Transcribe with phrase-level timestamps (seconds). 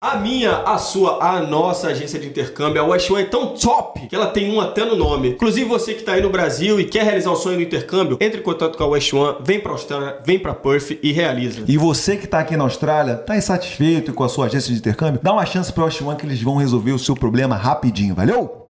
[0.00, 4.06] A minha, a sua, a nossa agência de intercâmbio, a West One é tão top
[4.06, 5.30] que ela tem um até no nome.
[5.30, 8.38] Inclusive você que está aí no Brasil e quer realizar o sonho do intercâmbio, entre
[8.38, 11.64] em contato com a West One, vem para Austrália, vem para Perth e realiza.
[11.66, 15.20] E você que está aqui na Austrália, está insatisfeito com a sua agência de intercâmbio?
[15.20, 18.14] Dá uma chance para a West One que eles vão resolver o seu problema rapidinho,
[18.14, 18.67] valeu?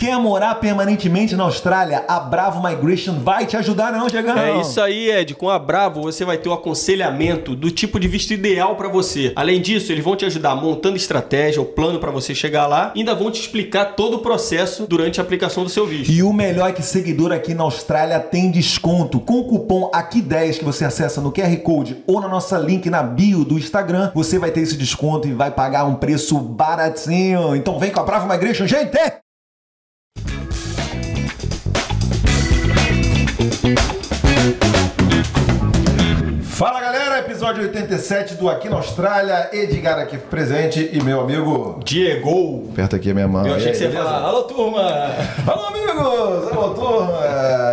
[0.00, 2.04] Quer morar permanentemente na Austrália?
[2.06, 4.38] A Bravo Migration vai te ajudar, não, Diegão?
[4.38, 5.34] É isso aí, Ed.
[5.34, 9.32] Com a Bravo você vai ter o aconselhamento do tipo de visto ideal para você.
[9.34, 13.00] Além disso, eles vão te ajudar montando estratégia, o plano para você chegar lá, e
[13.00, 16.12] ainda vão te explicar todo o processo durante a aplicação do seu visto.
[16.12, 19.18] E o melhor é que seguidor aqui na Austrália tem desconto.
[19.18, 23.02] Com o cupom AQUI10 que você acessa no QR Code ou na nossa link na
[23.02, 27.56] bio do Instagram, você vai ter esse desconto e vai pagar um preço baratinho.
[27.56, 28.96] Então vem com a Bravo Migration, gente!
[36.42, 42.68] Fala galera, episódio 87 do Aqui na Austrália, Edgar aqui presente e meu amigo Diego!
[42.72, 43.46] Aperta aqui a minha mão.
[43.46, 44.82] Eu achei E que você aí, ia falar, alô turma!
[45.46, 47.18] Alô amigos, alô turma!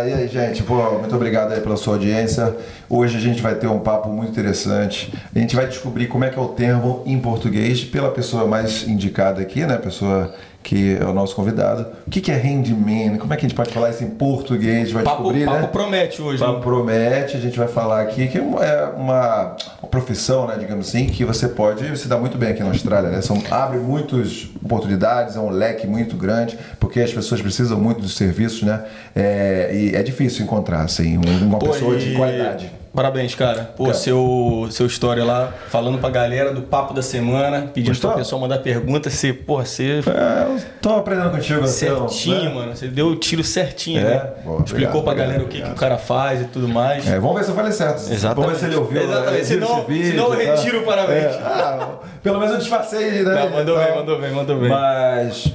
[0.06, 2.56] E aí gente, pô, muito obrigado aí pela sua audiência.
[2.88, 5.12] Hoje a gente vai ter um papo muito interessante.
[5.34, 8.86] A gente vai descobrir como é que é o termo em português pela pessoa mais
[8.86, 9.76] indicada aqui, né?
[9.78, 10.32] Pessoa
[10.66, 11.86] que é o nosso convidado.
[12.04, 13.18] O que que é handyman?
[13.18, 14.74] Como é que a gente pode falar isso em português?
[14.74, 15.66] A gente vai Papo, descobrir, papo né?
[15.68, 16.40] promete hoje.
[16.40, 16.60] Papo hein?
[16.60, 19.56] promete, a gente vai falar aqui que é uma, é uma-
[19.90, 23.22] profissão, né, digamos assim, que você pode se dar muito bem aqui na Austrália, né?
[23.22, 28.16] São, abre muitas oportunidades, é um leque muito grande, porque as pessoas precisam muito dos
[28.16, 28.82] serviços, né?
[29.14, 32.70] É, e é difícil encontrar, assim, um- uma Pô, pessoa de e- qualidade.
[32.96, 33.70] Parabéns, cara.
[33.76, 33.94] Pô, Cara.
[33.96, 38.10] seu, seu história lá, falando pra galera do papo da semana, pedindo Gostou?
[38.10, 41.58] pra pessoa mandar perguntas, você, porra, você É, eu tô aprendendo contigo.
[41.60, 42.54] então, certinho, né?
[42.54, 42.74] mano.
[42.74, 44.04] Você deu o tiro certinho, É?
[44.04, 44.30] né?
[44.42, 45.76] Boa, Explicou obrigado, pra obrigado, galera o que, que obrigado.
[45.76, 47.06] o cara faz e tudo mais.
[47.06, 47.98] É, vamos ver se eu falei certo.
[48.10, 48.34] Exatamente.
[48.34, 49.02] Vamos ver se ele ouviu.
[49.02, 49.32] Exatamente.
[49.32, 49.40] né?
[49.40, 51.24] Esse vídeo, senão eu retiro o parabéns.
[51.34, 51.88] É, ah,
[52.22, 53.34] pelo menos eu disfarcei, né?
[53.34, 54.68] Não, mandou Então, bem, mandou bem, mandou bem.
[54.70, 55.52] Mas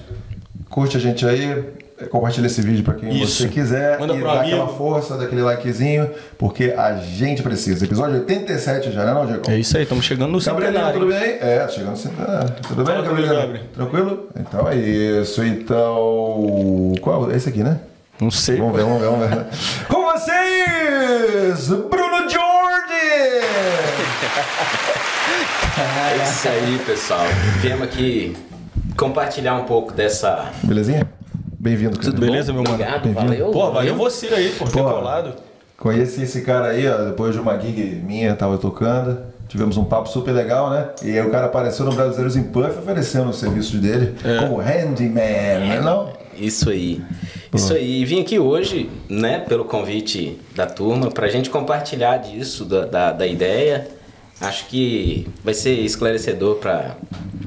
[0.69, 1.64] curte a gente aí,
[2.09, 3.44] compartilha esse vídeo pra quem Isso.
[3.44, 4.45] você quiser Manda e dá amigo.
[4.55, 7.85] aquela força, daquele likezinho, porque a gente precisa.
[7.85, 9.50] Episódio 87 já, né, não, Diego?
[9.50, 11.00] É isso aí, estamos chegando no Gabrielinho, centenário.
[11.00, 11.38] tudo bem?
[11.41, 12.53] É, chegando no centenário.
[12.67, 13.35] Tudo bem, Gabriel?
[13.35, 13.66] Gabriel.
[13.73, 14.29] Tranquilo?
[14.39, 15.44] Então é isso.
[15.44, 16.94] Então.
[17.01, 17.31] Qual?
[17.31, 17.79] Esse aqui, né?
[18.19, 18.57] Não sei.
[18.57, 19.45] Vamos ver, vamos ver, vamos ver.
[19.88, 23.45] Com vocês, Bruno Jordi!
[25.78, 27.25] É isso aí, pessoal.
[27.62, 28.35] Viemos aqui
[28.97, 30.51] compartilhar um pouco dessa.
[30.63, 31.07] Belezinha?
[31.61, 32.11] Bem-vindo, cara.
[32.11, 32.63] Tudo Beleza, bom?
[32.63, 32.83] meu mano?
[32.83, 33.27] Obrigado, Bem-vindo.
[33.27, 33.51] valeu.
[33.51, 34.89] Pô, valeu você aí por ter Pô.
[34.89, 35.33] colado.
[35.77, 39.19] Conheci esse cara aí, ó, depois de uma gig minha, tava tocando.
[39.47, 40.88] Tivemos um papo super legal, né?
[41.03, 45.59] E aí o cara apareceu no Brasileiros em Puff oferecendo os serviços dele como handyman,
[45.59, 45.79] né?
[45.83, 46.11] Não?
[46.35, 47.00] Isso aí.
[47.53, 48.01] Isso aí.
[48.01, 53.11] E vim aqui hoje, né, pelo convite da turma, pra gente compartilhar disso, da, da,
[53.11, 53.88] da ideia.
[54.39, 56.95] Acho que vai ser esclarecedor pra,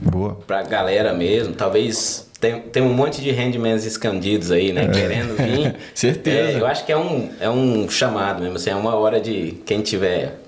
[0.02, 0.36] Boa.
[0.46, 1.52] pra galera mesmo.
[1.54, 4.88] Talvez tem, tem um monte de handmans escondidos aí, né?
[4.88, 5.74] Querendo vir.
[5.94, 6.58] Certeza.
[6.58, 8.56] É, eu acho que é um, é um chamado mesmo.
[8.56, 10.40] Assim, é uma hora de quem tiver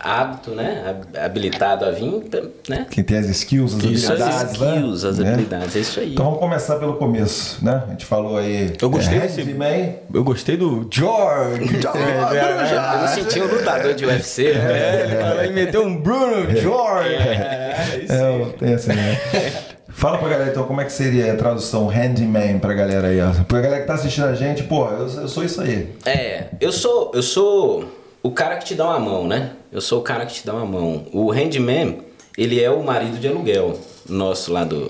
[0.00, 0.84] hábito, né?
[0.86, 2.22] hab- Habilitado a vir,
[2.68, 2.86] né?
[2.90, 4.68] Quem tem as skills, as Isso, as habilidades, né?
[4.76, 5.28] skills, as Né?
[5.32, 6.12] habilidades, é isso aí.
[6.12, 7.82] Então vamos começar pelo começo, né?
[7.86, 8.72] A gente falou aí.
[8.80, 9.96] Eu gostei é, desse- handyman.
[10.14, 11.62] Eu gostei do George.
[11.82, 14.50] Eu me senti um lutador de UFC.
[14.50, 15.04] É, né?
[15.04, 17.14] ele falou, ele meteu um Bruno George.
[17.14, 19.18] É, isso É, tem assim, né?
[19.94, 23.30] Fala pra galera então como é que seria a tradução handyman pra galera aí, ó.
[23.44, 25.94] Pra galera que tá assistindo a gente, pô, eu, eu sou isso aí.
[26.04, 27.84] É, eu sou, eu sou
[28.22, 29.52] o cara que te dá uma mão, né?
[29.70, 31.06] Eu sou o cara que te dá uma mão.
[31.12, 31.98] O handyman,
[32.36, 34.86] ele é o marido de aluguel nosso lá do,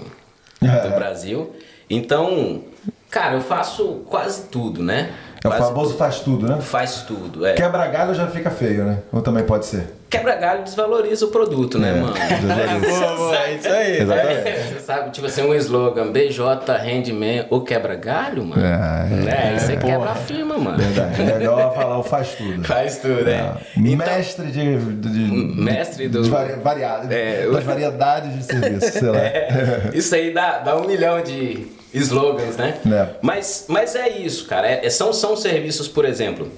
[0.61, 0.89] do É.
[0.97, 1.51] Brasil.
[1.91, 2.63] Então,
[3.11, 5.11] cara, eu faço quase tudo, né?
[5.45, 6.59] É o famoso faz tudo, né?
[6.61, 7.55] faz tudo, é.
[7.55, 8.99] Quebra galho já fica feio, né?
[9.13, 9.85] Ou também pode ser.
[10.09, 12.13] Quebra galho desvaloriza o produto, né, É, mano?
[12.41, 13.01] desvaloriza.
[13.01, 14.01] Boa, boa, é isso aí.
[14.03, 14.49] Exatamente.
[14.49, 16.45] É, você sabe, tipo assim, um slogan, BJ
[16.85, 18.63] Handman ou quebra galho, mano.
[18.63, 18.69] É,
[19.11, 19.55] é, né?
[19.57, 19.93] Isso aí porra.
[19.93, 20.79] quebra a firma, mano.
[20.79, 21.23] Verdade.
[21.23, 22.63] É legal falar o faz tudo.
[22.65, 23.33] Faz tudo, é.
[23.33, 23.81] É.
[23.81, 29.09] Mestre de, de, de- Mestre do- de vari, variado, É, das variedades de serviço, sei
[29.09, 29.19] lá.
[29.95, 32.79] Isso aí dá, dá um milhão de slogans, né?
[32.87, 33.17] É.
[33.21, 34.67] Mas, mas é isso, cara.
[34.69, 36.51] É- são, são serviços, por exemplo,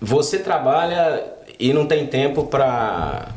[0.00, 1.24] você trabalha
[1.58, 3.28] e não tem tempo para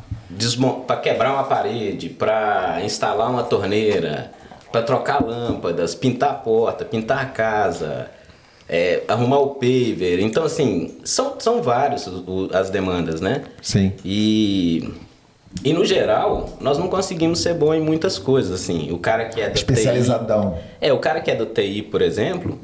[0.87, 4.31] para quebrar uma parede, para instalar uma torneira,
[4.71, 8.09] para trocar lâmpadas, pintar a porta, pintar a casa,
[8.69, 10.19] é, arrumar o paver.
[10.21, 11.61] Então, assim, são, são
[12.07, 13.43] o- as demandas, né?
[13.61, 13.91] Sim.
[14.05, 14.89] E,
[15.63, 18.91] e no geral, nós não conseguimos ser bom em muitas coisas, assim.
[18.91, 20.51] O cara que é do Especializadão.
[20.53, 22.57] TI, é, o cara que é do TI, por exemplo,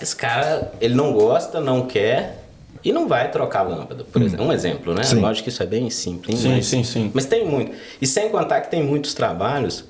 [0.00, 2.42] esse cara, ele não gosta, não quer,
[2.84, 4.44] e não vai trocar a lâmpada, por exemplo.
[4.46, 5.02] Um exemplo, né?
[5.02, 5.20] Sim.
[5.20, 6.38] Lógico que isso é bem simples.
[6.40, 7.10] Sim, mas, sim, sim.
[7.14, 7.72] Mas tem muito.
[8.00, 9.84] E sem contar que tem muitos trabalhos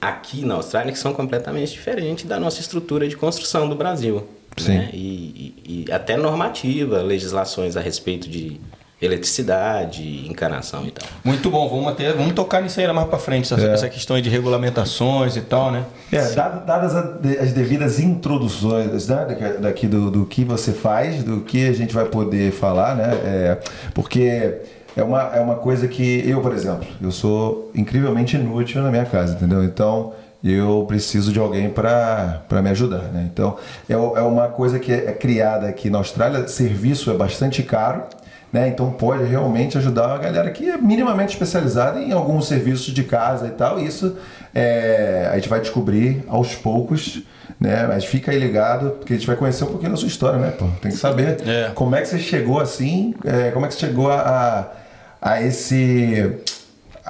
[0.00, 4.26] aqui na Austrália que são completamente diferentes da nossa estrutura de construção do Brasil.
[4.56, 4.78] Sim.
[4.78, 4.90] Né?
[4.92, 8.60] E, e- e até normativa, legislações a respeito de
[9.00, 11.08] eletricidade, encanação e tal.
[11.24, 13.72] Muito bom, vamos, até, vamos tocar nisso aí mais pra frente, essa, É.
[13.72, 15.84] essa questão aí de regulamentações e tal, né?
[16.12, 21.66] É, dadas as devidas introduções né, daqui, daqui do, do que você faz, do que
[21.68, 23.10] a gente vai poder falar, né?
[23.24, 23.58] é,
[23.94, 24.58] porque
[24.96, 29.04] é uma, é uma coisa que eu, por exemplo, eu sou incrivelmente inútil na minha
[29.04, 29.62] casa, entendeu?
[29.64, 30.12] Então
[30.42, 33.28] eu preciso de alguém para me ajudar, né?
[33.32, 33.56] Então
[33.88, 38.02] é, é uma coisa que é, é criada aqui na Austrália, serviço é bastante caro.
[38.52, 38.66] Né?
[38.68, 43.46] Então pode realmente ajudar a galera que é minimamente especializada em alguns serviços de casa
[43.46, 43.78] e tal.
[43.78, 44.16] E isso
[44.52, 47.22] é, a gente vai descobrir aos poucos,
[47.60, 47.86] né?
[47.86, 50.50] Mas fica aí ligado, porque a gente vai conhecer um pouquinho da sua história, né?
[50.50, 50.66] Pô?
[50.82, 51.70] Tem que saber É.
[51.74, 54.18] como é que você chegou assim, é, como é que você chegou a,
[55.22, 56.32] a, a esse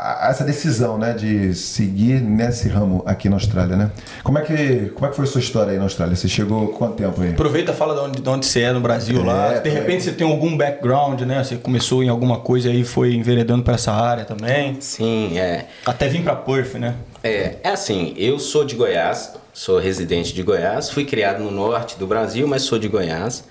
[0.00, 3.90] a essa decisão, né, de seguir nesse ramo aqui na Austrália, né?
[4.22, 6.16] Como é que como é que foi a sua história aí na Austrália?
[6.16, 7.30] Você chegou quanto tempo aí?
[7.30, 9.54] Aproveita e fala de onde, de onde você é no Brasil lá.
[9.54, 9.72] É, De é.
[9.72, 11.42] repente você tem algum background, né?
[11.44, 14.76] Você começou em alguma coisa e aí foi enveredando pra essa área também.
[14.80, 15.66] Sim, é.
[15.84, 16.94] Até vir pra Perth, né?
[17.22, 21.98] É, é assim, eu sou de Goiás, sou residente de Goiás, fui criado no norte
[21.98, 23.44] do Brasil, mas sou de Goiás.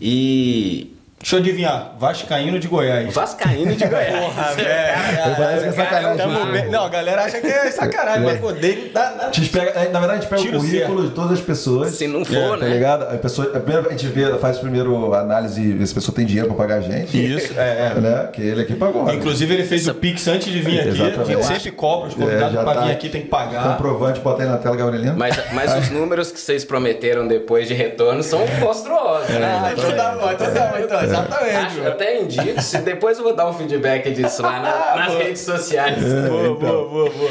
[0.00, 3.12] E Deixa eu adivinhar, Vascaíno de Goiás.
[3.14, 4.08] vascaíno de Goiás.
[4.24, 5.36] Porra, velho.
[5.36, 6.52] Parece que é sacanagem.
[6.52, 6.70] Bem.
[6.70, 10.12] Não, a galera acha que é sacanagem, mas pô, dele dá, dá- pega, na verdade,
[10.12, 11.90] a gente pega Tiro o currículo de todas as pessoas.
[11.90, 12.72] Se não É, for, tá né?
[12.72, 13.02] ligado?
[13.02, 16.24] A, pessoa, a, primeira, a gente vê, faz primeiro análise ver se a pessoa tem
[16.24, 17.22] dinheiro pra pagar a gente.
[17.22, 18.00] Isso, é, é.
[18.00, 18.28] Né?
[18.32, 19.04] Que ele aqui pagou.
[19.04, 19.14] né?
[19.14, 20.88] Inclusive ele fez o Pix antes de vir aqui.
[20.88, 21.20] Exatamente.
[21.20, 23.62] A gente sempre cobra os convidados É, já pra tá vir aqui, tem que pagar.
[23.76, 25.16] Comprovante, bota aí na tela, Gabrielino.
[25.18, 29.60] Mas, mas os números que vocês prometeram depois de retorno são monstruosos, né?
[29.64, 31.56] Ah, então tá bom, então tá bom, então, exatamente.
[31.56, 35.40] Acho até indico, se depois eu vou dar um feedback disso lá na- nas redes
[35.42, 36.02] sociais.
[36.28, 37.30] Boa, boa, boa, boa.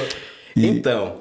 [0.55, 1.15] Então,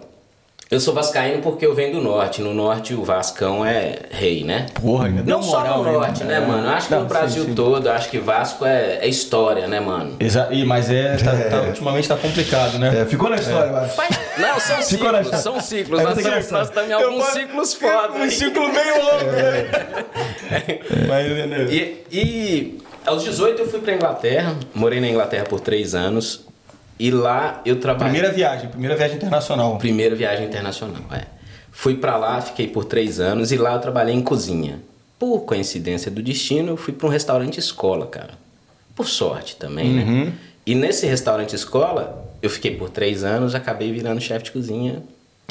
[0.70, 2.42] eu sou vascaíno porque eu venho do norte.
[2.42, 4.66] No norte o Vascão é rei, né?
[4.80, 6.30] Porra, Não só moral, no hein, norte, mano?
[6.30, 6.68] né, mano?
[6.68, 7.54] Acho que Não, no sim, Brasil sim.
[7.54, 10.16] todo, acho que Vasco é, é história, né, mano?
[10.20, 13.00] Exa Ih, mas é, tá, tá- ultimamente tá complicado, né?
[13.00, 13.94] É, ficou na história, eu acho.
[13.94, 16.00] Faz- Não, são ciclos, são ciclos.
[16.00, 16.58] É Nós, estamos- engraçado.
[16.58, 18.12] nós estamos em Eu alguns vou- ciclos foda.
[18.18, 19.68] Um ciclo meio longo, né?
[21.08, 21.66] Mas, né?
[21.70, 26.46] E, e aos 18 eu fui pra Inglaterra, morei na Inglaterra por três anos.
[26.98, 28.12] E lá eu trabalhei.
[28.12, 29.78] Primeira viagem, primeira viagem internacional.
[29.78, 31.24] Primeira viagem internacional, é.
[31.70, 34.80] Fui pra lá, fiquei por três anos e lá eu trabalhei em cozinha.
[35.18, 38.34] Por coincidência do destino, eu fui pra um restaurante escola, cara.
[38.94, 40.32] Por sorte também, né?
[40.66, 45.02] E nesse restaurante escola, eu fiquei por três anos, acabei virando chefe de cozinha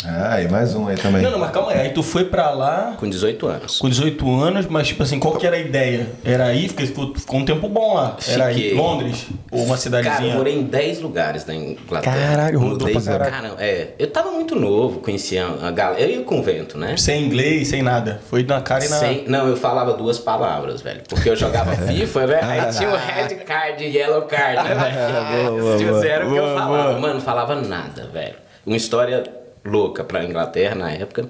[0.06, 1.24] Ah, e mais um aí também.
[1.24, 1.80] Não, não, mas calma aí.
[1.80, 3.80] Aí tu foi pra lá com 18 anos.
[3.80, 6.08] com 18 anos, mas tipo assim, qual que era a ideia?
[6.24, 8.16] Era aí, porque ficou, ficou um tempo bom lá.
[8.28, 8.76] Era aí.
[8.76, 9.26] Londres?
[9.52, 10.34] Ou uma Cara, cidadezinha?
[10.34, 12.16] eu morei em 10 lugares na Inglaterra.
[12.16, 13.32] Caralho, rodou pra caralho.
[13.32, 16.00] Cara, é, eu tava muito novo, conhecia a galera.
[16.00, 16.96] Eu ia com o vento, né?
[16.96, 18.22] Sem inglês, sem nada.
[18.30, 18.98] Foi na cara e na.
[19.00, 21.02] Sem- não, eu falava duas palavras, velho.
[21.10, 22.46] Porque eu jogava FIFA, velho.
[22.46, 25.58] Aí tinha o red card e yellow card, né, velho?
[25.60, 26.08] boa, Esses boa.
[26.08, 26.84] era o que eu Boa, falava.
[26.84, 27.00] boa.
[27.00, 28.36] Mano, não falava nada, velho.
[28.64, 29.24] Uma história
[29.68, 31.30] louca pra Inglaterra na época.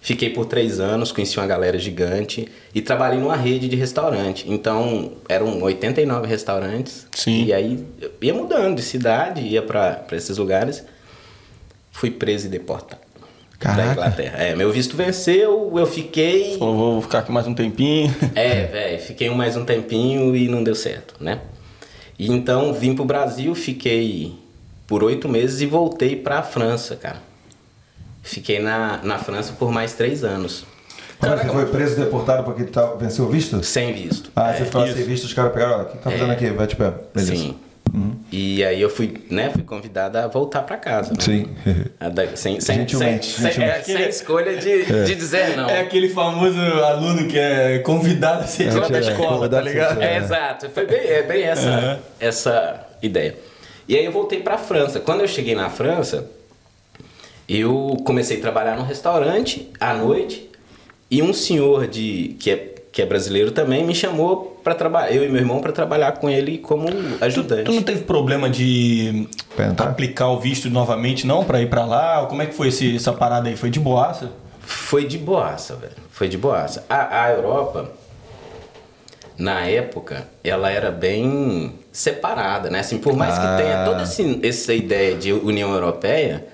[0.00, 4.44] Fiquei por três anos, conheci uma galera gigante e trabalhei numa rede de restaurante.
[4.48, 7.08] Então, eram 89 restaurantes.
[7.12, 7.44] Sim.
[7.44, 7.84] E aí,
[8.20, 10.84] ia mudando de cidade, ia pra, pra esses lugares.
[11.90, 13.00] Fui preso e deportado.
[13.58, 13.82] Caraca.
[13.82, 14.38] Da Inglaterra.
[14.38, 16.56] É, meu visto venceu, eu fiquei.
[16.56, 18.14] Pô, vou ficar aqui mais um tempinho.
[18.34, 21.40] É, velho, fiquei mais um tempinho e não deu certo, né?
[22.18, 24.34] E então vim pro Brasil, fiquei
[24.86, 27.25] por oito meses e voltei pra França, cara.
[28.26, 30.64] Fiquei na, na França por mais três anos,
[31.20, 33.62] Mas você foi preso e deportado porque tá, venceu o visto?
[33.62, 34.30] sem visto.
[34.34, 34.96] Ah, você ficou lá isso.
[34.96, 36.34] sem visto, os caras pegaram, ó, o que tá fazendo É.
[36.34, 36.50] aqui?
[36.50, 36.92] Vai te pé.
[37.14, 37.36] Beleza.
[37.36, 37.56] Sim.
[38.32, 41.12] E aí eu fui, né, fui convidada a voltar pra casa.
[41.12, 41.18] Né?
[41.20, 41.48] Sim.
[42.12, 43.92] Da- sem, sem, Gentilmente, sem, sem, gentilmente.
[43.92, 45.70] é, sem escolha de, de dizer não.
[45.70, 49.68] É aquele famoso aluno que é convidado a ser tirado da é, escola, tá convidado
[49.68, 49.94] ligado?
[49.94, 50.02] tirado.
[50.02, 50.68] É, exato.
[50.70, 51.98] Foi bem, é bem essa, Uhum.
[52.20, 53.36] essa ideia.
[53.88, 54.98] E aí eu voltei pra França.
[55.00, 56.28] Quando eu cheguei na França,
[57.48, 60.50] eu comecei a trabalhar num restaurante à noite
[61.10, 62.56] e um senhor de que é,
[62.92, 66.28] que é brasileiro também me chamou para trabalhar, eu e meu irmão para trabalhar com
[66.28, 67.64] ele como Tu, ajudante.
[67.64, 69.28] tu não teve problema de
[69.78, 71.44] aplicar o visto novamente, não?
[71.44, 72.22] Pra ir pra lá?
[72.22, 73.56] Ou Como é que foi esse- essa parada aí?
[73.56, 74.32] Foi de boaça?
[74.60, 75.92] Foi de boaça, velho.
[76.10, 76.84] Foi de boaça.
[76.88, 77.92] A, a Europa,
[79.38, 82.80] na época, ela era bem separada, né?
[82.80, 83.40] Assim, por mais Ah.
[83.56, 86.44] que tenha toda esse- essa ideia de União Europeia,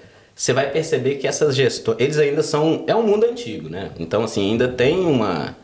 [0.43, 3.91] você vai perceber que essas gestões, eles ainda são, é um mundo antigo, né?
[3.97, 5.55] Então, assim, ainda tem uma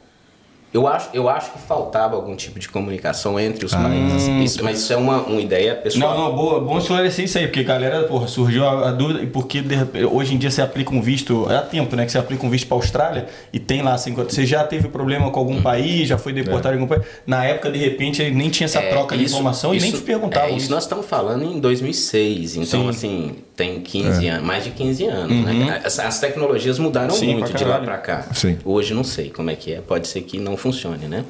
[0.73, 4.29] Eu acho, eu acho que faltava algum tipo de comunicação entre os países.
[4.53, 6.15] Isso- mas isso é uma, uma ideia pessoal.
[6.17, 9.63] Não, não, boa, bom esclarecer isso aí, porque galera, porra, surgiu a, a dúvida, porque
[9.63, 12.19] de repente, hoje em dia você aplica um visto, é há tempo, né, que você
[12.19, 15.61] aplica um visto pra Austrália e tem lá, assim, você já teve problema com algum
[15.63, 18.91] país, já foi deportado em algum país, na época, de repente, nem tinha essa É,
[18.91, 20.71] troca de isso- informação e nem isso- te perguntavam é, isso isso.
[20.71, 22.89] nós estamos falando em 2006, então Sim.
[22.91, 25.83] assim, tem 15 anos, mais de 15 anos, né?
[25.85, 28.25] As, as tecnologias mudaram Sim, muito de lá pra cá.
[28.33, 28.57] Sim.
[28.65, 31.25] Hoje não sei como é que é, pode ser que não funcione, né?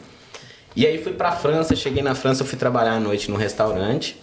[0.77, 4.21] E aí fui pra França, cheguei na França, fui trabalhar à noite num restaurante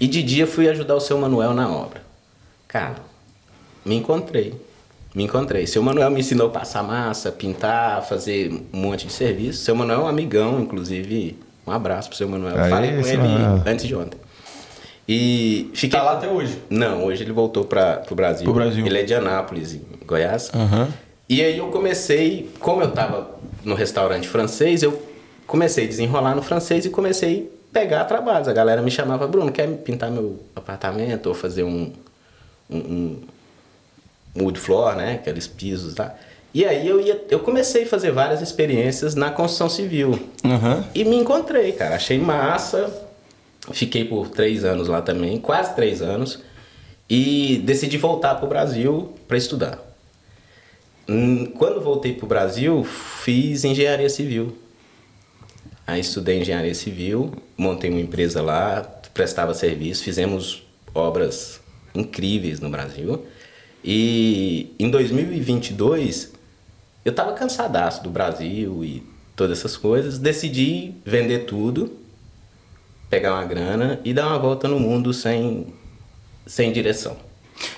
[0.00, 2.02] e de dia fui ajudar o seu Manuel na obra.
[2.66, 2.96] Cara,
[3.84, 4.52] me encontrei.
[5.14, 5.64] Me encontrei.
[5.68, 9.62] Seu Manuel me ensinou a passar massa, pintar, fazer um monte de serviço.
[9.62, 11.38] Seu Manuel é um amigão, inclusive.
[11.64, 12.58] Um abraço pro seu Manuel.
[12.58, 14.18] Aí, Falei com ele antes de ontem.
[15.08, 15.98] E fiquei.
[15.98, 16.58] Tá lá até hoje?
[16.70, 18.44] Não, hoje ele voltou para pro Brasil.
[18.44, 18.86] Pro Brasil.
[18.86, 20.50] Ele é de Anápolis, em Goiás.
[20.54, 20.88] Aham.
[21.28, 23.30] E aí eu comecei, como eu tava
[23.64, 25.02] no restaurante francês, eu
[25.46, 28.48] comecei a desenrolar no francês e comecei a pegar trabalhos.
[28.48, 31.92] A galera me chamava, Bruno, quer pintar meu apartamento ou fazer um,
[32.70, 33.16] um,
[34.36, 35.14] um wood floor, né?
[35.14, 36.14] Aqueles pisos, tá?
[36.54, 40.18] E aí eu, ia, eu comecei a fazer várias experiências na construção civil.
[40.44, 40.84] Aham.
[40.94, 41.94] E me encontrei, cara.
[41.96, 42.92] Achei massa.
[43.70, 46.40] Fiquei por três anos lá também, quase três anos.
[47.08, 49.78] E decidi voltar pro Brasil para estudar.
[51.08, 54.56] Hum, Quando voltei pro Brasil, fiz engenharia civil.
[55.86, 58.80] Aí estudei engenharia civil, montei uma empresa lá,
[59.12, 60.62] prestava serviço, fizemos
[60.94, 61.60] obras
[61.94, 63.26] incríveis no Brasil.
[63.84, 66.32] E em 2022,
[67.04, 69.02] eu tava cansadaço do Brasil e
[69.34, 71.98] todas essas coisas, decidi vender tudo,
[73.12, 75.66] pegar uma grana e dar uma volta no mundo sem,
[76.46, 77.14] sem direção.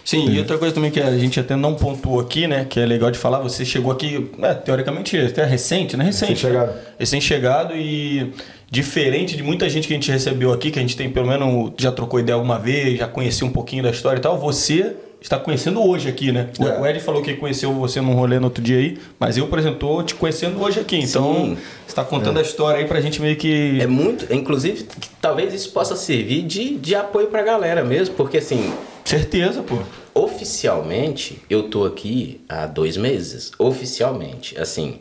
[0.04, 2.64] Sim, e outra coisa também que a gente até não pontuou aqui, né?
[2.64, 6.04] Que é legal de falar, você chegou aqui, é, teoricamente, até recente, né?
[6.04, 6.34] Recente.
[6.34, 6.72] Recém-chegado.
[6.96, 8.32] Recém-chegado e
[8.70, 11.72] diferente de muita gente que a gente recebeu aqui, que a gente tem pelo menos,
[11.78, 15.38] já trocou ideia alguma vez, já conhecia um pouquinho da história e tal, você está
[15.38, 16.50] conhecendo hoje aqui, né?
[16.58, 16.80] O- É.
[16.80, 19.58] O Ed falou que conheceu você num rolê no outro dia aí, mas eu, por
[19.58, 20.96] exemplo, tô te conhecendo hoje aqui.
[20.96, 21.54] Então, Sim.
[21.54, 23.80] você está contando a história aí pra gente meio que...
[23.80, 28.36] É muito, inclusive, que talvez isso possa servir de, de apoio pra galera mesmo, porque
[28.38, 28.72] assim,
[29.04, 29.78] Certeza, pô.
[30.14, 33.50] oficialmente eu tô aqui há dois meses.
[33.58, 34.96] Oficialmente, assim,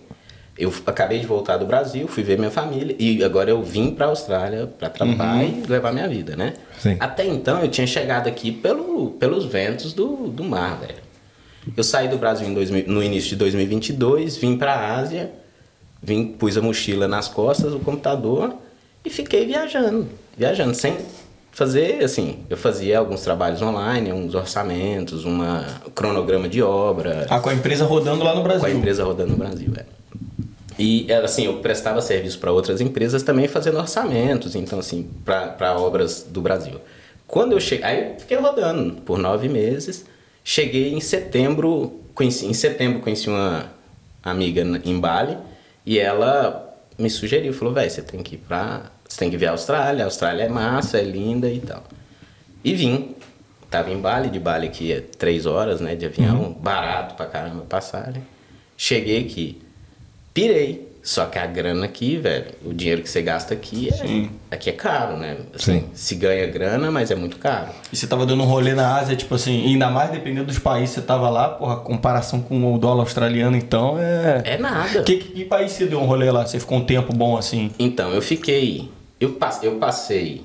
[0.58, 4.06] eu acabei de voltar do Brasil, fui ver minha família e agora eu vim pra
[4.08, 6.54] Austrália pra trabalhar e levar minha vida, né?
[6.80, 6.96] Sim.
[7.00, 11.02] Até então eu tinha chegado aqui pelo, pelos ventos do, do mar, velho.
[11.76, 15.32] Eu saí do Brasil 2000 no início de 2022, vim pra Ásia,
[16.02, 18.54] vim, pus a mochila nas costas, o computador
[19.04, 20.08] e fiquei viajando,
[20.38, 20.98] viajando sem
[21.52, 22.40] fazer assim.
[22.50, 27.54] Eu fazia alguns trabalhos online, uns orçamentos, uma um cronograma de obra, Ah, com a
[27.54, 28.62] empresa rodando lá no Brasil.
[28.62, 29.86] com a empresa rodando no Brasil, é.
[30.78, 36.26] E assim, eu prestava serviço para outras empresas também fazendo orçamentos, então assim, para obras
[36.28, 36.80] do Brasil.
[37.28, 40.06] Quando eu cheguei, aí fiquei rodando por nove meses.
[40.44, 43.72] Cheguei em setembro, conheci, em setembro conheci uma
[44.22, 45.38] amiga em Bali
[45.86, 49.48] e ela me sugeriu, falou, velho, você tem que ir pra, você tem que vir
[49.48, 51.84] à Austrália, a Austrália é massa, é linda e tal.
[52.64, 53.16] E vim.
[53.70, 57.64] Tava em Bali, de Bali aqui é três horas, né, de avião, barato pra caramba
[57.64, 58.22] passagem.
[58.78, 59.63] Cheguei aqui,
[60.34, 60.94] pirei.
[61.04, 64.74] Só que a grana aqui, velho, o dinheiro que você gasta aqui é, aqui é
[64.74, 65.36] caro, né?
[65.54, 65.86] Assim, Sim.
[65.94, 67.72] se ganha grana, mas é muito caro.
[67.92, 70.96] E você tava dando um rolê na Ásia, tipo assim, ainda mais dependendo dos países
[70.96, 74.44] que você tava lá, porra, comparação com o dólar australiano, então é.
[74.46, 75.04] É nada.
[75.04, 76.48] Que, que país você deu um rolê lá?
[76.48, 77.70] Você ficou um tempo bom assim?
[77.78, 78.90] Então, eu fiquei.
[79.20, 80.42] Eu, eu passei.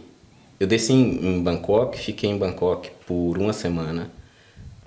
[0.58, 4.10] Eu desci em, em Bangkok, fiquei em Bangkok por uma semana.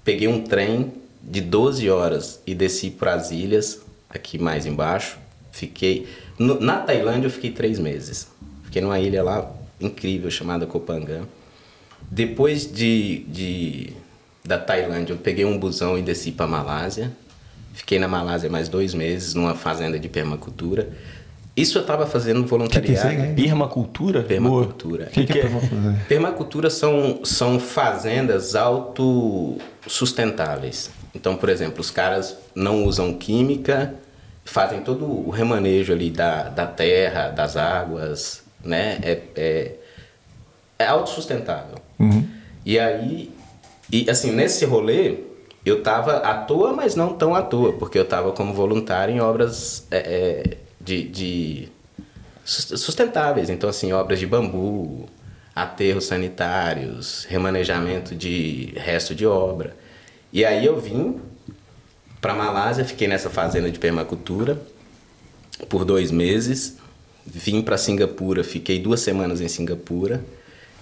[0.04, 0.92] Peguei um trem
[1.24, 3.80] de 12 horas e desci para as ilhas,
[4.14, 5.18] aqui mais embaixo.
[5.52, 6.08] Fiquei.
[6.40, 8.28] no- na Tailândia eu fiquei três meses.
[8.64, 11.28] Fiquei numa ilha lá incrível chamada Koh Phangan.
[12.10, 13.94] Depois de, de
[14.44, 17.12] da Tailândia, eu peguei um busão e desci para Malásia.
[17.74, 20.90] Fiquei na Malásia mais dois meses numa fazenda de permacultura.
[21.56, 23.10] Isso eu estava fazendo voluntariado.
[23.10, 23.34] Que que é?
[23.34, 24.22] Permacultura?
[24.24, 25.06] Permacultura.
[25.08, 25.50] O que, que, é?
[26.08, 30.90] Permacultura são, são fazendas autossustentáveis.
[31.14, 33.94] Então, por exemplo, os caras não usam química,
[34.46, 38.98] fazem todo o remanejo ali da, da terra, das águas, né?
[39.02, 39.76] É, é,
[40.80, 41.76] é autossustentável.
[42.66, 43.30] E aí,
[43.92, 45.18] e assim, nesse rolê,
[45.66, 49.20] eu tava à toa, mas não tão à toa, porque eu tava como voluntário em
[49.20, 51.70] obras é, é, de, de
[52.44, 53.50] sus- sustentáveis.
[53.50, 55.08] Então, assim, obras de bambu,
[55.56, 59.76] aterros sanitários, remanejamento de resto de obra.
[60.34, 61.20] E aí eu vim
[62.22, 64.62] para Malásia, fiquei nessa fazenda de permacultura.
[65.70, 66.78] por dois meses.
[67.26, 70.24] Vim para Singapura, fiquei duas semanas em Singapura.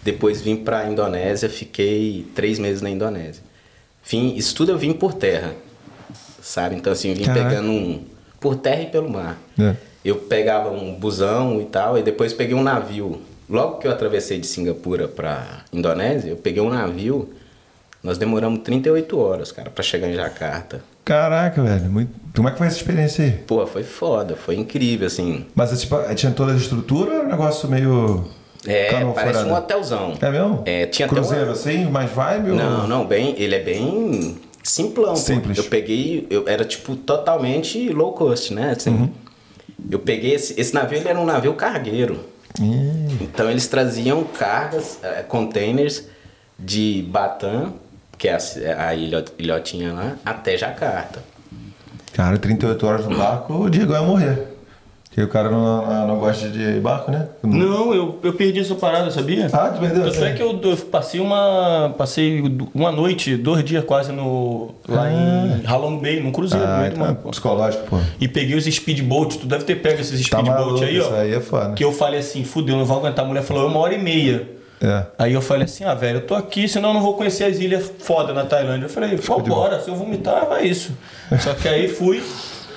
[0.01, 3.43] Depois vim para Indonésia, fiquei três meses na Indonésia.
[4.09, 5.53] Vim, isso tudo eu vim por terra,
[6.41, 6.75] sabe?
[6.75, 7.49] Então assim, eu vim Caraca.
[7.49, 8.05] pegando um
[8.39, 9.37] por terra e pelo mar.
[9.59, 9.75] É.
[10.03, 13.21] Eu pegava um busão e tal, e depois peguei um navio.
[13.49, 17.29] Logo que eu atravessei de Singapura para Indonésia, eu peguei um navio.
[18.01, 20.81] Nós demoramos 38 horas, cara, para chegar em Jacarta.
[21.03, 21.89] Caraca, velho.
[21.91, 23.31] muito- Como é que foi essa experiência aí?
[23.31, 25.45] Pô, foi foda, foi incrível, assim.
[25.55, 28.25] Mas tipo, tinha toda a estrutura ou era um negócio meio.
[28.67, 29.47] É, parece furada?
[29.49, 30.13] um hotelzão.
[30.21, 30.61] É mesmo?
[30.65, 32.49] É, tinha Cruzeiro uma- assim, mais vibe?
[32.51, 32.87] Não, ou...
[32.87, 35.13] não, bem, ele é bem simplão.
[35.13, 35.15] pô.
[35.19, 35.57] Simples.
[35.57, 38.71] Eu peguei, eu era tipo totalmente low cost, né?
[38.77, 39.09] Assim, Uhum.
[39.89, 42.19] Eu peguei esse, esse navio, ele era um navio cargueiro.
[42.59, 46.03] Ih, Então eles traziam cargas, eh, containers
[46.57, 47.73] de Batam,
[48.17, 48.33] que é
[48.77, 51.23] a, a ilho- ilhotinha lá, até Jacarta.
[52.13, 54.47] Cara, 38 horas no barco, o Diego ia morrer.
[55.19, 57.27] Porque o cara não, não, não gosta de barco, né?
[57.43, 59.47] Não, eu, eu perdi essa parada, sabia?
[59.51, 60.05] Ah, tu perdeu?
[60.05, 61.93] Tanto é que eu, eu passei uma.
[61.97, 62.41] Passei
[62.73, 64.71] uma noite, dois dias quase no.
[64.87, 67.31] lá em Halong Bay, num cruzeiro, Ah, então é mar, pô.
[67.31, 67.97] psicológico, pô.
[68.21, 71.03] E peguei os speedboat, tu deve ter pego esses Tá speedboat maluco, aí, ó.
[71.03, 71.73] isso aí é foda.
[71.73, 73.25] Que eu falei assim, fudeu, não vou aguentar.
[73.25, 74.47] A mulher falou, é uma hora e meia.
[74.81, 75.03] É.
[75.17, 77.59] Aí eu falei assim, ah, velho, eu tô aqui, senão eu não vou conhecer as
[77.59, 78.85] ilhas foda na Tailândia.
[78.85, 80.93] Eu falei, vambora, se eu vomitar, vai isso.
[81.41, 82.23] Só que aí fui,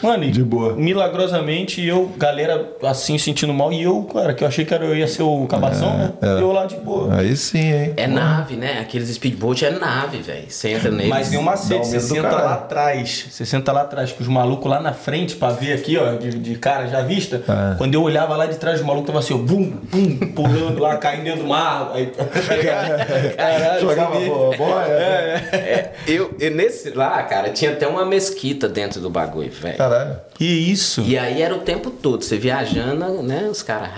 [0.03, 0.75] mano, De boa.
[0.75, 4.97] milagrosamente eu, galera assim, sentindo mal, e eu, cara, que eu achei que era, eu
[4.97, 6.13] ia ser o cabação, né?
[6.21, 6.27] é.
[6.41, 7.15] Eu lá de boa.
[7.17, 7.93] Aí sim, hein?
[7.97, 8.79] É nave, né?
[8.81, 10.45] Aqueles speedboat é nave, velho.
[10.49, 11.09] Você entra neles.
[11.09, 12.45] Mas tem um Dá macete, você senta caralho.
[12.45, 15.97] lá atrás, você senta lá atrás, com os malucos lá na frente pra ver aqui,
[15.99, 17.43] ó, de, de cara já vista.
[17.49, 17.77] É.
[17.79, 20.97] Quando eu olhava lá de trás, o maluco tava assim, ó, bum, bum, pulando lá,
[20.97, 21.93] caindo dentro do mar.
[21.95, 22.11] Aí,
[23.37, 24.27] caralho, Jogava você vê.
[24.29, 29.51] bola, bola É, eu, eu nesse lá, cara, tinha até uma mesquita dentro do bagulho,
[29.51, 29.77] velho.
[29.93, 30.17] Caralho.
[30.35, 31.03] Que isso?
[31.03, 33.49] E aí era o tempo todo, você viajando, né?
[33.51, 33.91] Os caras.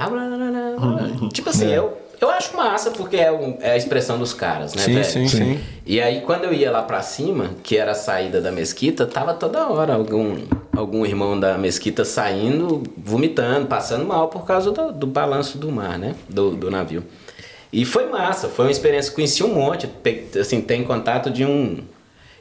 [1.33, 4.83] Tipo assim, eu, eu acho massa porque é, um- é a expressão dos caras, né,
[4.83, 5.05] Sim, velho?
[5.05, 5.61] sim, sim.
[5.87, 9.35] E aí quando eu ia lá pra cima, que era a saída da mesquita, tava
[9.35, 10.37] toda hora algum,
[10.77, 15.99] algum irmão da mesquita saindo, vomitando, passando mal por causa do, do balanço do mar,
[15.99, 16.15] né?
[16.29, 17.05] Do, do navio.
[17.73, 19.91] E foi massa, foi uma experiência, conheci um monte,
[20.41, 21.79] assim, tem contato de um.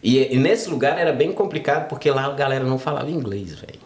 [0.03, 3.79] E, e nesse lugar era bem complicado porque lá a galera não falava inglês, velho.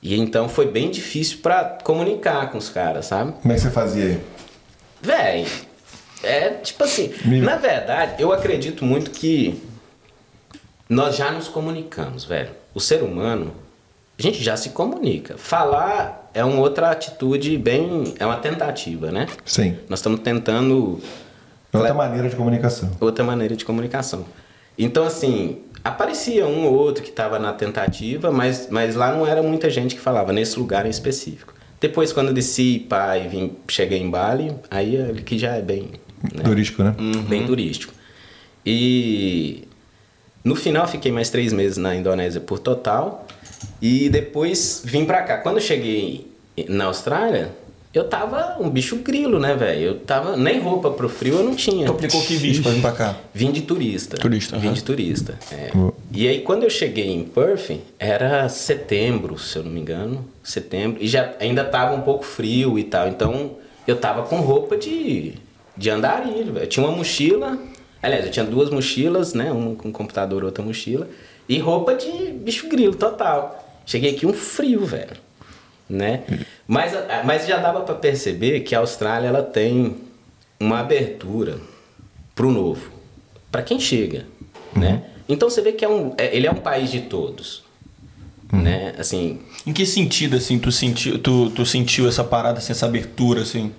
[0.00, 3.32] E então foi bem difícil pra comunicar com os caras, sabe?
[3.42, 4.20] Como é que você fazia aí?
[5.02, 5.46] Véi,
[6.22, 9.60] é tipo assim, Me- na verdade, eu acredito muito que
[10.88, 12.50] nós já nos comunicamos, velho.
[12.74, 13.52] O ser humano,
[14.18, 15.36] a gente já se comunica.
[15.38, 18.14] Falar é uma outra atitude bem.
[18.18, 19.26] É uma tentativa, né?
[19.44, 19.78] Sim.
[19.88, 21.00] Nós estamos tentando
[21.72, 22.90] É outra maneira de comunicação.
[23.00, 24.24] outra maneira de comunicação.
[24.78, 29.42] Então, assim, aparecia um ou outro que estava na tentativa, mas, mas lá não era
[29.42, 31.54] muita gente que falava, nesse lugar em específico.
[31.80, 35.62] Depois, quando eu desci pá, e vim, cheguei em Bali, aí é que já é
[35.62, 35.90] bem,
[36.34, 36.42] né?
[36.42, 36.94] Turístico, né?
[37.28, 37.92] bem turístico.
[38.64, 39.68] E
[40.42, 43.26] no final fiquei mais três meses na Indonésia por total.
[43.80, 45.38] E depois vim pra cá.
[45.38, 46.30] Quando eu cheguei
[46.68, 47.52] na Austrália,
[47.94, 49.80] eu tava um bicho grilo, né, velho?
[49.80, 50.36] Eu tava.
[50.36, 51.86] Nem roupa pro frio eu não tinha.
[51.86, 53.16] Tu aplicou que bicho pra vir pra cá?
[53.32, 54.16] Vim de turista.
[54.16, 54.74] Turista, Vim aham.
[54.74, 55.38] de turista.
[55.52, 55.70] é.
[56.12, 60.28] E aí, quando eu cheguei em Perth, era setembro, se eu não me engano.
[60.42, 61.02] Setembro.
[61.02, 63.08] E já ainda tava um pouco frio e tal.
[63.08, 63.52] Então,
[63.86, 65.34] eu tava com roupa de,
[65.76, 66.66] de andarilho, velho.
[66.66, 67.58] Tinha uma mochila.
[68.02, 69.50] Aliás, eu tinha duas mochilas, né?
[69.50, 71.08] Uma com computador, outra mochila.
[71.48, 73.60] E roupa de bicho grilo, total.
[73.86, 75.16] Cheguei aqui um frio, velho.
[75.88, 76.22] Né?
[76.66, 76.92] Mas,
[77.24, 79.96] mas já dava pra perceber que a Austrália ela tem
[80.58, 81.58] uma abertura
[82.34, 82.90] pro novo,
[83.52, 84.26] para quem chega,
[84.74, 85.02] né?
[85.28, 87.62] Então você vê que é um, é- ele é um país de todos,
[88.52, 88.94] né?
[88.98, 93.42] Assim, Em que sentido, assim, tu sentiu, tu, tu sentiu essa parada, assim, essa abertura,
[93.42, 93.72] assim?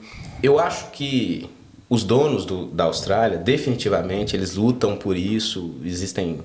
[0.43, 1.49] eu acho que
[1.89, 5.75] os donos do- da Austrália, definitivamente, eles lutam por isso.
[5.83, 6.39] Existem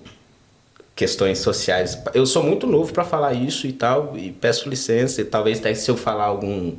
[0.94, 1.98] questões sociais.
[2.12, 5.20] Eu sou muito novo para falar isso e tal, e peço licença.
[5.20, 6.74] E talvez até se eu falar algum,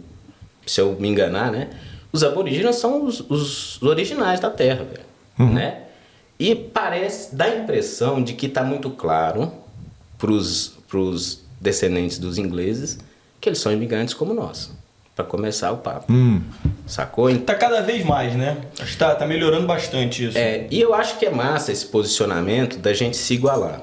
[0.65, 1.69] se eu me enganar, né?
[2.11, 5.83] Os aborígenes são os, os originais da Terra, velho, né?
[6.37, 9.51] E parece, dá a impressão de que está muito claro
[10.17, 12.97] para os descendentes dos ingleses
[13.39, 14.71] que eles são imigrantes como nós.
[15.15, 16.11] Para começar o papo.
[16.87, 17.29] Sacou?
[17.29, 18.57] Então, Tá cada vez mais, né?
[18.79, 20.37] Acho que tá, tá melhorando bastante isso.
[20.37, 23.81] é, e eu acho que é massa esse posicionamento da gente se igualar.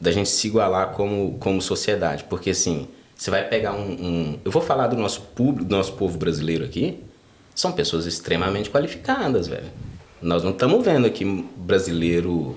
[0.00, 2.24] Da gente se igualar como, como sociedade.
[2.24, 5.92] Porque assim, você vai pegar um, um- Eu vou falar do nosso público, do nosso
[5.94, 7.00] povo brasileiro aqui.
[7.54, 9.70] São pessoas extremamente qualificadas, velho.
[10.20, 11.24] Nós não estamos vendo aqui
[11.56, 12.56] brasileiro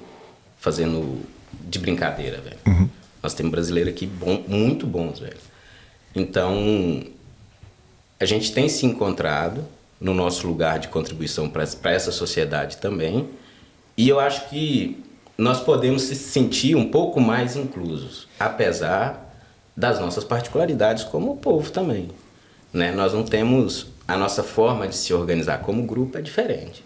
[0.58, 1.22] fazendo
[1.54, 2.90] de brincadeira, velho.
[3.24, 5.38] Nós temos brasileiro aqui bom, muito bons, velho.
[6.16, 7.04] Então,
[8.20, 9.64] a gente tem se encontrado
[10.00, 13.30] no nosso lugar de contribuição para essa sociedade também.
[13.98, 15.02] E eu acho que
[15.40, 19.34] nós podemos se sentir um pouco mais inclusos, apesar
[19.76, 22.10] das nossas particularidades como povo também.
[22.74, 22.92] Né?
[22.92, 26.84] Nós não temos a nossa forma de se organizar como grupo é diferente.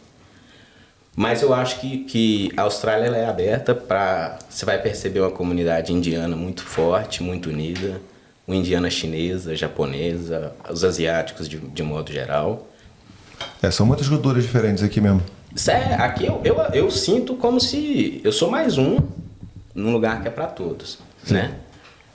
[1.16, 4.38] Mas eu acho que, que a Austrália é aberta para.
[4.48, 8.00] Você vai perceber uma comunidade indiana muito forte, muito unida,
[8.48, 12.68] uma indiana chinesa, japonesa, os asiáticos de, de modo geral.
[13.64, 15.24] É, são muitas culturas diferentes aqui mesmo.
[15.68, 18.98] É, aqui eu, eu, eu, sinto como se eu sou mais um
[19.76, 21.36] num lugar que é para todos, Sim.
[21.36, 21.56] né?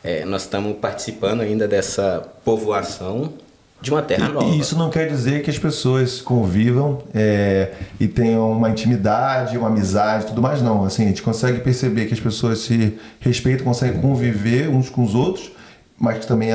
[0.03, 3.33] É, nós estamos participando ainda dessa povoação
[3.81, 4.47] de uma terra nova.
[4.47, 9.69] E isso não quer dizer que as pessoas convivam é, e tenham uma intimidade, uma
[9.69, 10.85] amizade, tudo mais não.
[10.85, 15.15] Assim, a gente consegue perceber que as pessoas se respeitam, conseguem conviver uns com os
[15.15, 15.51] outros,
[15.99, 16.51] mas que também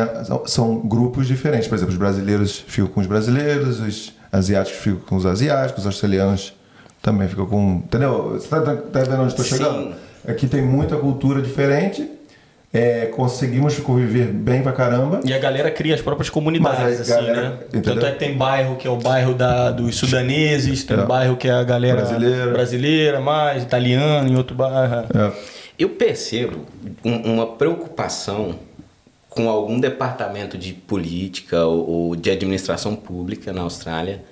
[0.45, 1.67] são grupos diferentes.
[1.67, 5.85] Por exemplo, os brasileiros ficam com os brasileiros, os asiáticos ficam com os asiáticos, os
[5.85, 6.53] australianos
[7.03, 7.81] também ficam com.
[7.85, 8.31] Entendeu?
[8.31, 9.93] Você tá, tá, tá vendo onde estou chegando?
[10.25, 12.09] Aqui tem muita cultura diferente.
[12.71, 15.19] É, conseguimos conviver bem pra caramba.
[15.23, 17.57] E a galera cria as próprias comunidades, assim, galera, né?
[17.67, 17.93] Entendeu?
[17.93, 21.05] Tanto é que tem bairro que é o bairro da, dos sudaneses, tem é.
[21.05, 25.05] bairro que é a galera brasileira, brasileira mais, italiana, em outro bairro.
[25.13, 25.31] É.
[25.77, 26.65] Eu percebo
[27.05, 28.55] um, uma preocupação
[29.29, 34.23] com algum departamento de política ou, ou de administração pública na Austrália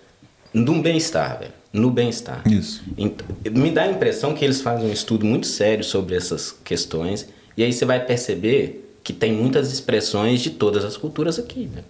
[0.51, 1.60] no bem-estar, velho.
[1.73, 2.41] No bem-estar.
[2.45, 2.83] Isso.
[2.97, 7.27] Então, me dá a impressão que eles fazem um estudo muito sério sobre essas questões
[7.55, 11.85] e aí você vai perceber que tem muitas expressões de todas as culturas aqui, velho.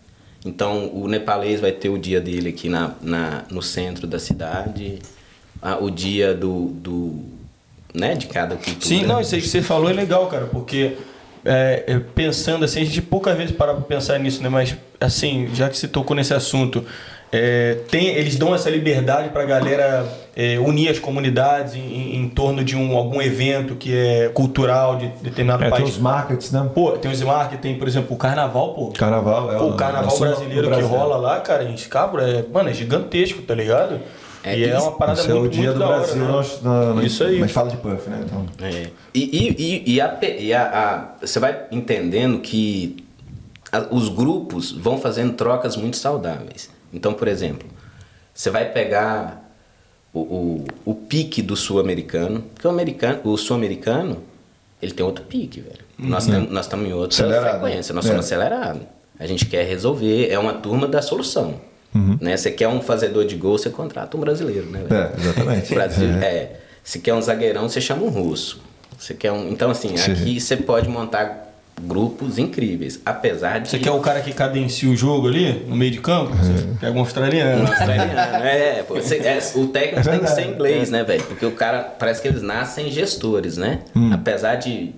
[0.45, 4.99] Então, o nepalês vai ter o dia dele aqui na, na, no centro da cidade,
[5.61, 7.23] a, o dia do, do,
[7.93, 8.81] né, de cada cultura.
[8.81, 10.97] Sim, não, isso aí que você falou é legal, cara, porque
[11.45, 14.49] é, é, pensando assim, a gente poucas vezes para pensar nisso, né?
[14.49, 16.83] Mas assim, já que você tocou nesse assunto,
[17.31, 22.27] é, tem, eles dão essa liberdade para a galera é, unir as comunidades em, em,
[22.27, 25.83] torno de um, algum evento que é cultural de determinado é, país.
[25.83, 26.69] Tem os markets, né?
[26.73, 28.87] Pô, tem os markets, tem, por exemplo, o carnaval, pô.
[28.91, 29.57] Carnaval, é.
[29.57, 33.55] Pô, o carnaval brasileiro que rola lá, cara, em Scarborough, é, mano, é gigantesco, tá
[33.55, 33.99] ligado?
[34.43, 36.31] É, e é uma parada muito, é o dia muito do Brasil, hora, né?
[36.31, 37.39] nós, na, Isso aí.
[37.39, 38.25] Mas fala de Puff, né?
[38.25, 38.45] Então.
[38.59, 38.87] É.
[39.13, 43.05] E, e, e, a, e a, a, você vai entendendo que
[43.71, 46.69] a, os grupos vão fazendo trocas muito saudáveis.
[46.93, 47.67] Então, por exemplo,
[48.33, 49.51] você vai pegar
[50.13, 54.23] o, o, o pique do sul-americano, porque o, americano, o sul-americano
[54.81, 55.79] ele tem outro pique, velho.
[55.99, 56.07] Uhum.
[56.09, 57.61] Nós nós estamos em outra Acelerado.
[57.61, 58.07] frequência, nós é.
[58.09, 58.81] somos acelerados.
[59.19, 61.61] A gente quer resolver, é uma turma da solução.
[61.93, 62.17] Uhum.
[62.19, 62.35] Né?
[62.35, 64.83] Você quer um fazedor de gol, você contrata um brasileiro, né?
[64.89, 65.73] É, exatamente.
[65.75, 66.25] Brasil, é.
[66.25, 66.61] é.
[66.83, 68.59] Se quer um zagueirão, você chama um russo.
[68.97, 69.49] Você quer um.
[69.49, 70.11] Então, assim, Sim.
[70.11, 73.69] aqui você pode montar grupos incríveis, apesar de.
[73.69, 76.35] Você quer o cara que cadencia o jogo ali, no meio de campo?
[76.35, 76.79] Você é.
[76.79, 77.63] pega um australiano.
[77.63, 81.23] Um australiano, é, pô, você, é, O técnico é tem que ser inglês, né, velho?
[81.23, 83.81] Porque o cara, parece que eles nascem gestores, né?
[83.95, 84.11] Hum.
[84.13, 84.93] Apesar de.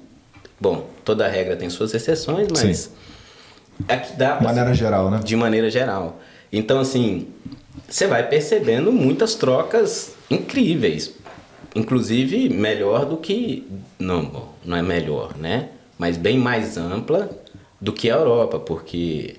[0.59, 2.77] Bom, toda regra tem suas exceções, mas.
[2.77, 2.89] Sim.
[3.87, 4.37] É que dá.
[4.37, 5.19] De maneira geral, né?
[5.23, 6.19] De maneira geral.
[6.51, 7.27] Então, assim,
[7.89, 11.13] você vai percebendo muitas trocas incríveis.
[11.75, 13.67] Inclusive, melhor do que.
[13.97, 15.69] Não, não é melhor, né?
[16.03, 17.29] Mas bem mais ampla
[17.79, 19.37] do que a Europa, porque.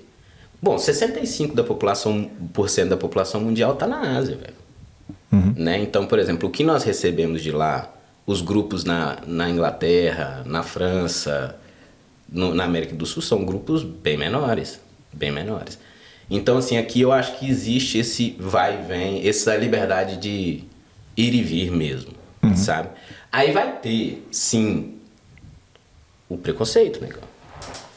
[0.59, 4.55] Bom, 65% da população, por cento da população mundial está na Ásia, velho.
[5.31, 5.53] Uhum.
[5.55, 5.77] Né?
[5.77, 7.93] Então, por exemplo, o que nós recebemos de lá,
[8.25, 11.55] os grupos na, na Inglaterra, na França,
[12.27, 14.79] no, na América do Sul, são grupos bem menores.
[15.13, 15.77] Bem menores.
[16.31, 20.63] Então, assim, aqui eu acho que existe esse vai e vem, essa liberdade de
[21.15, 22.55] ir e vir mesmo, uhum.
[22.55, 22.89] sabe?
[23.31, 24.94] Aí vai ter, sim,
[26.29, 27.23] o preconceito, negão.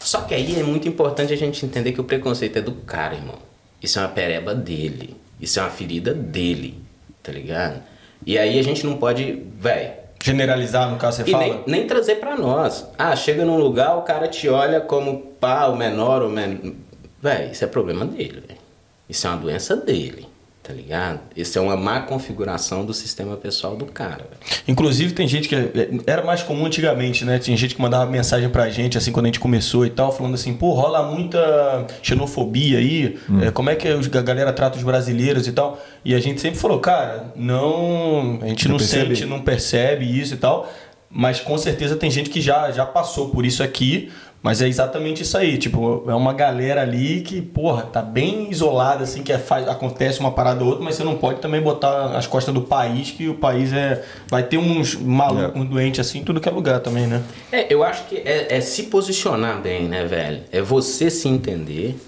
[0.01, 3.15] Só que aí é muito importante a gente entender que o preconceito é do cara,
[3.15, 3.39] irmão.
[3.83, 5.17] Isso é uma pereba dele.
[5.41, 6.83] Isso é uma ferida dele,
[7.23, 7.83] tá ligado?
[8.27, 9.93] E aí a gente não pode, velho.
[10.23, 11.45] Generalizar, no caso você e fala?
[11.45, 12.87] Nem, nem trazer para nós.
[12.99, 16.75] Ah, chega num lugar, o cara te olha como pá, o menor, o menor
[17.21, 18.61] Véi, isso é problema dele, velho.
[19.09, 20.27] Isso é uma doença dele,
[20.69, 21.21] tá ligado?
[21.35, 24.63] Isso é uma má configuração do sistema pessoal do cara, véio.
[24.69, 25.55] Inclusive, tem gente que.
[25.55, 27.39] É, era mais comum antigamente, né?
[27.39, 30.35] Tinha gente que mandava mensagem pra gente, assim, quando a gente começou e tal, falando
[30.35, 33.43] assim, pô, rola muita xenofobia aí, hum.
[33.43, 35.83] é, como é que a galera trata os brasileiros e tal.
[36.05, 38.39] E a gente sempre falou, cara, não.
[38.43, 40.71] A gente não, não sente, não percebe isso e tal.
[41.11, 45.23] Mas com certeza tem gente que já, já passou por isso aqui, Mas é exatamente
[45.25, 49.39] isso aí, tipo, é uma galera ali que, porra, tá bem isolada, assim, que é,
[49.39, 52.63] faz, acontece uma parada ou outra, mas você não pode também botar as costas do
[52.63, 54.05] país, que o país é.
[54.29, 55.65] Vai ter uns malucos, É.
[55.65, 57.21] doentes assim, em tudo que é lugar também, né?
[57.51, 60.43] É, eu acho que é, é se posicionar bem, né, velho?
[60.53, 61.99] É você se entender.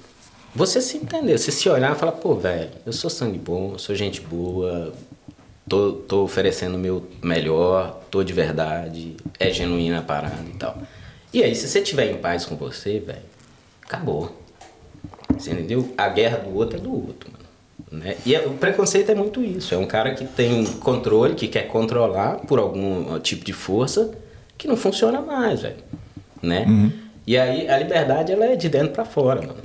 [0.55, 3.79] Você se entender, você se olhar e falar, pô, velho, eu sou sangue bom, eu
[3.79, 4.93] sou gente boa,
[5.69, 10.77] tô, tô oferecendo o meu melhor, tô de verdade, é genuína a parada e tal.
[11.33, 13.19] E aí, se você tiver em paz com você, velho,
[13.85, 14.37] acabou.
[15.39, 15.93] Você entendeu?
[15.97, 17.41] A guerra do outro é do outro, mano.
[18.05, 18.17] Né?
[18.27, 19.75] E é- o preconceito é muito isso.
[19.75, 24.13] É um cara que tem controle, que quer controlar por algum tipo de força
[24.59, 25.77] que não funciona mais, velho.
[26.43, 26.65] Né?
[27.27, 29.61] E aí a liberdade ela é de dentro pra fora, mano.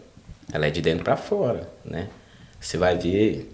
[0.52, 2.08] Ela é de dentro pra fora, né?
[2.60, 3.52] Você vai ver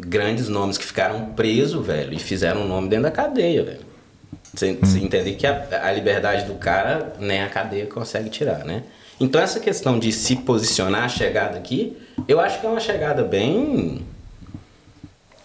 [0.00, 3.91] grandes nomes que ficaram presos, velho, e fizeram um nome dentro da cadeia, velho.
[4.54, 8.82] Você, você entender que a, a liberdade do cara nem a cadeia consegue tirar, né?
[9.20, 11.96] Então essa questão de se posicionar a chegada aqui,
[12.28, 14.02] eu acho que é uma chegada bem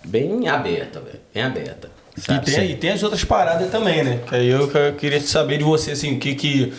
[0.04, 1.90] bem aberta, velho, bem aberta.
[2.18, 2.46] E sabe?
[2.46, 4.20] tem, e tem as outras paradas também, né?
[4.28, 6.74] Que aí eu, que eu queria saber de você, assim, o que que,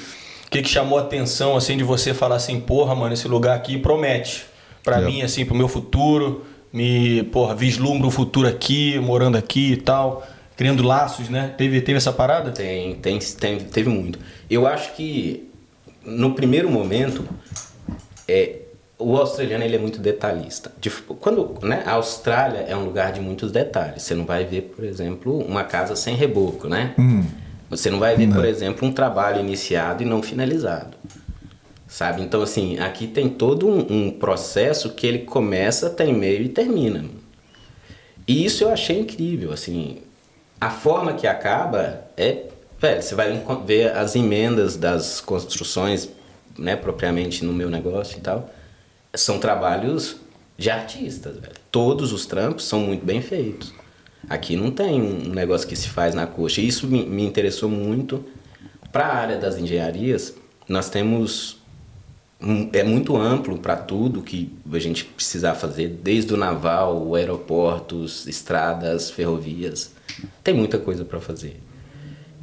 [0.46, 3.56] o que que chamou a atenção, assim, de você falar assim, porra, mano, esse lugar
[3.56, 4.46] aqui promete.
[4.82, 5.04] Pra É.
[5.04, 10.26] mim, assim, pro meu futuro, me, porra, vislumbro o futuro aqui, morando aqui e tal,
[10.58, 11.54] criando laços, né?
[11.56, 12.50] Teve, teve essa parada?
[12.50, 14.18] Tem, tem, tem, teve muito.
[14.50, 15.48] Eu acho que
[16.04, 17.24] no primeiro momento
[18.26, 18.62] é,
[18.98, 20.72] o australiano ele é muito detalhista.
[20.80, 24.02] De- quando, né, a Austrália é um lugar de muitos detalhes.
[24.02, 26.92] Você não vai ver, por exemplo, uma casa sem reboco, né?
[27.70, 30.96] Você não vai ver, por exemplo, um trabalho iniciado e não finalizado.
[31.86, 32.20] Sabe?
[32.20, 37.04] Então, assim, aqui tem todo um, um processo que ele começa, tem meio e termina.
[38.26, 39.98] E isso eu achei incrível, assim.
[40.60, 42.44] A forma que acaba é...
[42.80, 46.08] Velho, você vai ver as emendas das construções,
[46.56, 48.48] né, propriamente no meu negócio e tal.
[49.14, 50.16] São trabalhos
[50.56, 51.54] de artistas, velho.
[51.72, 53.74] Todos os trampos são muito bem feitos.
[54.28, 56.60] Aqui não tem um negócio que se faz na coxa.
[56.60, 58.24] Isso me, me interessou muito.
[58.92, 60.34] Para a área das engenharias,
[60.68, 61.58] nós temos
[62.72, 69.10] é muito amplo para tudo que a gente precisar fazer, desde o naval, aeroportos, estradas,
[69.10, 69.92] ferrovias.
[70.42, 71.60] Tem muita coisa para fazer.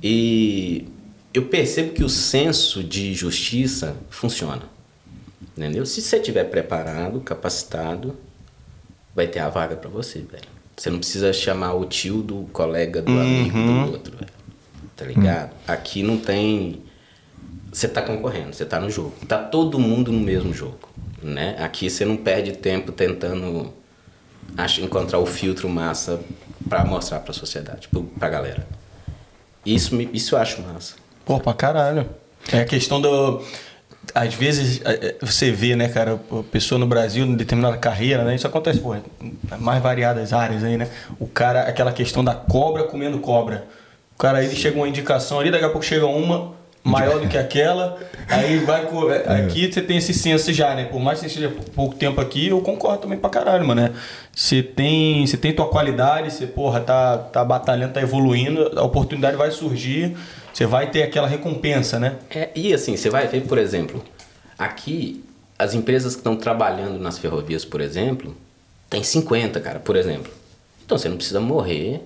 [0.02, 0.88] E
[1.34, 4.64] eu percebo que o senso de justiça funciona.
[5.58, 5.86] Entendeu?
[5.86, 8.16] Se você estiver preparado, capacitado,
[9.16, 10.56] vai ter a vaga para você, velho.
[10.76, 14.34] Você não precisa chamar o tio do colega, do amigo, do outro, velho.
[14.96, 15.52] Tá ligado?
[15.68, 16.82] Aqui não tem
[17.76, 19.14] você tá concorrendo, você tá no jogo.
[19.28, 20.90] Tá todo mundo no mesmo jogo,
[21.22, 21.58] né?
[21.60, 23.74] Aqui você não perde tempo tentando
[24.82, 26.22] encontrar o filtro massa
[26.70, 28.68] para mostrar para a sociedade, pro- pra galera.
[29.66, 30.96] Isso isso eu acho massa.
[31.26, 32.08] Pô, pra caralho.
[32.52, 33.44] É a questão do.
[34.14, 38.24] Às vezes é, é, você vê, né, cara, a pessoa no Brasil, em determinada carreira,
[38.24, 38.36] né?
[38.36, 39.04] Isso acontece, pô, em
[39.60, 40.88] mais variadas áreas aí, né?
[41.20, 43.66] O cara, aquela questão da cobra comendo cobra.
[44.14, 46.54] O cara aí chega uma indicação ali, daqui a pouco chega uma
[46.86, 47.98] maior do que aquela,
[48.30, 48.88] aí vai.
[49.12, 50.86] é, Aqui você tem esse senso já, né?
[50.86, 53.82] Por mais que você esteja pouco tempo aqui, eu concordo também pra caralho, mano.
[53.82, 53.92] né?
[54.34, 59.36] Você tem, você tem tua qualidade, você, porra, tá, tá batalhando, tá evoluindo, a oportunidade
[59.36, 60.16] vai surgir,
[60.54, 62.16] você vai ter aquela recompensa, né?
[62.30, 64.04] É, e assim, você vai ver, por exemplo,
[64.58, 65.24] aqui
[65.58, 68.36] as empresas que estão trabalhando nas ferrovias, por exemplo,
[68.90, 70.32] tem 50, cara, por exemplo.
[70.86, 72.02] Então você não precisa morrer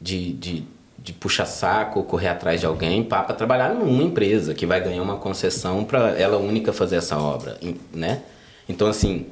[0.00, 0.64] de, de,
[0.98, 5.16] de puxar saco correr atrás de alguém para trabalhar numa empresa que vai ganhar uma
[5.16, 7.58] concessão para ela única fazer essa obra,
[7.92, 8.22] né?
[8.68, 9.26] Então assim,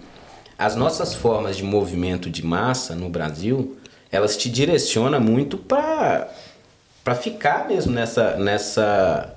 [0.59, 3.77] as nossas formas de movimento de massa no Brasil,
[4.11, 6.29] elas te direcionam muito para
[7.03, 9.35] para ficar mesmo nessa nessa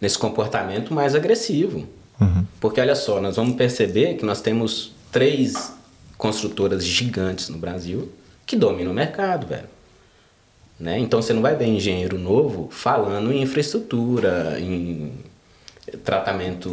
[0.00, 1.86] nesse comportamento mais agressivo.
[2.60, 5.72] Porque olha só, nós vamos perceber que nós temos três
[6.16, 8.12] construtoras gigantes no Brasil
[8.44, 9.68] que dominam o mercado, velho.
[10.78, 10.98] Né?
[10.98, 15.12] Então você não vai ver engenheiro novo falando em infraestrutura, em
[16.04, 16.70] tratamento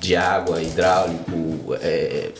[0.00, 2.30] de água, hidráulico, é,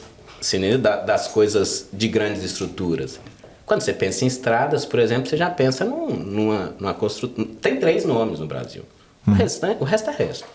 [1.04, 3.18] das coisas de grandes estruturas.
[3.64, 7.44] Quando você pensa em estradas, por exemplo, você já pensa num- numa, numa construção.
[7.44, 8.84] Tem três nomes no Brasil.
[9.26, 10.46] O, restante, o resto é resto.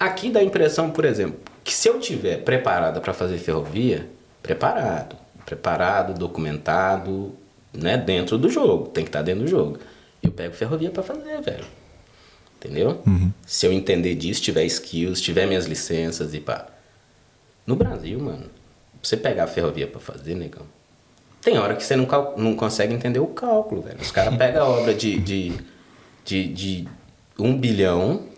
[0.00, 4.08] Aqui dá a impressão, por exemplo, que se eu tiver preparada para fazer ferrovia,
[4.42, 7.32] preparado, preparado, documentado,
[7.74, 9.78] né, dentro do jogo, tem que estar dentro do jogo.
[10.22, 11.64] Eu pego ferrovia para fazer, velho.
[12.56, 13.02] Entendeu?
[13.46, 16.66] Se eu entender disso, tiver skills, tiver minhas licenças e pá.
[17.66, 20.66] No Brasil, mano, pra você pegar a ferrovia para fazer, negão,
[21.42, 22.06] tem hora que você não,
[22.38, 24.00] não consegue entender o cálculo, velho.
[24.00, 25.52] Os caras pegam a obra de, de,
[26.24, 26.88] de, de
[27.38, 28.28] um bilhão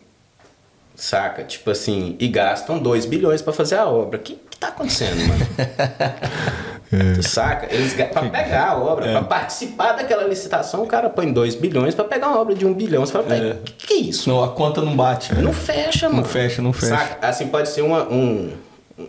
[0.96, 1.44] saca?
[1.44, 4.18] Tipo assim, e gastam 2 bilhões pra fazer a obra.
[4.18, 5.46] O que, que tá acontecendo, mano?
[6.90, 7.66] Tu saca?
[7.75, 12.05] Eles, pra pegar a obra, pra participar daquela licitação, o cara põe 2 bilhões pra
[12.05, 13.05] pegar uma obra de 1 um bilhão.
[13.05, 13.53] Você fala, É.
[13.53, 14.29] o que, que é isso?
[14.29, 15.35] Não, a conta não bate.
[15.35, 16.25] Não fecha, mano.
[16.25, 16.96] fecha, não fecha.
[16.96, 17.27] Saca?
[17.27, 18.53] Assim, pode ser uma, um-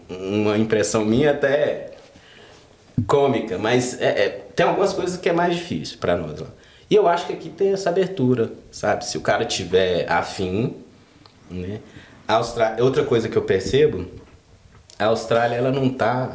[0.09, 1.91] uma impressão minha até
[3.05, 6.47] cômica, mas é- é- tem algumas coisas que é mais difícil pra nós lá.
[6.89, 9.05] E eu acho que aqui tem essa abertura, sabe?
[9.05, 10.75] Se o cara tiver afim,
[11.49, 11.79] né?
[12.27, 14.07] A Austrália, outra coisa que eu percebo,
[14.97, 16.31] a Austrália ela não tá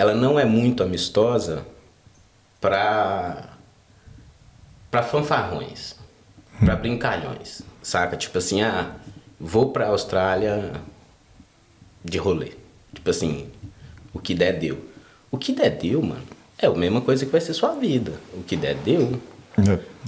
[0.00, 1.62] ela não é muito amistosa
[2.58, 3.50] pra
[4.90, 5.94] para fanfarrões,
[6.64, 8.16] pra brincalhões, saca?
[8.16, 8.92] Tipo assim, ah,
[9.38, 10.72] vou pra Austrália
[12.02, 12.52] de rolê.
[12.94, 13.48] Tipo assim,
[14.14, 14.82] o que der deu.
[15.30, 16.22] O que der deu, mano,
[16.58, 18.14] é a mesma coisa que vai ser sua vida.
[18.32, 19.20] O que der deu.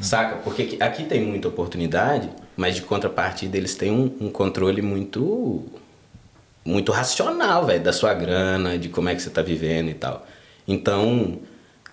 [0.00, 0.37] Saca?
[0.37, 5.64] Porque aqui- aqui tem muita oportunidade, mas de contrapartida eles têm um, um controle muito
[6.64, 10.27] muito racional, velho, da sua grana, de como é que você tá vivendo e tal.
[10.66, 11.38] Então,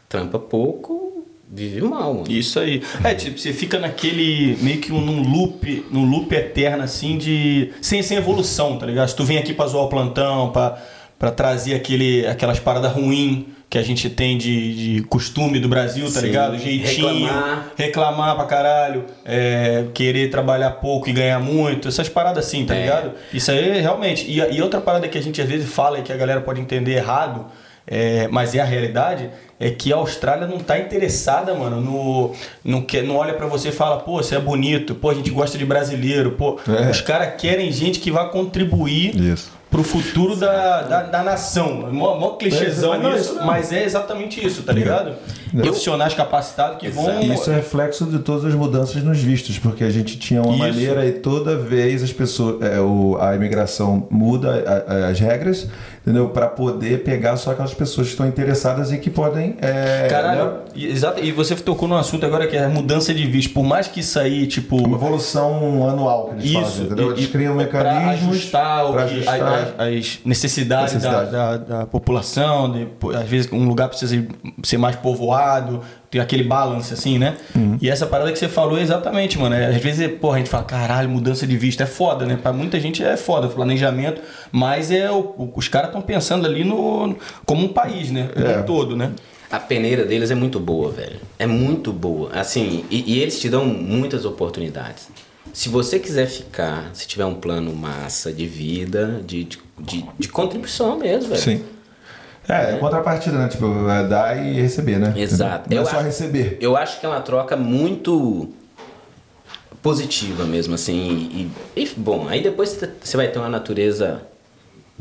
[0.07, 2.31] trampa pouco, vive mal, mano.
[2.31, 2.81] Isso aí.
[3.03, 4.57] É, tipo, você fica naquele.
[4.61, 7.71] meio que num loop, num loop eterno, assim, de.
[7.81, 9.07] sem, sem evolução, tá ligado?
[9.07, 10.81] Se tu vem aqui pra zoar o plantão, pra,
[11.17, 16.05] pra trazer aquele, aquelas paradas ruins que a gente tem de, de costume do Brasil,
[16.05, 16.25] tá Sim.
[16.25, 16.57] ligado?
[16.57, 17.07] Jeitinho.
[17.27, 17.65] Reclamar.
[17.75, 22.81] reclamar pra caralho, é, querer trabalhar pouco e ganhar muito, essas paradas assim, tá É.
[22.81, 23.11] ligado?
[23.31, 24.25] Isso aí realmente.
[24.27, 26.59] E, e outra parada que a gente às vezes fala e que a galera pode
[26.59, 27.45] entender errado,
[27.85, 29.29] é, mas é a realidade,
[29.59, 32.33] é que a Austrália não tá interessada, mano, no.
[32.63, 35.29] Não, quer, não olha pra você e fala, pô, você é bonito, pô, a gente
[35.31, 36.59] gosta de brasileiro, pô.
[36.67, 36.89] É.
[36.89, 39.51] Os caras querem gente que vai contribuir Isso.
[39.69, 41.89] Pro futuro da, da, da nação.
[41.91, 43.45] Mó, mó clichêzão Mas nisso, isso não.
[43.45, 45.15] mas é exatamente isso, tá ligado?
[45.51, 47.19] Profissionais capacitados que vão.
[47.21, 50.59] Isso é reflexo de todas as mudanças nos vistos, porque a gente tinha uma Isso.
[50.59, 55.67] maneira e toda vez as pessoas, é, o, a imigração muda a- a- as regras,
[56.01, 56.29] entendeu?
[56.29, 59.55] Para poder pegar só aquelas pessoas que estão interessadas e que podem.
[59.61, 60.51] é, Caralho, né?
[60.75, 61.23] e- exato.
[61.23, 63.53] E você tocou num assunto agora que é a mudança de visto.
[63.53, 64.77] Por mais que isso aí, tipo.
[64.77, 67.11] Uma evolução anual que eles Isso, fazem, entendeu?
[67.11, 69.73] Eles e- criam mecanismos ajustar, o pra ajustar.
[69.77, 71.31] as, as necessidades Necessidade.
[71.31, 74.25] Da, da, da população, de, às vezes um lugar precisa
[74.63, 75.38] ser mais povoado,
[76.09, 77.37] tem aquele balance assim, né?
[77.55, 77.77] Uhum.
[77.81, 79.55] E essa parada que você falou é exatamente, mano.
[79.55, 82.37] é, às vezes, porra, a gente fala, caralho, mudança de vista é foda, né?
[82.41, 84.21] Pra muita gente é foda, planejamento,
[84.51, 88.29] mas é o- o- os caras estão pensando ali no como um país, né?
[88.33, 88.57] Como É.
[88.59, 89.11] um todo, né?
[89.51, 91.17] A peneira deles é muito boa, velho.
[91.39, 92.29] É muito boa.
[92.33, 95.09] Assim, e, e eles te dão muitas oportunidades.
[95.51, 100.27] Se você quiser ficar, se tiver um plano massa de vida, de, de, de, de
[100.27, 101.41] contribuição mesmo, velho.
[101.41, 101.63] Sim.
[102.49, 103.47] É, é contrapartida, né?
[103.47, 105.13] Tipo, é dar e receber, né?
[105.15, 105.69] Exato.
[105.69, 106.57] Não é Eu só acho- receber.
[106.59, 108.49] Eu acho que é uma troca muito
[109.81, 111.51] positiva mesmo, assim.
[111.75, 114.21] E, e, bom, aí depois você vai ter uma natureza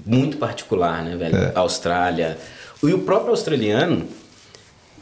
[0.05, 1.37] muito particular, né, velho?
[1.37, 1.53] É.
[1.55, 2.39] Austrália.
[2.83, 4.07] E o próprio australiano,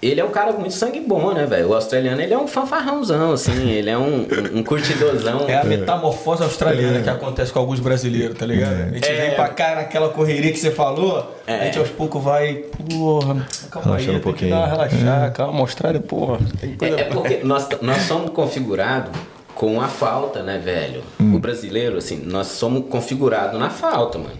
[0.02, 1.68] ele é um cara muito sangue bom, né, velho?
[1.70, 3.70] O australiano, ele é um fanfarrãozão, assim.
[3.70, 5.46] ele é um, um, um curtidorzão.
[5.48, 8.74] É a metamorfose australiana que acontece com alguns brasileiros, tá ligado?
[8.74, 9.14] A gente É.
[9.26, 11.64] vem pra cá naquela correria que você falou, a É.
[11.66, 14.50] gente aos poucos vai, porra, calma aí, Relaxando um tem que pouquinho.
[14.50, 16.96] dar relaxar, calma, Austrália, porra, tem É, coisa...
[17.00, 19.10] é porque nós, nós somos configurados
[19.54, 21.02] com a falta, né, velho?
[21.18, 24.36] O brasileiro, assim, nós somos configurados na falta, mano.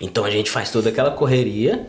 [0.00, 1.86] Então a gente faz toda aquela correria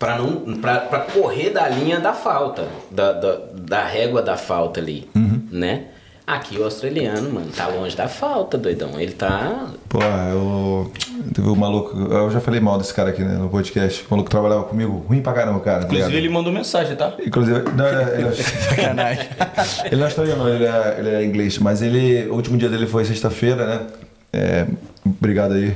[0.00, 4.80] pra, não, pra, pra correr da linha da falta, da, da, da régua da falta
[4.80, 5.08] ali,
[5.52, 5.84] né?
[6.26, 9.00] Aqui o australiano, mano, tá longe da falta, doidão.
[9.00, 9.66] Ele tá.
[9.88, 10.92] Pô, eu.
[11.34, 11.98] Teve um maluco.
[11.98, 14.04] Eu já falei mal desse cara aqui né, no podcast.
[14.06, 15.80] O maluco trabalhava comigo, ruim pra caramba, cara.
[15.80, 16.24] tá Inclusive ligado?
[16.24, 17.14] ele mandou mensagem, tá?
[17.26, 19.26] Inclusive, não, ele, ele, Sacanagem.
[19.86, 22.86] ele não é australiano, ele é, ele é inglês, mas ele, o último dia dele
[22.86, 23.86] foi sexta-feira, né?
[24.32, 24.64] É,
[25.04, 25.74] obrigado aí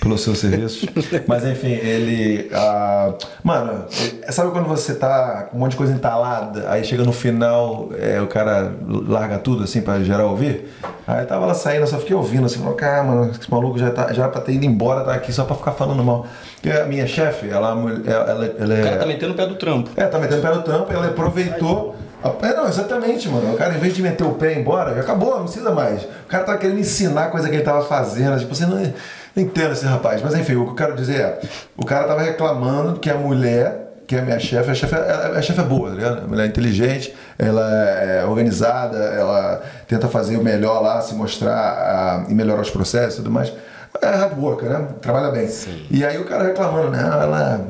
[0.00, 0.88] pelos seus serviços.
[1.28, 2.50] Mas enfim, ele.
[2.52, 3.84] ah, mano,
[4.26, 7.90] é- sabe quando você tá com um monte de coisa entalada, aí chega no final,
[7.96, 8.72] é, o cara
[9.06, 10.68] larga tudo assim pra geral ouvir?
[11.06, 13.90] Aí tava lá saindo, eu só fiquei ouvindo assim, falando, cara, mano, esse maluco já,
[13.90, 16.26] tá, já era pra ter ido embora, tá aqui só pra ficar falando mal.
[16.60, 18.82] Porque a minha chefe, ela, ela, ela, ela O é.
[18.82, 19.90] cara tá metendo o pé do trampo.
[19.96, 21.94] É, tá metendo o pé no trampo, ela aproveitou.
[22.42, 23.52] É, não, exatamente, mano.
[23.52, 26.04] O cara, em vez de meter o pé e ir embora, acabou, não precisa mais.
[26.04, 28.38] O cara tava querendo ensinar a coisa que ele tava fazendo.
[28.38, 30.22] Tipo, você não, não entende esse rapaz.
[30.22, 31.40] Mas enfim, o que eu quero dizer é:
[31.76, 35.32] o cara tava reclamando que a mulher, que é a minha chefe, a chefe é,
[35.36, 36.24] a chefe é boa, tá ligado?
[36.24, 41.56] A mulher é inteligente, ela é organizada, ela tenta fazer o melhor lá, se mostrar
[41.56, 43.52] ah, e melhorar os processos e tudo mais.
[44.00, 44.86] É hard worker, né?
[45.00, 45.48] Trabalha bem.
[45.90, 47.00] E aí o cara reclamando, né?
[47.02, 47.66] Ela.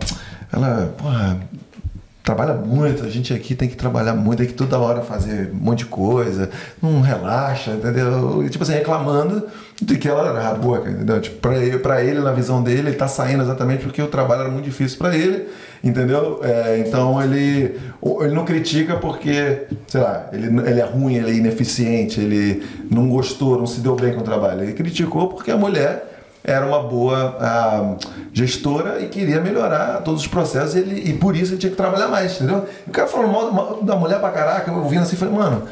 [0.54, 1.38] Ela, porra
[2.22, 5.56] trabalha muito, a gente aqui tem que trabalhar muito, tem que toda hora fazer um
[5.56, 6.48] monte de coisa,
[6.80, 8.44] não relaxa, entendeu?
[8.44, 9.42] E, tipo assim, reclamando
[9.80, 11.20] de que ela era work, entendeu?
[11.20, 11.58] Tipo, pra
[12.00, 14.98] ele, ele, na visão dele, ele tá saindo exatamente porque o trabalho era muito difícil
[14.98, 15.48] para ele,
[15.82, 16.40] entendeu?
[16.44, 17.80] É, então ele,
[18.20, 23.08] ele não critica porque, sei lá, ele, ele é ruim, ele é ineficiente, ele não
[23.08, 24.62] gostou, não se deu bem com o trabalho.
[24.62, 26.11] Ele criticou porque a mulher
[26.44, 27.96] era uma boa ah,
[28.32, 31.76] gestora e queria melhorar todos os processos e, ele, e por isso ele tinha que
[31.76, 32.66] trabalhar mais, entendeu?
[32.86, 35.68] E o cara falou mal da mulher pra caraca, eu ouvindo assim, falei, mano,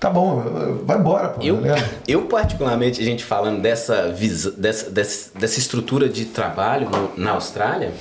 [0.00, 0.40] tá bom,
[0.84, 1.40] vai embora, pô.
[1.42, 1.76] Eu, tá
[2.08, 4.08] eu particularmente, a gente falando dessa,
[4.56, 7.92] dessa, dessa, dessa estrutura de trabalho no, na Austrália,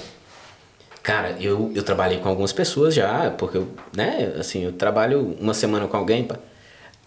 [1.03, 5.53] cara, eu, eu trabalhei com algumas pessoas já, porque eu, né, assim, eu trabalho uma
[5.53, 6.27] semana com alguém,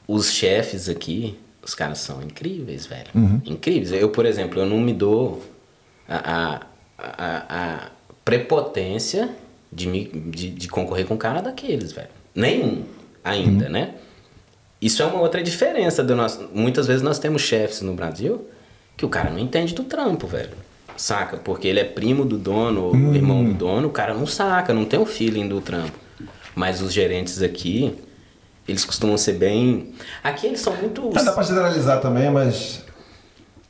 [0.07, 3.09] os chefes aqui, os caras são incríveis, velho.
[3.15, 3.41] Uhum.
[3.45, 3.93] Incríveis.
[3.93, 5.43] Eu, por exemplo, eu não me dou
[6.09, 6.61] a, a,
[6.99, 7.91] a, a
[8.25, 9.31] prepotência
[9.73, 12.09] de, me, de, de, concorrer com um cara daqueles, velho.
[12.35, 12.85] Nenhum
[13.25, 13.73] ainda, uhum.
[13.73, 13.95] né?
[14.81, 16.51] Isso é uma outra diferença do nosso.
[16.53, 18.47] Muitas vezes nós temos chefes no Brasil
[18.97, 20.53] que o cara não entende do trampo, velho.
[20.97, 21.39] Saca?
[21.39, 23.15] Porque ele é primo do dono, uhum.
[23.15, 25.99] irmão do dono, o cara não saca, não tem o feeling do trampo.
[26.55, 27.95] Mas os gerentes aqui,
[28.67, 29.91] eles costumam ser bem.
[30.23, 31.11] Aqui eles são muito.
[31.15, 32.83] Ah, dá pra generalizar também, mas.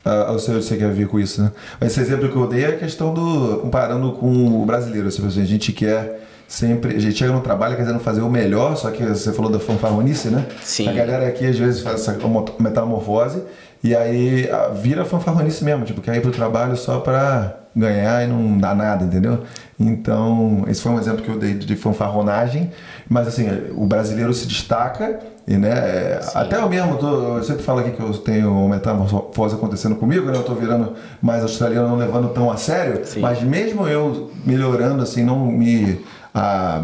[0.03, 1.51] Ah, eu sei onde você quer vir com isso, né?
[1.79, 3.59] Mas esse exemplo que eu dei é a questão do.
[3.61, 5.07] comparando com o brasileiro.
[5.07, 6.95] Assim, a gente quer sempre.
[6.95, 10.29] A gente chega no trabalho querendo fazer o melhor, só que você falou da fanfarronice,
[10.29, 10.45] né?
[10.63, 10.87] Sim.
[10.87, 12.17] A galera aqui às vezes faz essa
[12.59, 13.43] metamorfose
[13.83, 18.27] e aí ah, vira fanfarronice mesmo, tipo, quer ir pro trabalho só pra ganhar e
[18.27, 19.43] não dá nada, entendeu?
[19.79, 22.71] Então, esse foi um exemplo que eu dei de fanfarronagem,
[23.09, 27.79] mas assim, o brasileiro se destaca e, né, até eu mesmo, tô, eu sempre falo
[27.79, 31.97] aqui que eu tenho uma metamorfose acontecendo comigo, né, eu tô virando mais australiano, não
[31.97, 33.19] levando tão a sério, Sim.
[33.19, 36.03] mas mesmo eu melhorando, assim, não me...
[36.33, 36.83] Ah,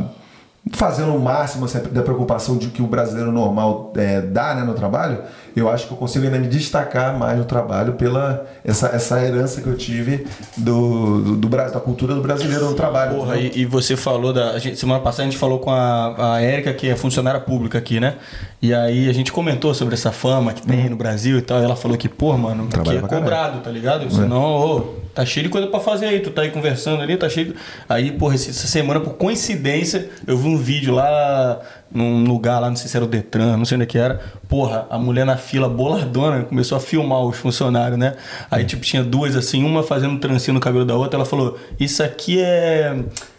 [0.73, 4.73] fazendo o máximo assim, da preocupação de que o brasileiro normal é, dá né, no
[4.73, 5.19] trabalho,
[5.55, 9.61] eu acho que eu consigo ainda me destacar mais no trabalho pela essa, essa herança
[9.61, 10.25] que eu tive
[10.57, 13.15] do, do, do Brasil, da cultura do brasileiro no trabalho.
[13.15, 14.57] Porra, e, e, você falou da.
[14.59, 17.99] Gente, semana passada a gente falou com a, a Érica, que é funcionária pública aqui,
[17.99, 18.15] né?
[18.61, 21.59] E aí a gente comentou sobre essa fama que tem no Brasil e tal.
[21.61, 24.09] E ela falou que, pô, mano, aqui é cobrado, tá ligado?
[24.13, 24.79] Senão, ô,
[25.15, 26.19] tá cheio de coisa para fazer aí.
[26.19, 27.47] Tu tá aí conversando ali, tá cheio.
[27.47, 27.55] De...
[27.89, 31.59] Aí, porra, essa semana, por coincidência, eu vi um vídeo lá
[31.93, 34.21] num lugar lá, não sei se era o Detran, não sei onde é que era.
[34.47, 38.15] Porra, a mulher na fila boladona começou a filmar os funcionários, né?
[38.49, 41.17] Aí, tipo, tinha duas assim, uma fazendo trancinho no cabelo da outra.
[41.17, 42.97] Ela falou: Isso aqui é.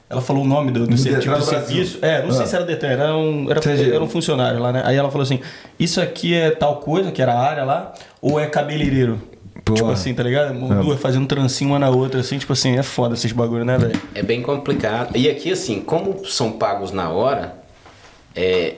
[0.09, 1.99] Ela falou o nome do, do, tipo, do serviço.
[2.03, 2.33] É, não ah.
[2.33, 3.61] sei se era Detran, era um, era,
[3.95, 4.83] era um funcionário lá, né?
[4.85, 5.41] Aí ela falou assim:
[5.79, 9.19] Isso aqui é tal coisa, que era a área lá, ou é cabeleireiro?
[9.65, 9.77] Porra.
[9.77, 10.55] Tipo assim, tá ligado?
[10.55, 10.83] É.
[10.83, 14.01] Duas fazendo trancinho uma na outra, assim, tipo assim, é foda esses bagulho, né, velho?
[14.15, 15.17] É bem complicado.
[15.17, 17.62] E aqui, assim, como são pagos na hora,
[18.35, 18.75] é,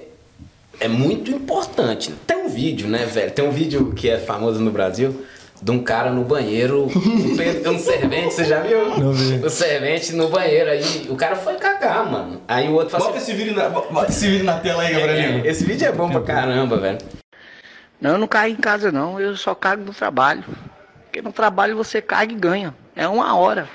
[0.80, 2.12] é muito importante.
[2.26, 3.30] Tem um vídeo, né, velho?
[3.30, 5.24] Tem um vídeo que é famoso no Brasil
[5.62, 8.98] de um cara no banheiro, um, um servente, você já viu?
[8.98, 9.44] Não vi.
[9.44, 12.42] O servente no banheiro, aí o cara foi cagar, mano.
[12.46, 14.92] Aí o outro falou bota assim, esse vídeo na, Bota esse vídeo na tela aí,
[14.92, 15.44] Gabriel.
[15.44, 16.98] É, esse vídeo é bom pra caramba, velho.
[17.98, 20.44] Não, eu não caio em casa não, eu só cago no trabalho.
[21.05, 22.74] Porque no trabalho você caga e ganha.
[22.94, 23.66] É uma hora.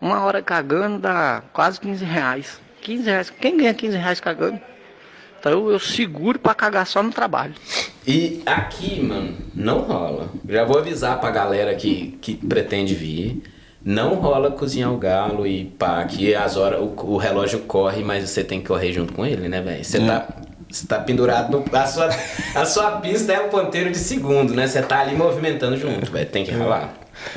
[0.00, 2.60] Uma hora cagando dá quase 15 reais.
[2.82, 3.30] 15 reais.
[3.30, 4.60] Quem ganha 15 reais cagando?
[5.40, 7.54] Então eu seguro para cagar só no trabalho.
[8.06, 10.28] E aqui, mano, não rola.
[10.46, 13.42] Já vou avisar pra galera que, que pretende vir.
[13.82, 18.28] Não rola cozinhar o galo e pá, que as horas, o, o relógio corre, mas
[18.28, 19.82] você tem que correr junto com ele, né, velho?
[19.82, 20.06] Você é.
[20.06, 20.28] tá
[20.70, 21.64] você tá pendurado no.
[21.76, 22.08] A sua,
[22.54, 24.68] a sua pista é o ponteiro de segundo, né?
[24.68, 26.28] Você tá ali movimentando junto, velho.
[26.28, 26.94] Tem que ralar.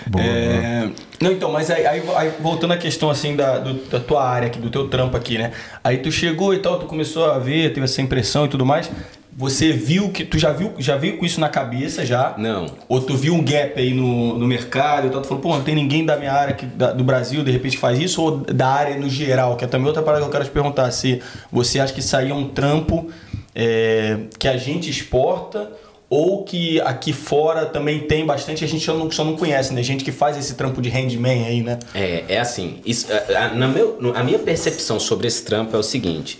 [0.08, 0.90] Boa, é...
[1.22, 4.48] Não, então, mas aí, aí, aí, voltando à questão assim da, do, da tua área
[4.48, 5.52] aqui, do teu trampo aqui, né?
[5.84, 8.90] Aí tu chegou e tal, tu começou a ver, teve essa impressão e tudo mais.
[9.36, 10.24] Você viu que.
[10.24, 12.36] Tu já viu, já veio com isso na cabeça já?
[12.38, 12.68] Não.
[12.88, 15.64] Ou tu viu um gap aí no, no mercado e tal, tu falou, pô, não
[15.64, 18.68] tem ninguém da minha área aqui, da, do Brasil, de repente faz isso, ou da
[18.68, 21.22] área no geral, que é também outra parada que eu quero te perguntar, se
[21.52, 23.10] você acha que isso aí é um trampo
[23.56, 25.72] é, que a gente exporta
[26.16, 29.82] ou que aqui fora também tem bastante, a gente só não, só não conhece, né?
[29.82, 31.80] Gente que faz esse trampo de handman aí, né?
[31.92, 35.80] É, é assim, isso, a, a, na meu, a minha percepção sobre esse trampo é
[35.80, 36.40] o seguinte,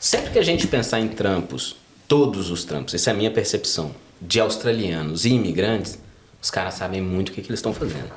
[0.00, 1.76] sempre que a gente pensar em trampos,
[2.08, 5.96] todos os trampos, essa é a minha percepção, de australianos e imigrantes,
[6.42, 8.10] os caras sabem muito o que, que eles estão fazendo.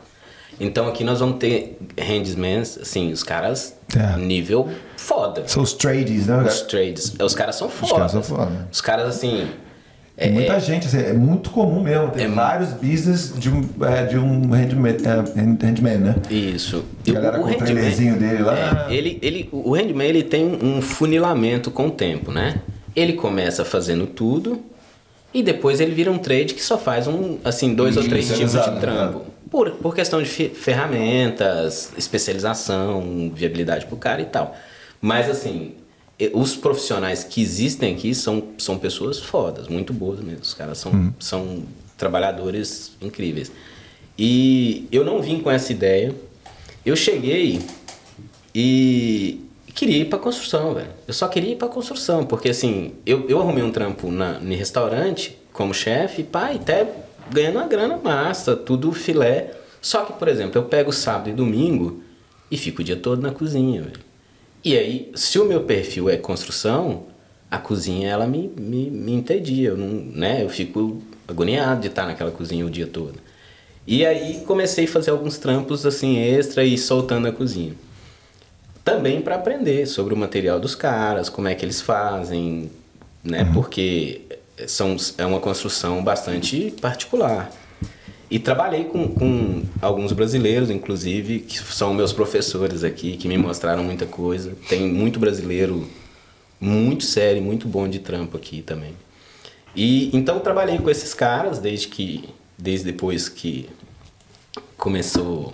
[0.59, 4.17] Então aqui nós vamos ter handsmen, assim, os caras é.
[4.17, 5.47] nível foda.
[5.47, 6.41] São os trades, né?
[6.41, 7.13] Os trades.
[7.21, 7.85] Os caras são foda.
[7.85, 8.67] Os caras são foda.
[8.71, 9.47] Os caras, assim,
[10.17, 12.09] Tem muita gente, assim, é muito comum mesmo.
[12.09, 16.15] Tem É vários business de um, é, de um handman, é, hand- handman, né?
[16.31, 16.83] Isso.
[17.07, 18.87] A galera O- o com o trailerzinho dele lá.
[18.89, 22.61] É, ele, ele, o handman ele tem um, funilamento com o tempo, né?
[22.95, 24.59] Ele começa fazendo tudo
[25.31, 28.39] e depois ele vira um trade que só faz um, assim, dois ou três tipos
[28.39, 29.19] de Especializado, trampo.
[29.19, 29.25] né?
[29.51, 34.55] Por, por questão de fe- ferramentas, especialização, viabilidade pro cara e tal.
[34.99, 35.73] Mas assim,
[36.33, 40.41] os profissionais que existem aqui são, são pessoas fodas, muito boas mesmo.
[40.41, 41.63] Os caras são, são
[41.95, 43.51] trabalhadores incríveis.
[44.17, 46.15] E eu não vim com essa ideia.
[46.83, 47.61] Eu cheguei
[48.53, 49.41] e
[49.75, 50.89] queria ir pra construção, velho.
[51.07, 54.55] Eu só queria ir pra construção, porque assim, eu, eu arrumei um trampo na, em
[54.55, 56.91] restaurante como chefe, e até
[57.31, 59.53] ganhando uma grana massa, tudo filé.
[59.79, 62.01] Só que, por exemplo, eu pego sábado e domingo
[62.49, 64.06] e fico o dia todo na cozinha, velho.
[64.67, 67.03] E aí, se o meu perfil é construção,
[67.49, 70.43] a cozinha ela me, me, me entedia, eu não, né?
[70.43, 73.13] Eu fico agoniado de estar naquela cozinha o dia todo.
[73.87, 77.75] E aí comecei a fazer alguns trampos assim extra e soltando a cozinha.
[78.83, 82.69] Também para aprender sobre o material dos caras, como é que eles fazem,
[83.23, 83.49] né?
[83.53, 84.23] Porque
[84.67, 87.49] são, é uma construção bastante particular.
[88.29, 93.83] E trabalhei com, com alguns brasileiros, inclusive, que são meus professores aqui, que me mostraram
[93.83, 94.53] muita coisa.
[94.67, 95.87] Tem muito brasileiro
[96.59, 98.93] muito sério, muito bom de trampo aqui também.
[99.75, 103.69] E então trabalhei com esses caras desde que desde depois que
[104.75, 105.53] começou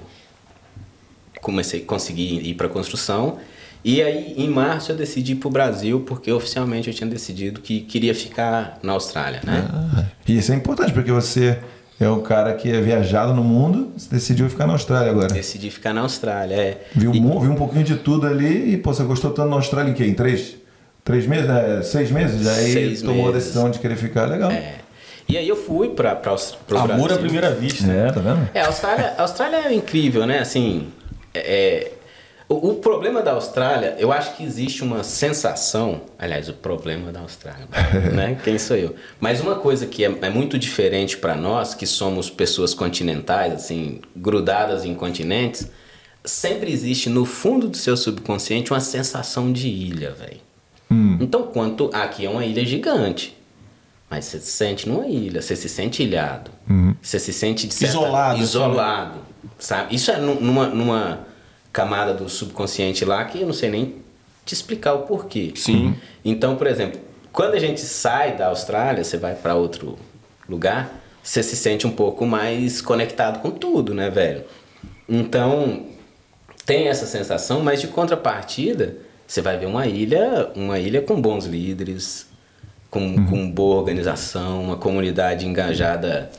[1.42, 3.38] comecei consegui ir para construção
[3.84, 7.60] e aí em março eu decidi ir para o Brasil porque oficialmente eu tinha decidido
[7.60, 9.68] que queria ficar na Austrália, né?
[9.70, 11.60] Ah, isso é importante, porque você
[12.04, 15.28] é um cara que é viajado no mundo, decidiu ficar na Austrália agora.
[15.28, 16.78] Decidi ficar na Austrália, é.
[16.94, 19.56] Viu, E- mu- viu um pouquinho de tudo ali e pô, você gostou tanto na
[19.56, 20.06] Austrália em quê?
[20.06, 20.56] Em três?
[21.04, 21.48] Três meses?
[21.48, 21.82] né?
[21.84, 22.48] Seis meses?
[22.48, 24.52] Aí Seis tomou a decisão de querer ficar legal.
[24.52, 24.76] É.
[25.28, 26.34] E aí eu fui para para
[26.82, 27.90] Amor à primeira vista.
[27.92, 28.50] É, tá vendo?
[28.54, 30.40] É, a Austrália, a Austrália é incrível, né?
[30.40, 30.88] Assim,
[31.34, 31.92] é,
[32.62, 37.20] o, o problema da Austrália, eu acho que existe uma sensação, aliás, o problema da
[37.22, 37.68] Austrália,
[38.14, 38.38] né?
[38.44, 38.96] Quem sou eu?
[39.20, 44.02] Mas uma coisa que é, é muito diferente para nós, que somos pessoas continentais, assim,
[44.16, 45.68] grudadas em continentes,
[46.24, 50.42] sempre existe no fundo do seu subconsciente uma sensação de ilha, velho.
[51.20, 53.36] Então, quanto aqui é uma ilha gigante.
[54.10, 56.52] Mas você se sente numa ilha, você se sente ilhado.
[57.02, 59.20] Você se sente de certa- Isolado, Isolado.
[59.58, 59.96] Sabe?
[59.96, 61.20] Isso é nu- numa, numa
[61.74, 63.96] camada do subconsciente lá que eu não sei nem
[64.46, 65.52] te explicar o porquê.
[65.56, 65.96] Sim.
[66.24, 67.02] Então, por exemplo,
[67.32, 69.98] quando a gente sai da Austrália, você vai para outro
[70.48, 74.44] lugar, você se sente um pouco mais conectado com tudo, né, velho?
[75.10, 75.88] Então,
[76.66, 81.46] tem essa sensação, mas de contrapartida, você vai ver uma ilha, uma ilha com bons
[81.46, 82.28] líderes,
[82.90, 86.30] com, com boa organização, uma comunidade engajada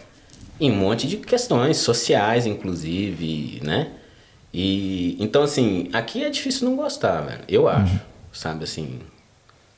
[0.60, 3.88] em um monte de questões sociais, inclusive, né?
[4.56, 7.40] E então assim, aqui é difícil não gostar, velho.
[7.48, 7.98] Eu acho,
[8.32, 9.00] sabe assim,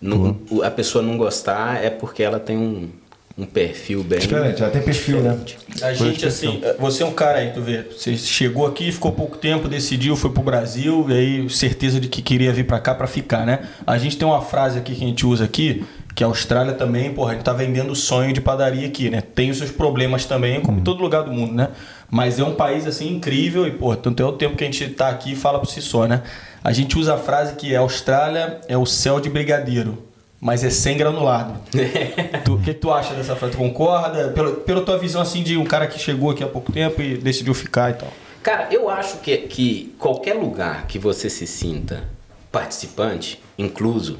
[0.01, 2.91] não- o- a pessoa não gostar é porque ela tem um,
[3.39, 5.39] um perfil bem Diferente, já tem perfil, né?
[5.83, 9.39] A gente, assim, você é um cara aí, tu vê, você chegou aqui, ficou pouco
[9.39, 13.07] tempo, decidiu, foi pro Brasil, e aí certeza de que queria vir pra cá pra
[13.07, 13.67] ficar, né?
[13.87, 17.13] A gente tem uma frase aqui que a gente usa aqui, que a Austrália também,
[17.13, 19.21] porra, a gente tá vendendo o sonho de padaria aqui, né?
[19.23, 21.69] Tem os seus problemas também, como em todo lugar do mundo, né?
[22.11, 24.89] Mas é um país, assim, incrível e, porra, tanto é o tempo que a gente
[24.91, 26.23] tá aqui fala por si só, né?
[26.63, 30.03] A gente usa a frase que a Austrália é o céu de brigadeiro,
[30.41, 31.61] mas é sem granulado.
[32.49, 33.55] O que, que tu acha dessa frase?
[33.55, 34.29] Tu concorda?
[34.29, 37.17] Pela, pela tua visão assim de um cara que chegou aqui há pouco tempo e
[37.19, 38.13] decidiu ficar e tal.
[38.43, 42.05] Cara, eu acho que, que qualquer lugar que você se sinta
[42.53, 44.19] participante, incluso,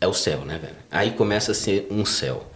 [0.00, 0.74] é o céu, né, velho?
[0.90, 2.46] Aí começa a ser um céu.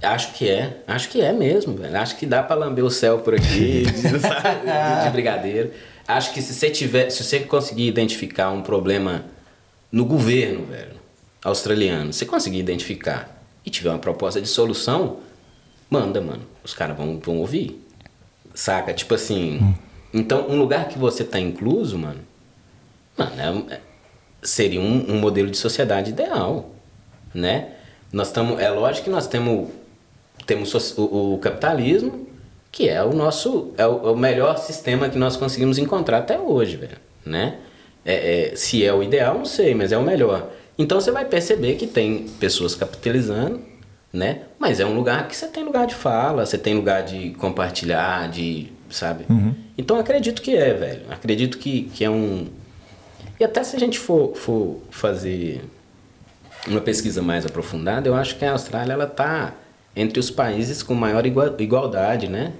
[0.00, 1.96] Acho que é, acho que é mesmo, velho.
[1.98, 3.84] Acho que dá pra lamber o céu por aqui,
[4.20, 5.04] sabe?
[5.04, 5.72] de brigadeiro.
[6.06, 9.24] Acho que se você tiver, se você conseguir identificar um problema
[9.90, 10.92] no governo, velho,
[11.44, 15.18] australiano, se conseguir identificar e tiver uma proposta de solução,
[15.90, 16.42] manda, mano.
[16.64, 17.84] Os caras vão, vão ouvir.
[18.54, 18.92] Saca?
[18.94, 19.74] Tipo assim.
[20.14, 22.20] Então, um lugar que você tá incluso, mano,
[23.16, 23.80] mano, é- é-
[24.42, 26.70] seria um, um modelo de sociedade ideal,
[27.34, 27.72] né?
[28.12, 29.68] Nós estamos, é lógico que nós temos,
[30.48, 32.26] temos o, o capitalismo,
[32.72, 36.38] que é o nosso, é o, é o melhor sistema que nós conseguimos encontrar até
[36.38, 37.58] hoje, velho, né?
[38.04, 40.50] É, é, se é o ideal, não sei, mas é o melhor.
[40.78, 43.60] Então você vai perceber que tem pessoas capitalizando,
[44.10, 44.42] né?
[44.58, 48.30] Mas é um lugar que você tem lugar de fala, você tem lugar de compartilhar,
[48.30, 49.26] de, sabe?
[49.76, 51.02] Então acredito que é, velho.
[51.10, 52.46] Acredito que, que é um.
[53.38, 55.60] E até se a gente for, for fazer
[56.66, 59.52] uma pesquisa mais aprofundada, eu acho que a Austrália ela tá
[60.00, 62.52] entre os países com maior igua- igualdade, né?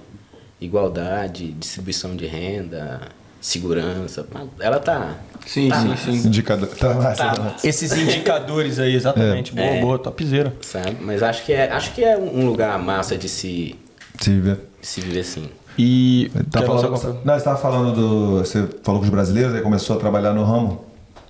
[0.61, 2.99] Igualdade, distribuição de renda,
[3.39, 4.27] segurança.
[4.59, 5.15] Ela tá.
[5.45, 6.17] Sim, tá sim, massa, sim.
[6.27, 6.67] Indicador.
[6.69, 7.67] Tá massa, Tá tá massa.
[7.67, 9.53] Esses indicadores aí, exatamente.
[9.53, 9.81] Boa, É.
[9.81, 10.53] boa, topzera.
[10.61, 10.97] Sabe?
[10.99, 13.75] Mas acho que é, acho que é um lugar massa de se,
[14.19, 15.49] Se de se viver assim.
[15.77, 16.29] E.
[16.51, 16.89] Tá falando,
[17.23, 18.37] não, você estava falando do.
[18.39, 20.83] Você falou com os brasileiros, aí começou a trabalhar no ramo.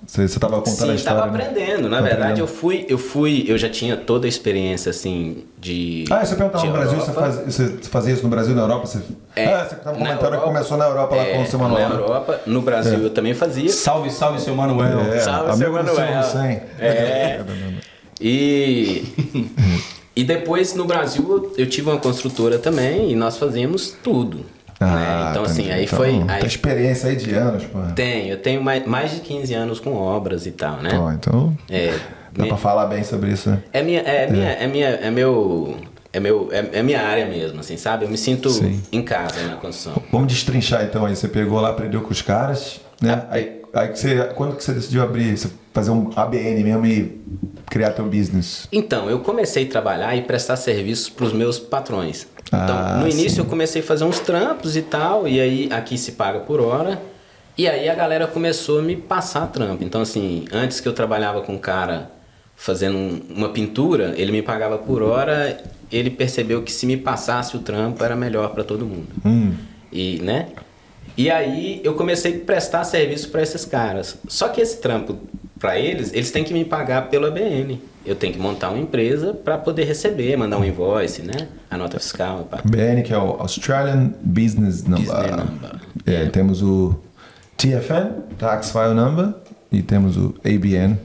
[0.10, 1.20] Você estava contando Sim, a história.
[1.20, 1.44] estava né?
[1.46, 1.84] aprendendo.
[1.88, 2.40] Na Tava verdade, aprendendo.
[2.40, 6.06] eu fui, eu fui, eu já tinha toda a experiência assim de.
[6.10, 8.88] Ah, você perguntava no Brasil, você, faz, você fazia isso no Brasil na Europa?
[8.88, 9.00] Você...
[9.36, 11.46] É, ah, você estava na comentando que Europa- começou na Europa lá é, com o
[11.46, 11.90] seu Manuel.
[11.90, 12.02] Na né?
[12.02, 13.70] Europa, no Brasil eu também fazia.
[13.70, 15.00] Salve, salve, seu Manuel.
[15.14, 16.20] É, Salve, seu Manuel.
[16.20, 16.62] Hussein.
[16.80, 17.40] É.
[18.22, 19.06] E,
[20.14, 24.46] e depois no Brasil eu tive uma construtora também e nós fazíamos tudo.
[24.80, 25.28] Né?
[25.32, 26.10] Então assim, aí Então, foi.
[26.12, 27.80] Tem Aí experiência aí de anos, pô.
[27.96, 30.90] tenho, eu tenho mais, mais de 15 anos com obras e tal, né?
[30.98, 31.94] Pô, então É,
[32.34, 33.60] dá me- pra falar bem sobre isso, né?
[33.74, 35.76] é minha, é, minha, é minha, é meu,
[36.14, 38.06] é meu, é, é minha área mesmo, assim, sabe?
[38.06, 38.82] Eu me sinto Sim.
[38.92, 40.02] em casa na construção.
[40.12, 41.16] Vamos destrinchar então aí.
[41.16, 43.12] Você pegou lá, aprendeu com os caras, né?
[43.12, 45.38] Ah, Aí, aí que você, quando que você decidiu abrir,
[45.74, 47.20] fazer um ABN mesmo e
[47.70, 48.68] criar teu business?
[48.72, 52.28] Então, eu comecei a trabalhar e prestar serviços para os meus patrões.
[52.48, 53.40] Então, Ah, no início sim.
[53.40, 57.00] eu comecei a fazer uns trampos e tal, e aí aqui se paga por hora.
[57.58, 59.84] E aí a galera começou a me passar trampo.
[59.84, 62.10] Então, assim, antes que eu trabalhava com um cara
[62.56, 65.62] fazendo um- uma pintura, ele me pagava por hora,
[65.92, 69.08] ele percebeu que se me passasse o trampo era melhor para todo mundo.
[69.26, 69.54] Hum.
[69.92, 70.48] E, né?
[71.20, 74.18] E aí eu comecei a prestar serviço para esses caras.
[74.30, 75.18] Só que esse trampo
[75.60, 77.82] para eles, eles têm que me pagar pelo ABN.
[78.06, 81.50] Eu tenho que montar uma empresa para poder receber, mandar um invoice, né?
[81.70, 82.48] A nota fiscal.
[82.50, 82.62] pá.
[82.64, 85.08] BN, que é o Australian Business Number.
[85.08, 85.82] Business Number.
[86.06, 86.98] É, temos o
[87.58, 89.34] TFN, Tax File Number,
[89.70, 90.98] e temos o ABN,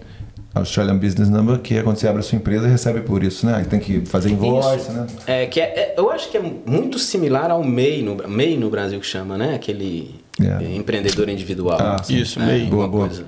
[0.55, 3.45] Australian Business Number, que é quando você abre a sua empresa e recebe por isso,
[3.45, 3.57] né?
[3.57, 4.93] Aí tem que fazer invoice, Isso.
[4.93, 5.07] né?
[5.27, 8.71] É, que é, é- eu acho que é muito similar ao MEI no, MEI no
[8.71, 9.55] Brasil que chama, né?
[9.55, 10.65] Aquele Yeah.
[10.65, 11.79] eh, empreendedor individual.
[11.81, 12.17] Ah, sim.
[12.17, 12.47] Isso, né?
[12.47, 12.67] MEI.
[12.67, 13.07] Boa, boa.
[13.07, 13.25] coisa.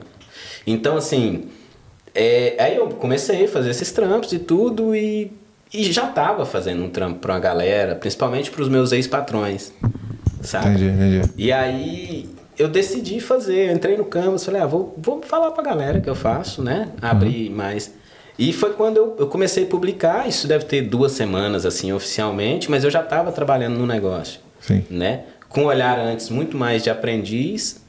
[0.67, 1.45] Então, assim,
[2.15, 5.31] é, aí eu comecei a fazer esses trampos e tudo e,
[5.73, 9.73] e já tava fazendo um trampo pra uma galera, principalmente pros meus ex-patrões,
[10.43, 10.69] sabe?
[10.71, 11.31] Entendi, entendi.
[11.37, 15.63] E aí eu decidi fazer, eu entrei no Canvas, falei, ah, vou, vou falar pra
[15.63, 16.89] galera que eu faço, né?
[17.03, 17.93] Abrir mais.
[18.39, 22.71] E foi quando eu, eu comecei a publicar, isso deve ter duas semanas, assim, oficialmente,
[22.71, 24.85] mas eu já estava trabalhando no negócio, Sim.
[24.91, 25.25] né?
[25.49, 27.83] Com um olhar antes muito mais de aprendiz,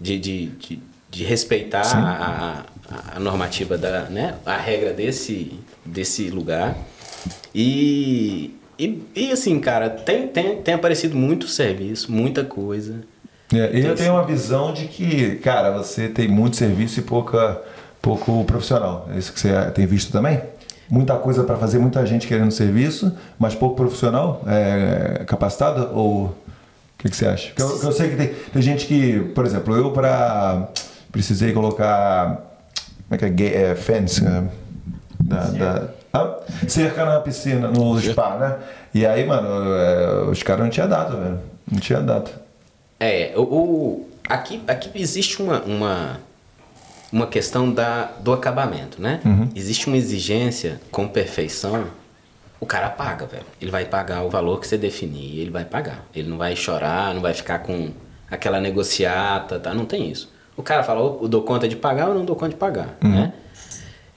[0.00, 0.80] de, de, de,
[1.10, 4.36] de respeitar a, a, a normativa, da, né?
[4.44, 6.76] A regra desse, desse lugar.
[7.54, 13.00] E, e, e assim, cara, tem, tem, tem aparecido muito serviço, muita coisa.
[13.52, 17.02] É, e eu Então, tenho uma visão de que, cara, você tem muito serviço e
[17.02, 17.60] pouca,
[18.00, 19.08] pouco profissional.
[19.14, 20.40] É isso que você tem visto também?
[20.90, 25.90] Muita coisa para fazer, muita gente querendo serviço, mas pouco profissional é, capacitado?
[25.94, 26.34] Ou o
[26.98, 27.52] que, que você acha?
[27.58, 30.68] Eu, eu sei que tem, tem gente que, por exemplo, eu para
[31.10, 32.26] precisei colocar
[33.08, 34.44] como é que é, Ga- é fence, é,
[35.20, 36.36] da, da- ah,
[36.68, 38.56] cerca na piscina, no spa, né?
[38.92, 41.38] E aí, mano, é, os caras não tinham data, velho.
[41.70, 42.41] Não tinha data.
[43.04, 46.20] É, o, o- aqui, aqui existe uma, uma,
[47.12, 49.20] uma questão da, do acabamento, né?
[49.54, 51.86] Existe uma exigência com perfeição.
[52.60, 53.44] O cara paga, velho.
[53.60, 56.04] Ele vai pagar o valor que você definir, ele vai pagar.
[56.14, 57.90] Ele não vai chorar, não vai ficar com
[58.30, 59.74] aquela negociata, tá?
[59.74, 60.30] Não tem isso.
[60.56, 62.96] O cara fala, "Ô, eu dou conta de pagar ou não dou conta de pagar,
[63.02, 63.32] né?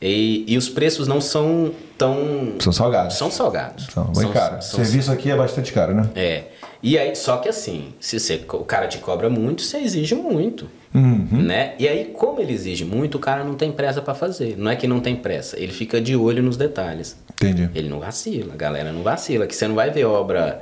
[0.02, 2.56] E, e os preços não são tão...
[2.60, 3.16] São salgados.
[3.16, 3.86] São salgados.
[3.88, 4.62] São bem caro.
[4.62, 6.08] são- Serviço aqui é bastante caro, né?
[6.16, 6.44] é.
[6.86, 10.70] E aí, só que assim, se você, o cara te cobra muito, você exige muito.
[10.94, 11.42] Uhum.
[11.42, 11.74] Né?
[11.80, 14.56] E aí, como ele exige muito, o cara não tem pressa pra fazer.
[14.56, 17.18] Não é que não tem pressa, ele fica de olho nos detalhes.
[17.34, 17.72] Entendi.
[17.74, 20.62] Ele não vacila, a galera não vacila, que você não vai ver obra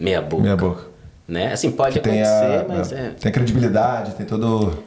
[0.00, 0.42] meia boca.
[0.42, 0.84] Meia boca.
[1.28, 1.52] Né?
[1.52, 3.10] Assim, pode Que acontecer, a, mas é.
[3.20, 4.82] tem credibilidade, tem todo.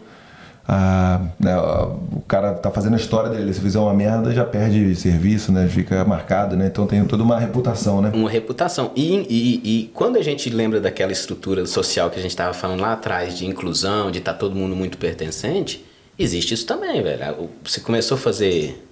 [0.68, 3.54] A- né, o cara tá fazendo a história dele.
[3.54, 5.68] Se fizer uma merda, já perde serviço, né?
[5.68, 6.68] Fica marcado, né?
[6.68, 8.12] Então tem toda uma reputação, né?
[8.14, 8.92] Uma reputação.
[8.96, 12.82] E, e, e quando a gente lembra daquela estrutura social que a gente estava falando
[12.82, 15.84] lá atrás, de inclusão, de estar todo mundo muito pertencente,
[16.18, 17.50] existe isso também, velho.
[17.64, 18.86] Você começou a fazer.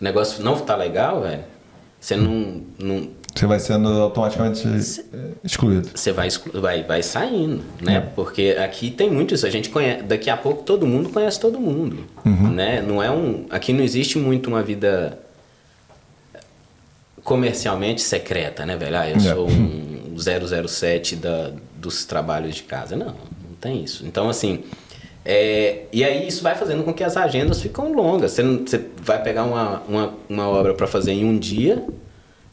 [0.00, 1.44] O negócio não tá legal, velho.
[2.00, 2.62] Você não.
[2.78, 4.66] não Você vai sendo automaticamente
[5.42, 5.88] excluído.
[5.94, 8.00] você vai, vai, vai saindo, né?
[8.14, 9.46] Porque aqui tem muito isso.
[9.46, 10.02] A gente conhece.
[10.02, 12.04] Daqui a pouco todo mundo conhece todo mundo.
[12.24, 12.82] Né?
[12.82, 13.46] Não é um.
[13.50, 15.18] Aqui não existe muito uma vida
[17.22, 18.96] comercialmente secreta, né, velho?
[18.96, 19.20] Ah, eu É.
[19.20, 22.96] sou um 007 da, dos trabalhos de casa.
[22.96, 24.04] Não, não tem isso.
[24.06, 24.64] Então, assim.
[25.24, 28.32] é, e aí isso vai fazendo com que as agendas ficam longas.
[28.32, 31.84] Você, não- você vai pegar uma, uma, uma obra para fazer em um dia,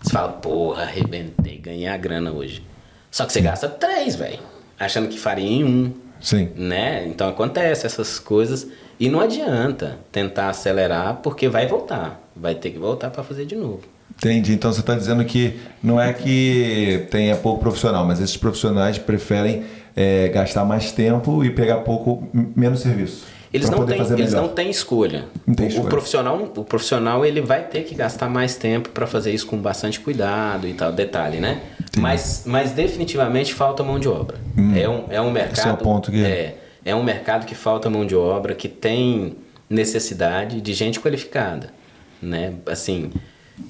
[0.01, 2.63] Você fala, porra, arrebentei, ganhei a grana hoje.
[3.11, 4.39] Só que você gasta três, velho.
[4.79, 5.93] Achando que faria em um.
[6.21, 6.49] Sim.
[6.55, 7.05] Né?
[7.07, 8.67] Então acontece essas coisas.
[8.99, 12.19] E não adianta tentar acelerar, porque vai voltar.
[12.35, 13.81] Vai ter que voltar para fazer de novo.
[14.15, 14.53] Entendi.
[14.53, 19.65] Então você está dizendo que não é que tenha pouco profissional, mas esses profissionais preferem
[19.95, 23.25] é, gastar mais tempo e pegar pouco menos serviço.
[23.57, 25.25] Eles, não têm, eles não têm escolha.
[25.45, 25.85] Não tem o, escolha.
[25.87, 29.57] O profissional, o profissional ele vai ter que gastar mais tempo para fazer isso com
[29.57, 31.61] bastante cuidado e tal, detalhe, né?
[31.97, 34.37] Mas, mas definitivamente falta mão de obra.
[34.75, 35.57] É, um, é um mercado.
[35.57, 38.67] Esse é o ponto que- É, é um mercado que falta mão de obra, que
[38.67, 39.35] tem
[39.69, 41.73] necessidade de gente qualificada,
[42.21, 42.53] né?
[42.67, 43.11] Assim,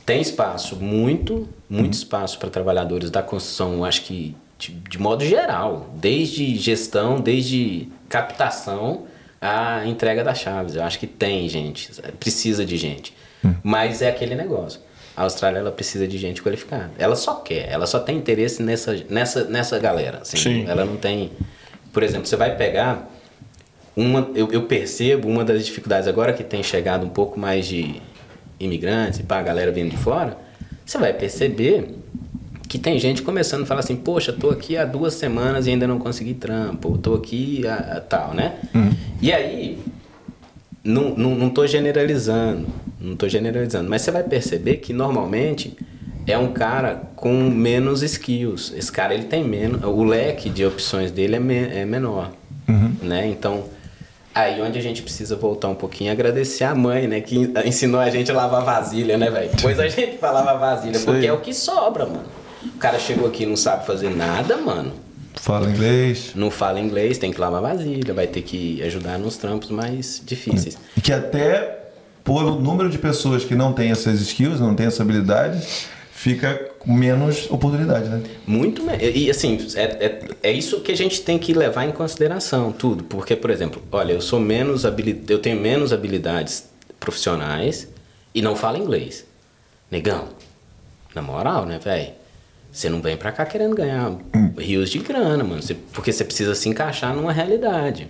[0.05, 5.23] tem espaço, muito, muito espaço para trabalhadores da construção, eu acho que de, de modo
[5.23, 9.03] geral, desde gestão, desde captação
[9.41, 10.75] a entrega das chaves.
[10.75, 13.13] Eu acho que tem gente, precisa de gente.
[13.63, 14.81] Mas é aquele negócio.
[15.15, 16.91] A Austrália ela precisa de gente qualificada.
[16.97, 20.19] Ela só quer, ela só tem interesse nessa, nessa, nessa galera.
[20.19, 20.37] assim.
[20.37, 20.65] Sim.
[20.67, 21.31] Ela não tem.
[21.91, 23.09] Por exemplo, você vai pegar
[23.95, 27.99] uma, eu, eu percebo uma das dificuldades agora que tem chegado um pouco mais de
[28.59, 30.37] imigrantes e para a galera vindo de fora,
[30.85, 31.95] você vai perceber
[32.67, 35.87] que tem gente começando a falar assim, poxa, tô aqui há duas semanas e ainda
[35.87, 38.55] não consegui trampo, tô aqui a, a tal, né?
[39.21, 39.79] E aí,
[40.83, 42.67] não, não, não tô generalizando,
[42.99, 45.75] não tô generalizando, mas você vai perceber que normalmente
[46.25, 48.73] é um cara com menos skills.
[48.75, 52.31] Esse cara ele tem menos, o leque de opções dele é, me- é menor,
[53.01, 53.27] né?
[53.27, 53.63] Então
[54.35, 58.09] aí onde a gente precisa voltar um pouquinho agradecer a mãe, né, que ensinou a
[58.09, 59.49] gente a lavar vasilha, né, velho?
[59.61, 62.36] Pois a gente pra lavar vasilha, porque é o que sobra, mano.
[62.65, 64.91] O cara chegou aqui e não sabe fazer nada, mano.
[65.35, 66.31] Fala inglês.
[66.35, 70.77] Não fala inglês, tem que lavar vasilha, vai ter que ajudar nos trampos mais difíceis.
[70.95, 71.77] E que até
[72.23, 75.65] pelo número de pessoas que não têm essas skills, não têm essa habilidade,
[76.11, 78.21] fica com menos oportunidade, né?
[78.45, 81.91] Muito me- E assim, é, é, é isso que a gente tem que levar em
[81.91, 83.03] consideração, tudo.
[83.03, 86.65] Porque, por exemplo, olha, eu sou menos habili- eu tenho menos habilidades
[86.99, 87.87] profissionais
[88.33, 89.23] e não falo inglês.
[89.89, 90.29] Negão,
[91.15, 92.09] na moral, né, velho?
[92.71, 94.15] Você não vem pra cá querendo ganhar
[94.57, 95.61] rios de grana, mano.
[95.61, 98.07] Você- porque você precisa se encaixar numa realidade.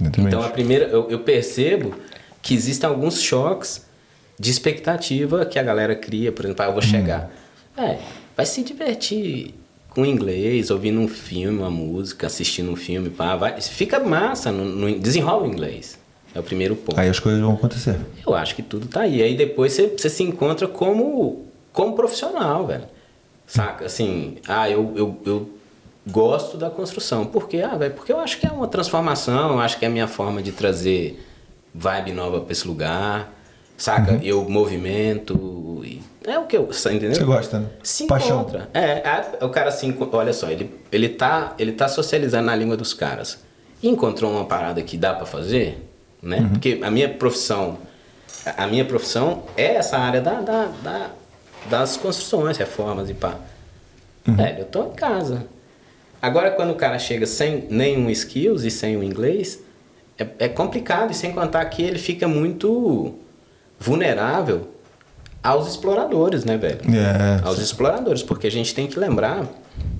[0.00, 0.28] Exatamente.
[0.34, 1.94] Então, a primeira, eu, eu percebo
[2.42, 3.86] que existem alguns choques
[4.38, 6.32] de expectativa que a galera cria.
[6.32, 7.30] Por exemplo, ah, eu vou chegar.
[7.76, 7.98] É,
[8.36, 9.54] vai se divertir
[9.90, 14.64] com inglês, ouvindo um filme, uma música, assistindo um filme, pá, vai, fica massa, no,
[14.64, 15.98] no- desenrola o inglês.
[16.34, 16.98] É o primeiro ponto.
[16.98, 17.96] Aí as coisas vão acontecer.
[18.26, 19.20] Eu acho que tudo tá aí.
[19.22, 22.84] Aí depois você, você se encontra como, como profissional, velho.
[23.50, 23.84] Saca?
[23.86, 25.50] Assim, ah, eu, eu, eu
[26.06, 27.26] gosto da construção.
[27.26, 27.62] Por quê?
[27.62, 30.06] Ah, velho, porque eu acho que é uma transformação, eu acho que é a minha
[30.06, 31.20] forma de trazer
[31.74, 33.32] vibe nova pra esse lugar.
[33.76, 34.20] Saca?
[34.22, 35.80] Eu movimento.
[35.84, 36.66] E é o que eu.
[36.66, 37.14] Você entendeu?
[37.14, 37.66] Você gosta, né?
[37.82, 38.40] Se Paixão.
[38.42, 38.68] encontra.
[38.74, 40.18] É, a- o cara encontra.
[40.18, 43.42] Olha só, ele, ele, tá, ele tá socializando na língua dos caras.
[43.82, 45.90] E encontrou uma parada que dá pra fazer,
[46.22, 46.40] né?
[46.40, 46.48] Uhum.
[46.50, 47.78] Porque a minha profissão.
[48.44, 51.10] A a minha profissão é essa área da, da, da-
[51.68, 53.36] das construções, reformas e pá.
[54.26, 54.34] Uhum.
[54.36, 55.46] Velho, eu tô em casa.
[56.20, 59.60] Agora, quando o cara chega sem nenhum skills e sem o inglês,
[60.18, 61.10] é, é complicado.
[61.10, 63.14] E sem contar que ele fica muito
[63.78, 64.68] vulnerável
[65.42, 66.80] aos exploradores, né, velho?
[66.94, 69.46] É, aos exploradores, porque a gente tem que lembrar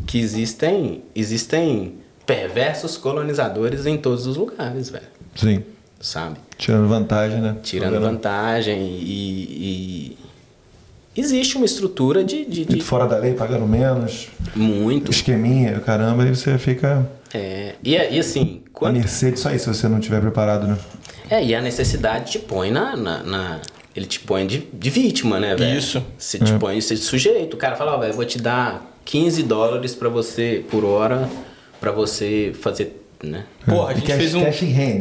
[0.06, 1.94] que existem, existem
[2.26, 5.06] perversos colonizadores em todos os lugares, velho.
[5.34, 5.64] sim.
[6.02, 6.38] Sabe?
[6.56, 7.56] Tirando vantagem, né?
[7.62, 10.18] Tirando vantagem e, e-
[11.20, 15.10] existe uma estrutura de, de- de- E fora da lei, pagando menos, muito.
[15.10, 19.86] esqueminha, caramba, aí você fica É, e, e assim, quando, mercê disso aí, se você
[19.88, 20.76] não estiver preparado, né?
[21.30, 23.60] é, e a necessidade te põe na, na- na-
[23.94, 25.78] ele te põe de, de vítima, né, velho?
[25.78, 26.02] Isso.
[26.16, 27.54] Você te põe você de sujeito.
[27.54, 31.28] O cara fala, ó, velho, vou te dar 15 dólares pra você por hora
[31.80, 33.44] pra você fazer, né?
[33.66, 34.42] Pô, a gente Cash- fez um.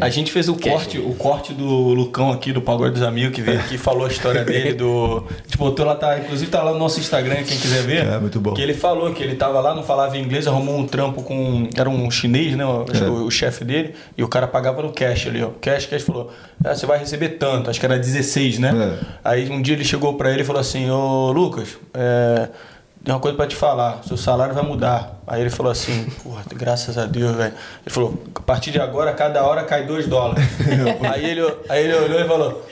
[0.02, 1.02] A gente fez o Cash corte, hand.
[1.10, 4.10] o corte do Lucão aqui, do Pagode dos Amigos, que veio aqui e falou a
[4.10, 5.24] história dele, do.
[5.48, 8.06] Tipo, botou lá, tá, inclusive tá lá no nosso Instagram, quem quiser ver.
[8.06, 8.54] É, muito bom.
[8.54, 11.68] Que ele falou que ele tava lá, não falava inglês, arrumou um trampo com.
[11.76, 12.66] Era um chinês, né?
[12.66, 13.10] O, É.
[13.10, 15.50] o chefe dele, e o cara pagava no cash ali, ó.
[15.62, 16.30] Cash, cash falou:
[16.64, 18.72] "Ah, você vai receber tanto, acho que era 16, né?
[19.02, 19.06] É.
[19.24, 22.50] Aí um dia ele chegou pra ele e falou assim: Ô Lucas, é.
[23.04, 25.20] Tem uma coisa pra te falar, seu salário vai mudar.
[25.26, 27.54] Aí ele falou assim, porra, graças a Deus, velho.
[27.86, 30.44] Ele falou, a partir de agora, cada hora cai 2 dólares.
[31.14, 32.66] aí, ele, aí ele olhou e falou,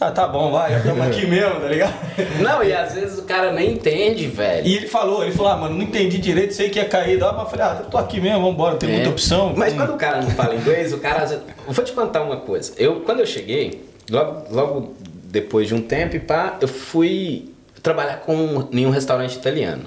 [0.00, 1.92] ah, tá bom, vai, estamos aqui mesmo, tá ligado?
[2.40, 4.66] Não, e às vezes o cara nem entende, velho.
[4.66, 7.18] E ele falou, ele falou, ah, mano, não entendi direito, sei que ia cair.
[7.18, 8.92] Dá, mas eu falei, ah, eu tô aqui mesmo, vambora, tem É.
[8.94, 9.52] muita opção.
[9.56, 9.76] Mas Hum.
[9.76, 11.22] quando o cara não fala inglês, o cara.
[11.24, 12.72] às vezes- Eu vou te contar uma coisa.
[12.78, 17.51] Eu, quando eu cheguei, logo, logo depois de um tempo, e pá, eu fui
[17.82, 19.84] trabalhar com em um restaurante italiano.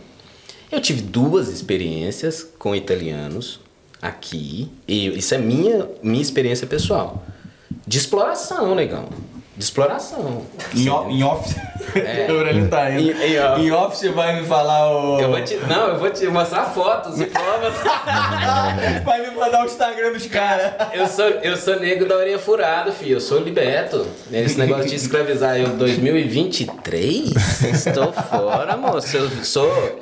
[0.72, 3.60] Eu tive duas experiências com italianos
[4.02, 7.26] aqui, e isso é minha, minha experiência pessoal.
[7.88, 9.10] De exploração, negão.
[9.58, 10.42] De exploração.
[10.76, 11.56] Em, o- em off.
[11.96, 12.28] É.
[12.32, 13.12] o Aurélio tá indo.
[13.12, 13.62] Em- em off.
[13.62, 15.20] Em off você vai me falar o.
[15.20, 17.74] Eu vou te, não, eu vou te mostrar fotos e provas.
[19.06, 20.74] vai me mandar o Instagram dos caras.
[20.94, 23.14] Eu sou, eu sou negro da orelha furada, filho.
[23.16, 24.06] Eu sou liberto.
[24.32, 27.32] Esse negócio de escravizar eu 2023?
[27.74, 29.16] Estou fora, moço.
[29.16, 30.00] Eu sou.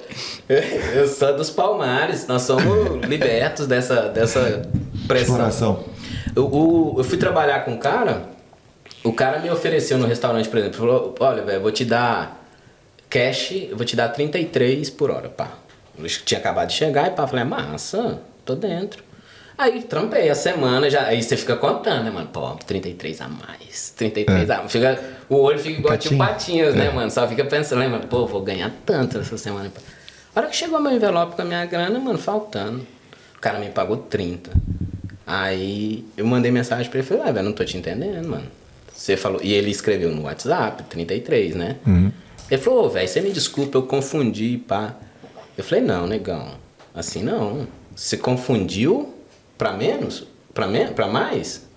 [0.49, 2.25] Eu sou dos palmares.
[2.27, 4.63] Nós somos libertos dessa, dessa
[5.07, 5.35] pressão.
[5.35, 5.83] Exploração.
[6.35, 8.23] Eu, o- eu fui trabalhar com um cara,
[9.03, 12.41] o cara me ofereceu no restaurante, por exemplo, falou, olha, velho, vou te dar
[13.09, 15.51] cash, eu vou te dar 33 por hora, pá.
[15.97, 19.03] Eu tinha acabado de chegar e pá, falei, massa, tô dentro.
[19.55, 22.27] Aí trampei a semana, já, aí você fica contando, né, mano?
[22.27, 24.71] Pô, 33 a mais, 33 a mais.
[24.71, 24.99] Fica,
[25.29, 27.11] o olho fica igual tio Patinhas, né, mano?
[27.11, 28.07] Só fica pensando, né, mano?
[28.07, 29.69] Pô, vou ganhar tanto essa semana.
[29.69, 29.79] pá.
[30.35, 32.79] A hora que chegou meu envelope com a minha grana, mano, faltando.
[33.37, 34.49] O cara me pagou 30.
[35.27, 38.47] Aí eu mandei mensagem pra ele, falei, ah, velho, não tô te entendendo, mano.
[39.03, 41.75] Você falou, e ele escreveu no WhatsApp, 33, né?
[42.49, 44.95] Ele falou, ô, velho, você me desculpa, eu confundi, pá.
[45.57, 46.53] Eu falei, não, negão,
[46.95, 47.67] assim não.
[47.93, 49.13] Você confundiu
[49.57, 50.25] pra menos?
[50.53, 51.67] Pra, me pra mais?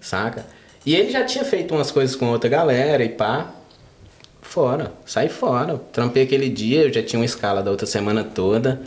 [0.00, 0.46] Saca?
[0.86, 3.52] E ele já tinha feito umas coisas com outra galera e pá.
[4.40, 5.76] Fora, sai fora.
[5.92, 8.80] Trampei aquele dia, eu já tinha uma escala da outra semana toda.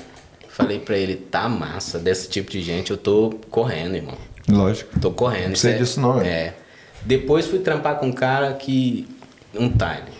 [0.47, 4.17] Falei pra ele, tá massa, desse tipo de gente eu tô correndo, irmão.
[4.49, 4.99] Lógico.
[4.99, 5.49] Tô correndo.
[5.49, 6.55] Não sei é- disso não, é.
[7.03, 9.07] Depois fui trampar com um cara que.
[9.55, 10.11] Um tile.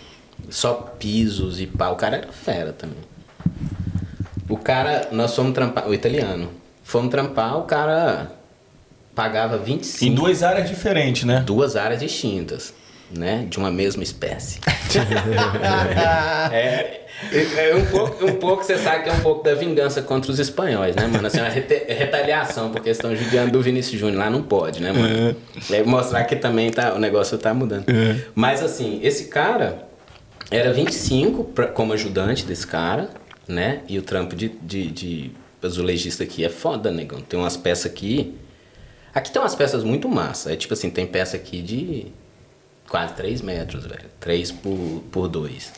[0.50, 1.90] Só pisos e pá.
[1.90, 2.98] O cara era fera também.
[4.48, 5.88] O cara, nós fomos trampar.
[5.88, 6.50] O italiano.
[6.84, 8.32] Fomos trampar, o cara
[9.14, 10.12] pagava 25.
[10.12, 11.44] Em duas áreas diferentes, né?
[11.46, 12.74] duas áreas distintas,
[13.12, 13.46] né?
[13.50, 14.60] De uma mesma espécie.
[16.52, 17.02] é,
[17.70, 20.40] é um pouco, um pouco, você sabe que é um pouco da vingança contra os
[20.40, 21.26] espanhóis, né, mano?
[21.28, 25.36] Assim, uma rete- retaliação, porque estão judiando do Vinícius Júnior lá, não pode, né, mano?
[25.72, 27.86] É mostrar que também tá, o negócio tá mudando.
[28.36, 29.88] Mas assim, esse cara
[30.52, 33.10] era 25 pra, como ajudante desse cara,
[33.48, 33.82] né?
[33.88, 35.32] E o trampo de, de, de
[35.62, 37.20] azulejista aqui é foda, negão.
[37.22, 38.36] Tem umas peças aqui.
[39.14, 40.54] Aqui tem umas peças muito massa.
[40.54, 42.08] É tipo assim, tem peça aqui de
[42.90, 44.06] quase 3 metros, velho.
[44.20, 45.72] 3 por, por 2.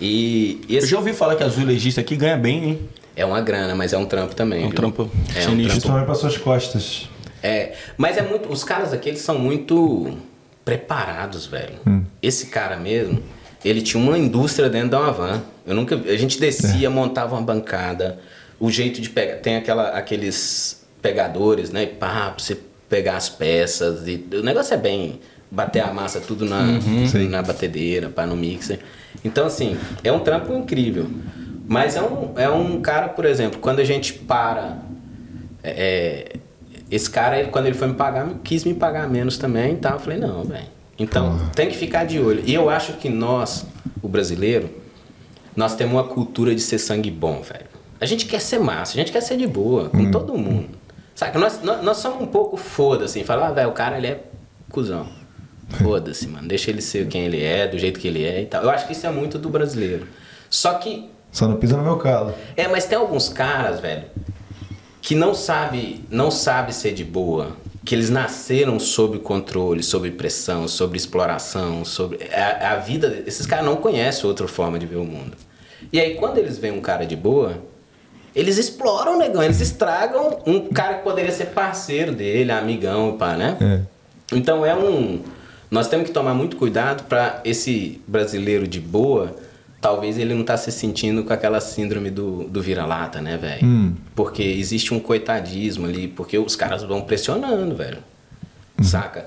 [0.00, 2.88] E Eu esse já ouvi falar que azulejista aqui ganha bem, hein?
[3.16, 4.62] é uma grana, mas é um trampo também.
[4.62, 4.76] É um viu?
[4.76, 5.54] trampo É um sinistro.
[5.54, 7.08] trampo Principalmente para suas costas.
[7.42, 8.50] É, mas é muito.
[8.50, 10.16] Os caras aqui, eles são muito
[10.64, 11.74] preparados, velho.
[12.22, 13.22] Esse cara mesmo,
[13.64, 15.42] ele tinha uma indústria dentro da uma van.
[15.66, 15.94] Eu nunca.
[15.94, 18.18] A gente descia, montava uma bancada.
[18.58, 19.36] O jeito de pegar.
[19.36, 21.86] Tem aquela, aqueles pegadores, né?
[21.86, 22.56] Pá, pra você
[22.88, 24.08] pegar as peças.
[24.08, 25.20] E, o negócio é bem.
[25.54, 27.28] Bater a massa tudo na, Sim.
[27.28, 28.80] na batedeira, pá, no mixer.
[29.24, 31.08] Então, assim, é um trampo incrível.
[31.66, 34.78] Mas é um, é um cara, por exemplo, quando a gente para
[35.62, 36.36] é,
[36.90, 39.94] esse cara, ele, quando ele foi me pagar, quis me pagar menos também e tal.
[39.94, 40.66] Eu falei, não, velho.
[40.98, 42.42] Então, tem que ficar de olho.
[42.46, 43.66] E eu acho que nós,
[44.02, 44.70] o brasileiro,
[45.56, 47.66] nós temos uma cultura de ser sangue bom, velho.
[48.00, 50.68] A gente quer ser massa, a gente quer ser de boa, com todo mundo.
[51.14, 51.38] Sabe?
[51.38, 53.24] Nós, nós, nós somos um pouco foda, assim.
[53.24, 54.24] Falar, ah, velho, o cara, ele é
[54.70, 55.08] cuzão.
[55.70, 56.46] Foda-se, mano.
[56.48, 58.62] Deixa ele ser quem ele é, do jeito que ele é e tal.
[58.62, 60.06] Eu acho que isso é muito do brasileiro.
[60.50, 62.34] Só que Só não pisa no meu calo.
[62.56, 64.04] é, mas tem alguns caras, velho,
[65.02, 70.66] que não sabe, não sabe ser de boa, que eles nasceram sob controle, sob pressão,
[70.68, 73.22] sobre exploração, sobre a, a vida.
[73.26, 75.36] Esses caras não conhecem outra forma de ver o mundo.
[75.92, 77.58] E aí quando eles veem um cara de boa,
[78.34, 83.18] eles exploram o negão, eles estragam um cara que poderia ser parceiro dele, amigão e
[83.18, 83.56] pá, né?
[83.60, 84.34] É.
[84.36, 85.22] Então é um.
[85.74, 89.34] Nós temos que tomar muito cuidado para esse brasileiro de boa,
[89.80, 93.92] talvez ele não tá se sentindo com aquela síndrome do, do vira-lata, né, velho?
[94.14, 97.98] Porque existe um coitadismo ali, porque os caras vão pressionando, velho.
[98.82, 99.26] Saca?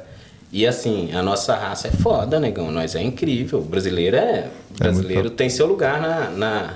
[0.49, 2.71] E assim, a nossa raça é foda, negão.
[2.71, 3.59] Nós é incrível.
[3.59, 4.47] O brasileiro é.
[4.73, 6.29] O brasileiro tem seu lugar na.
[6.29, 6.73] na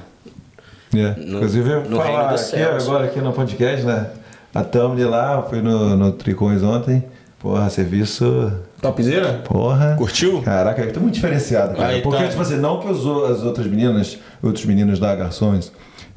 [0.93, 1.15] É.
[1.17, 2.84] No- Inclusive, no falar reino dos aqui, céus.
[2.84, 4.09] agora aqui no podcast, né?
[4.53, 7.01] A Thumbnail lá, fui no, no Tricões ontem.
[7.42, 8.52] Porra, serviço.
[8.82, 9.42] Topzera?
[9.46, 9.96] Porra.
[9.98, 10.42] Curtiu?
[10.44, 11.89] Caraca, tá muito diferenciado, cara.
[11.89, 12.30] Aí, Porque, tá.
[12.30, 13.00] tipo assim, não que os
[13.32, 15.72] as outras meninas, outros meninos da Garçons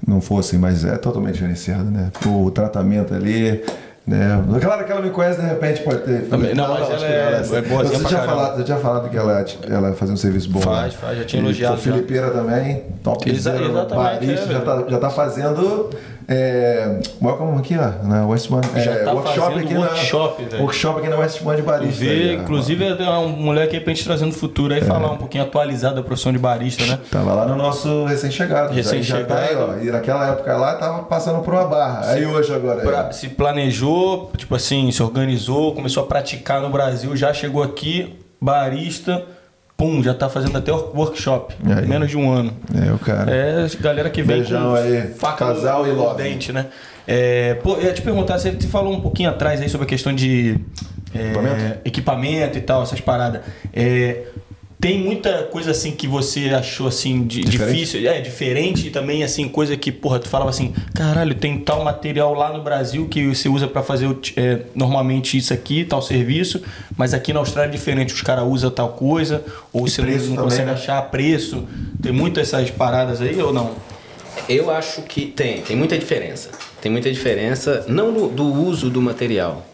[0.06, 2.10] não fossem, mas é totalmente diferenciado, né?
[2.26, 3.62] O tratamento ali.
[4.06, 4.38] Né?
[4.60, 6.28] Claro que ela me conhece, de repente pode ter.
[6.28, 7.56] Também, não, mas acho ela que é- assim.
[7.56, 10.60] é Você tinha falado, você tinha falado que ela, ela fazia um serviço bom.
[10.60, 10.98] Faz, né?
[11.00, 14.84] faz, já tinha E elogiado A Filipeira também, top Exa- exatamente, barista, é, já, tá,
[14.86, 15.88] já tá fazendo
[16.26, 18.62] É, welcome aqui, ó, na West One.
[18.76, 20.62] Já é, tá workshop aqui workshop, na, velho.
[20.62, 22.00] workshop aqui na West One de barista.
[22.04, 25.16] Vê, aí, inclusive, é uma mulher aqui pra gente trazer no futuro aí, falar um
[25.18, 26.98] pouquinho atualizado da profissão de barista, né?
[27.10, 28.72] Tava lá no nosso recém-chegado.
[28.72, 29.26] Recém-chegado.
[29.28, 29.76] Tá aí, ó.
[29.82, 32.06] E naquela época lá tava passando por uma barra.
[32.10, 32.80] Aí hoje agora.
[32.80, 37.62] aí, Pra- se planejou, tipo assim, se organizou, começou a praticar no Brasil, já chegou
[37.62, 39.24] aqui, barista,
[39.76, 41.54] pum, já tá fazendo até workshop.
[41.64, 41.86] Aí?
[41.86, 42.52] Menos de um ano.
[42.74, 43.30] É, o cara.
[43.30, 46.22] É, galera que vem Beijão com aí, faca casal e love.
[46.22, 46.66] dente, né?
[47.06, 49.88] É, pô, eu ia te perguntar, você te falou um pouquinho atrás aí sobre a
[49.88, 50.58] questão de
[51.14, 51.78] é, Equipamento?
[51.84, 53.42] equipamento e tal, essas paradas.
[53.72, 54.22] É,
[54.80, 59.48] tem muita coisa assim que você achou assim de, difícil, é diferente e também assim
[59.48, 63.48] coisa que porra tu falava assim, caralho, tem tal material lá no Brasil que você
[63.48, 66.62] usa pra fazer é, normalmente isso aqui, tal serviço,
[66.96, 70.36] mas aqui na Austrália é diferente, os caras usam tal coisa ou você não, também,
[70.36, 70.72] consegue né?
[70.72, 71.64] achar preço.
[72.02, 73.72] Tem muitas essas paradas aí ou não?
[74.48, 76.50] Eu acho que tem, tem muita diferença.
[76.80, 79.64] Tem muita diferença, não do, do uso do material.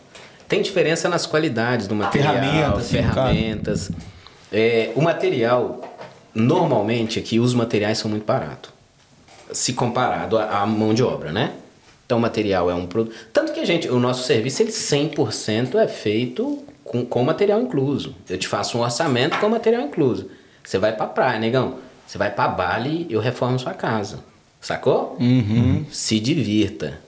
[0.47, 3.91] Tem diferença nas qualidades do material, Ferramentas, sim, ferramentas.
[4.53, 5.81] É, o material,
[6.35, 8.71] normalmente aqui os materiais são muito baratos.
[9.53, 11.55] Se comparado à, à mão de obra, né?
[12.07, 13.15] Então o material é um produto.
[13.33, 18.17] Tanto que a gente, o nosso serviço, ele 100% é feito com, com material incluso.
[18.29, 20.29] Eu te faço um orçamento com material incluso.
[20.65, 21.79] Você vai pra praia, negão.
[22.07, 24.25] Você vai pra Bali, eu reformo sua casa.
[24.61, 25.17] Sacou?
[25.93, 26.99] Se divirta.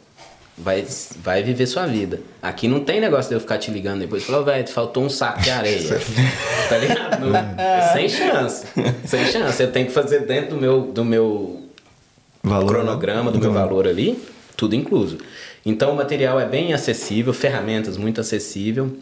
[0.57, 0.85] Vai,
[1.23, 2.21] vai viver sua vida.
[2.43, 5.03] Aqui não tem negócio de eu ficar te ligando depois e falar, "Ô, velho, faltou
[5.03, 5.99] um saco de areia.
[6.69, 7.21] tá ligado?
[7.21, 8.67] Não- sem chance.
[9.07, 9.63] Sem chance.
[9.63, 11.63] Eu tenho que fazer dentro do meu, do meu
[12.43, 13.45] Valor, cronograma, do né?
[13.45, 14.19] meu valor ali,
[14.57, 15.19] tudo incluso.
[15.65, 18.97] Então o material é bem acessível, ferramentas muito acessível.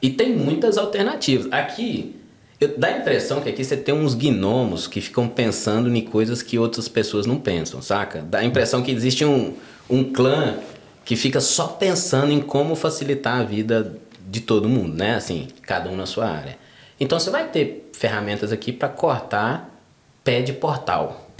[0.00, 1.52] E tem muitas alternativas.
[1.52, 2.16] Aqui,
[2.60, 6.42] eu, dá a impressão que aqui você tem uns gnomos que ficam pensando em coisas
[6.42, 8.24] que outras pessoas não pensam, saca?
[8.28, 9.54] Dá a impressão que existe um,
[9.88, 10.58] um clã
[11.04, 15.14] que fica só pensando em como facilitar a vida de todo mundo, né?
[15.14, 16.58] Assim, cada um na sua área.
[17.00, 19.82] Então você vai ter ferramentas aqui para cortar
[20.22, 21.30] pé de portal,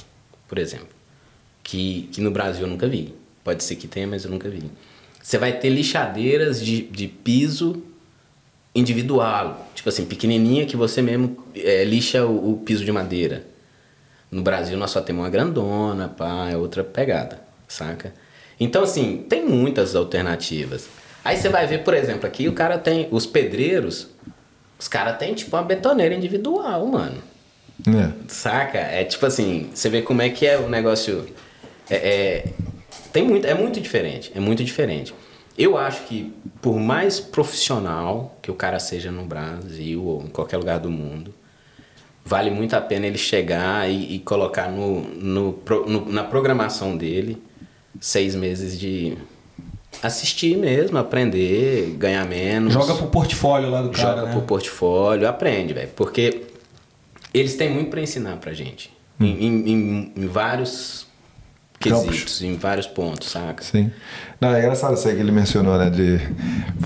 [0.47, 0.99] por exemplo
[1.69, 3.15] que, que no Brasil eu nunca vi.
[3.45, 4.63] Pode ser que tenha, mas eu nunca vi.
[5.23, 7.83] Você vai ter lixadeiras de, de piso
[8.75, 13.45] individual, tipo assim, pequenininha que você mesmo é, lixa o, o piso de madeira.
[14.31, 18.15] No Brasil nós só temos uma grandona, pá, é outra pegada, saca?
[18.59, 20.89] Então assim, tem muitas alternativas.
[21.25, 24.09] Aí você vai ver, por exemplo, aqui o cara tem os pedreiros,
[24.79, 27.19] os caras têm tipo uma betoneira individual, mano.
[27.87, 28.13] É.
[28.29, 28.79] Saca?
[28.79, 31.27] É tipo assim, você vê como é que é o negócio.
[31.89, 32.45] É, é-
[33.13, 34.33] tem muito, é muito diferente.
[34.35, 35.15] É muito diferente.
[35.57, 36.33] Eu acho que
[36.63, 41.35] por mais profissional que o cara seja no Brasil ou em qualquer lugar do mundo,
[42.25, 47.43] vale muito a pena ele chegar e, e colocar no, no, no- na programação dele
[48.01, 49.17] seis meses de
[50.03, 52.73] assistir mesmo, aprender, ganhar menos.
[52.73, 54.33] Joga pro portfólio lá do cara, Joga né?
[54.33, 55.89] pro portfólio, aprende, velho.
[55.97, 56.43] Porque
[57.35, 58.93] eles têm muito pra ensinar pra gente.
[59.21, 61.07] Em, em- em- em vários
[61.81, 62.05] Campos.
[62.05, 63.65] quesitos, em vários pontos, saca?
[63.65, 63.91] Sim.
[64.41, 65.91] Não, é engraçado isso aí que ele mencionou, né?
[65.91, 66.21] De,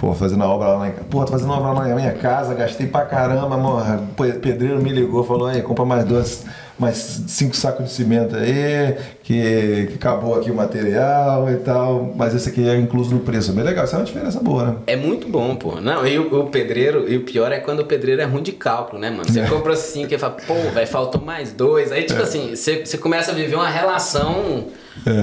[0.00, 3.04] pô, fazendo obra lá na Pô, tô fazendo obra lá na minha casa, gastei pra
[3.04, 4.08] caramba, mano.
[4.10, 6.46] O pedreiro me ligou, falou, aí, compra mais dois,
[6.82, 12.12] mais cinco sacos de cimento aí, que, que acabou aqui o material e tal.
[12.16, 13.52] Mas esse aqui é incluso no preço.
[13.52, 14.76] Bem legal, isso é uma diferença boa, né?
[14.88, 15.80] É muito bom, pô.
[15.80, 18.52] Não, e o, o pedreiro, e o pior é quando o pedreiro é ruim de
[18.52, 19.24] cálculo, né, mano?
[19.24, 21.92] Você compra cinco e fala, pô, vai faltou mais dois.
[21.92, 24.66] Aí, tipo assim, você, você começa a viver uma relação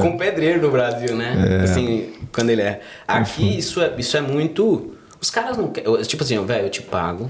[0.01, 1.60] com o pedreiro do Brasil, né?
[1.64, 2.80] Assim, quando ele é.
[3.05, 4.95] Aqui, isso é, isso é muito.
[5.22, 6.01] Os caras não querem.
[6.03, 7.30] Tipo assim, velho, eu te pago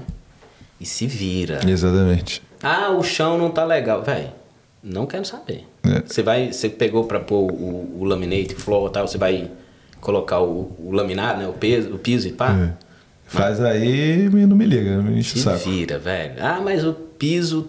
[0.80, 1.60] e se vira.
[1.66, 2.42] Exatamente.
[2.62, 4.30] Ah, o chão não tá legal, velho.
[4.82, 5.66] Não quero saber.
[5.84, 6.02] É.
[6.06, 9.50] Você vai, você pegou pra pôr o, o laminate floor e tal, você vai
[10.00, 12.52] colocar o, o laminado, né, o peso, o piso e pá.
[12.52, 12.90] É.
[13.26, 15.58] Faz aí e não me liga, não me enche o saco.
[15.58, 16.34] vira, velho.
[16.40, 17.68] Ah, mas o piso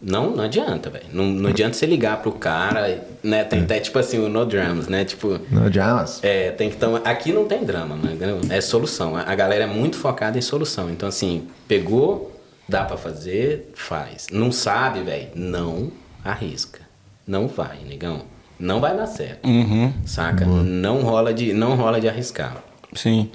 [0.00, 1.06] não, não adianta, velho.
[1.12, 3.44] Não, não adianta você ligar pro cara, né?
[3.44, 5.04] Tem até tipo assim, o no dramas, né?
[5.04, 6.18] Tipo, Não, Jamas.
[6.24, 6.98] é, tem que tomar.
[7.04, 8.16] Aqui não tem drama, né?
[8.50, 9.16] É solução.
[9.16, 10.90] A galera é muito focada em solução.
[10.90, 12.31] Então, assim, pegou,
[12.68, 14.28] dá pra fazer, faz.
[14.32, 15.28] Não sabe, velho?
[15.34, 15.90] Não
[16.24, 16.80] arrisca.
[17.26, 18.22] Não vai, negão.
[18.58, 19.46] Não vai dar certo.
[19.48, 19.92] Uhum.
[20.04, 20.44] Saca?
[20.46, 22.62] Não rola de, não rola de arriscar.
[22.94, 23.30] Sim.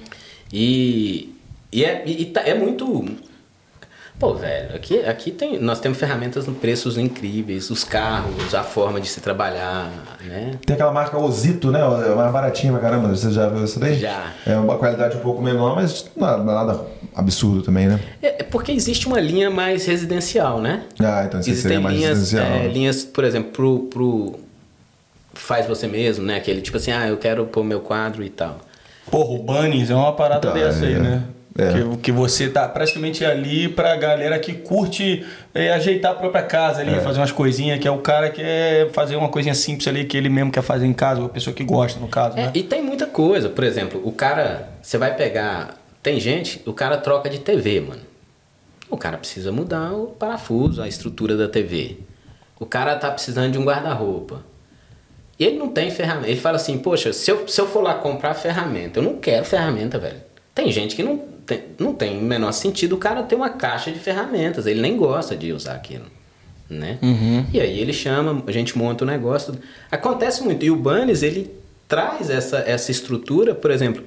[0.52, 1.34] E,
[1.70, 3.04] e, é, e tá- é muito.
[4.18, 9.00] Pô, velho, aqui, aqui tem, nós temos ferramentas com preços incríveis, os carros, a forma
[9.00, 9.92] de se trabalhar,
[10.24, 10.56] né?
[10.66, 11.78] Tem aquela marca Osito, né?
[11.78, 13.08] É mais baratinha pra caramba.
[13.14, 13.96] Você já viu isso daí?
[13.96, 14.32] Já.
[14.44, 16.80] É uma qualidade um pouco menor, mas nada, nada
[17.14, 18.00] absurdo também, né?
[18.20, 20.82] É, é porque existe uma linha mais residencial, né?
[20.98, 22.58] Ah, então isso Existem seria mais linhas, residencial.
[22.58, 24.40] é, linhas, por exemplo, pro, pro
[25.32, 26.38] faz você mesmo, né?
[26.38, 28.58] Aquele tipo assim, ah, eu quero pôr meu quadro e tal.
[29.08, 30.98] Porra, o Bunnies é uma parada Tá, dessa aí, é.
[30.98, 31.22] né?
[31.60, 31.72] É.
[31.72, 36.80] Que, que você tá praticamente ali pra galera que curte é, ajeitar a própria casa
[36.82, 40.04] ali, fazer umas coisinhas, que é o cara que quer fazer uma coisinha simples ali
[40.04, 42.52] que ele mesmo quer fazer em casa, a pessoa que gosta, no caso, É, né?
[42.54, 43.48] e tem muita coisa.
[43.48, 45.74] Por exemplo, o cara, você vai pegar.
[46.00, 48.02] Tem gente, o cara troca de TV, mano.
[48.88, 51.98] O cara precisa mudar o parafuso, a estrutura da TV.
[52.60, 54.42] O cara tá precisando de um guarda-roupa.
[55.36, 56.28] E ele não tem ferramenta.
[56.28, 59.44] Ele fala assim, poxa, se eu, se eu for lá comprar ferramenta, eu não quero
[59.44, 60.16] ferramenta, velho.
[60.54, 63.90] Tem gente que não tem, não tem o menor sentido o cara ter uma caixa
[63.90, 64.66] de ferramentas.
[64.66, 66.04] Ele nem gosta de usar aquilo.
[66.68, 66.98] Né?
[67.50, 69.58] E aí ele chama, a gente monta o negócio.
[69.90, 70.62] Acontece muito.
[70.62, 71.50] E o Bunnies, ele
[71.88, 74.04] traz essa, essa estrutura, por exemplo.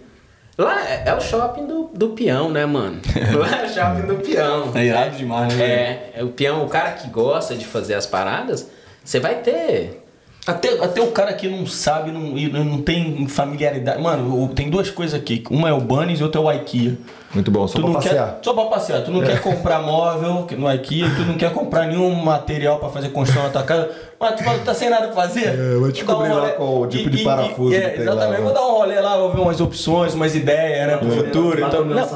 [0.55, 3.01] Lá é, é o shopping do, do peão, né, mano?
[3.35, 4.71] Lá é o shopping do peão.
[4.75, 5.65] É irado demais, né?
[5.65, 8.69] É, é o peão, o cara que gosta de fazer as paradas,
[9.03, 10.00] você vai ter.
[10.45, 14.01] Até, até o cara que não sabe, não, e não tem familiaridade.
[14.01, 15.43] Mano, tem duas coisas aqui.
[15.51, 16.97] Uma é o Bunnies e outra é o IKEA.
[17.33, 18.35] Muito bom, só tu pra passear.
[18.35, 19.03] Quer, só pra passear.
[19.03, 23.09] Tu não quer comprar móvel no IKEA, tu não quer comprar nenhum material pra fazer
[23.09, 23.89] construção na tua casa.
[24.19, 25.47] Mas tu fala que tá sem nada pra fazer.
[25.47, 26.53] É, vou descobrir um lá rolê.
[26.53, 28.43] qual o tipo de parafuso é, que tem lá, Exatamente, né?
[28.45, 31.63] vou dar um rolê lá, vou ver umas opções, umas ideias, né, pro futuro.
[31.63, 32.09] Então, não,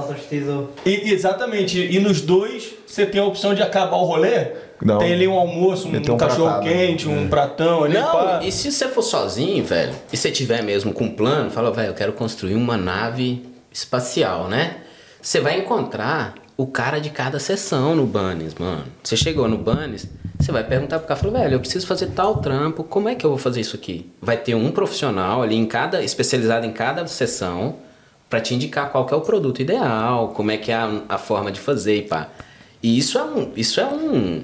[0.86, 1.80] e- exatamente.
[1.80, 4.65] E nos dois, você tem a opção de acabar o rolê.
[4.82, 4.98] Não.
[5.00, 6.68] Tem ali um almoço, um, um cachorro pratado.
[6.68, 7.28] quente, um É.
[7.28, 7.94] pratão ali.
[7.94, 8.40] Não, pá.
[8.44, 11.90] e se você for sozinho, velho, e você tiver mesmo com um plano, fala, velho,
[11.90, 14.78] eu quero construir uma nave espacial, né?
[15.22, 18.84] Você vai encontrar o cara de cada sessão no Bunnies, mano.
[19.04, 20.08] Você chegou no Bunnies,
[20.40, 23.26] você vai perguntar pro cara, fala, velho, eu preciso fazer tal trampo, como é que
[23.26, 24.10] eu vou fazer isso aqui?
[24.22, 27.76] Vai ter um profissional ali em cada, especializado em cada sessão,
[28.30, 31.18] pra te indicar qual que é o produto ideal, como é que é a, a
[31.18, 32.28] forma de fazer e pá.
[32.82, 34.44] E isso é um, isso é um,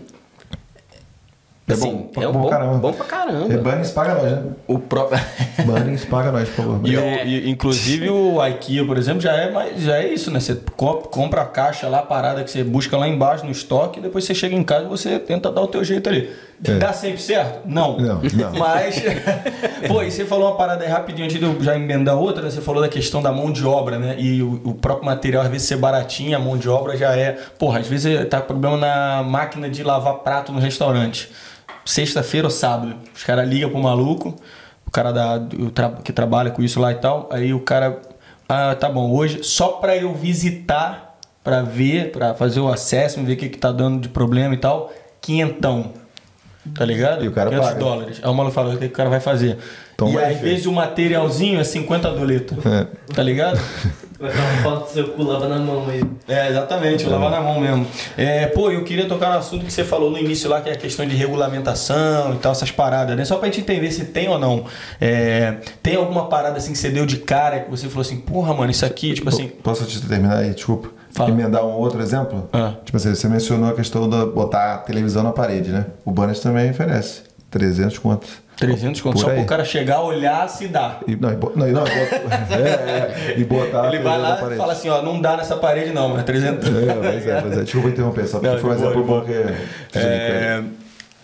[1.72, 2.78] É assim, bom, é um bom bom, caramba.
[2.78, 3.53] bom pra caramba.
[3.53, 4.43] É, Bunnies paga nós, né?
[4.67, 5.19] O próprio.
[5.65, 6.80] Bunnies paga nós, por favor.
[6.88, 10.39] E, o- e, inclusive o IKEA, por exemplo, já é, mais, já é isso, né?
[10.39, 13.99] Você co- compra a caixa lá, a parada que você busca lá embaixo no estoque,
[13.99, 16.30] e depois você chega em casa e você tenta dar o teu jeito ali.
[16.63, 16.76] É.
[16.78, 17.61] Dá sempre certo?
[17.65, 17.97] Não.
[17.97, 18.51] Não, não.
[18.59, 19.01] Mas,
[19.88, 22.49] pô, e você falou uma parada aí rapidinho antes de eu já emendar outra, né?
[22.51, 24.15] Você falou da questão da mão de obra, né?
[24.19, 27.36] E o, o próprio material, às vezes, ser baratinho, a mão de obra já é.
[27.57, 31.30] Porra, às vezes tá com problema na máquina de lavar prato no restaurante.
[31.86, 32.95] Sexta-feira ou sábado.
[33.15, 34.36] Os caras ligam pro maluco,
[34.86, 35.39] o cara da,
[35.73, 37.29] tra- que trabalha com isso lá e tal.
[37.32, 37.99] Aí o cara.
[38.47, 43.34] Ah, tá bom, hoje só pra eu visitar, pra ver, pra fazer o acesso, ver
[43.34, 45.93] o que, que tá dando de problema e tal, quinhentão.
[46.75, 47.23] Tá ligado?
[47.25, 47.79] E o cara 500 paga.
[47.79, 48.19] dólares.
[48.21, 49.57] Aí o maluco fala, o que o cara vai fazer?
[50.02, 52.58] Toma e aí, às vezes o materialzinho é 50 doletos.
[52.66, 52.88] É.
[53.14, 53.62] Tá ligado?
[54.20, 56.04] Vai dar uma foto do seu cu lava na mão aí.
[56.28, 57.86] É, exatamente, lavar na mão mesmo.
[58.18, 60.74] É, pô, eu queria tocar no assunto que você falou no início lá, que é
[60.74, 63.26] a questão de regulamentação e tal, essas paradas, né?
[63.26, 64.66] Só pra gente entender se tem ou não.
[64.99, 68.56] É, tem alguma parada assim que você deu de cara que você falou assim, porra,
[68.56, 69.49] mano, isso aqui, tipo assim.
[69.62, 70.49] Posso te terminar aí?
[70.49, 70.89] Desculpa.
[71.12, 71.30] Fala.
[71.30, 72.49] Emendar um outro exemplo?
[72.54, 72.74] Ah.
[72.86, 75.86] Tipo assim, você mencionou a questão de botar a televisão na parede, né?
[76.06, 77.24] O Bunnies também oferece.
[77.52, 78.30] 300 contos.
[78.58, 79.38] 300 conto, só aí.
[79.38, 80.99] pro cara chegar, olhar, se dá.
[81.08, 84.56] E, não, e, bo- não, e não, é, é, e botar Ele vai lá e
[84.56, 86.68] fala assim, ó, não dá nessa parede não, mas 300.
[86.68, 87.64] É, mas é, mas é.
[87.64, 89.34] Desculpa interromper, só porque Não, foi um exemplo bom que...
[89.97, 90.64] É,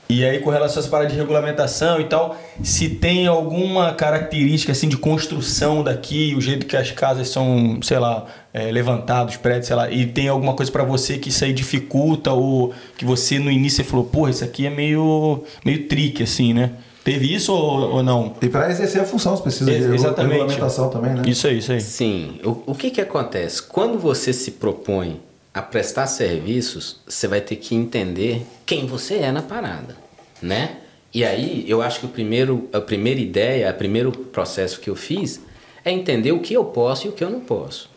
[0.09, 4.71] e aí, com relação a essa parada de regulamentação e tal, se tem alguma característica
[4.71, 9.67] assim de construção daqui, o jeito que as casas são, sei lá, é, levantados, prédios,
[9.67, 13.37] sei lá, e tem alguma coisa pra você que isso aí dificulta ou que você
[13.37, 16.71] no início falou, porra, isso aqui é meio, meio trick, assim, né?
[17.03, 18.33] Teve isso ou, ou não?
[18.41, 20.31] E para exercer a função, você precisa Ex- de exatamente.
[20.33, 21.21] regulamentação também, né?
[21.25, 21.79] Isso aí, isso aí.
[21.79, 22.39] Sim.
[22.43, 23.63] O, o que que acontece?
[23.63, 25.21] Quando você se propõe
[25.57, 29.97] a prestar serviços, você vai ter que entender quem você é na parada,
[30.39, 30.77] né?
[31.11, 34.95] E aí, eu acho que o primeiro, a primeira ideia, o primeiro processo que eu
[34.95, 35.41] fiz
[35.83, 37.89] é entender o que eu posso e o que eu não posso,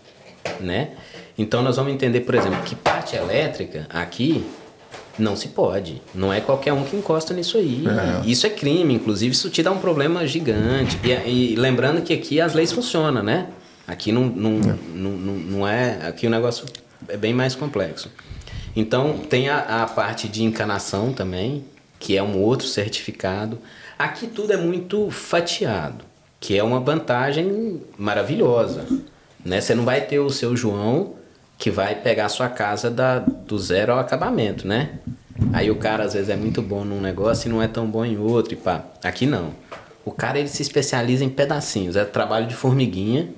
[0.58, 0.92] né?
[1.36, 4.42] Então, nós vamos entender, por exemplo, que parte elétrica aqui
[5.18, 6.00] não se pode.
[6.14, 7.84] Não é qualquer um que encosta nisso aí.
[8.24, 10.98] Isso é crime, inclusive isso te dá um problema gigante.
[11.04, 13.48] E, e lembrando que aqui as leis funcionam, né?
[13.86, 16.06] Aqui não, não, não, não, não é.
[16.06, 16.64] Aqui o negócio
[17.08, 18.10] é bem mais complexo.
[18.74, 21.64] Então tem a, a parte de encanação também,
[21.98, 23.58] que é um outro certificado.
[23.98, 26.04] Aqui tudo é muito fatiado,
[26.38, 28.86] que é uma vantagem maravilhosa.
[29.44, 29.60] Né?
[29.60, 31.14] Você não vai ter o seu João
[31.58, 34.98] que vai pegar a sua casa da, do zero ao acabamento, né?
[35.52, 38.02] Aí o cara às vezes é muito bom num negócio e não é tão bom
[38.02, 38.84] em outro e pá.
[39.04, 39.52] Aqui não.
[40.02, 43.28] O cara ele se especializa em pedacinhos, é trabalho de formiguinha,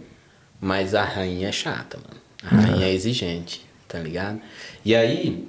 [0.60, 2.21] mas a rainha é chata, mano.
[2.44, 4.40] A rainha é exigente, tá ligado?
[4.84, 5.48] E aí,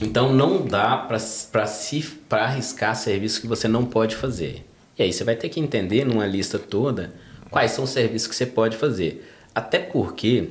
[0.00, 1.18] então não dá pra,
[1.52, 4.64] pra, se, pra arriscar serviço que você não pode fazer.
[4.98, 7.12] E aí você vai ter que entender numa lista toda
[7.50, 9.26] quais são os serviços que você pode fazer.
[9.54, 10.50] Até porque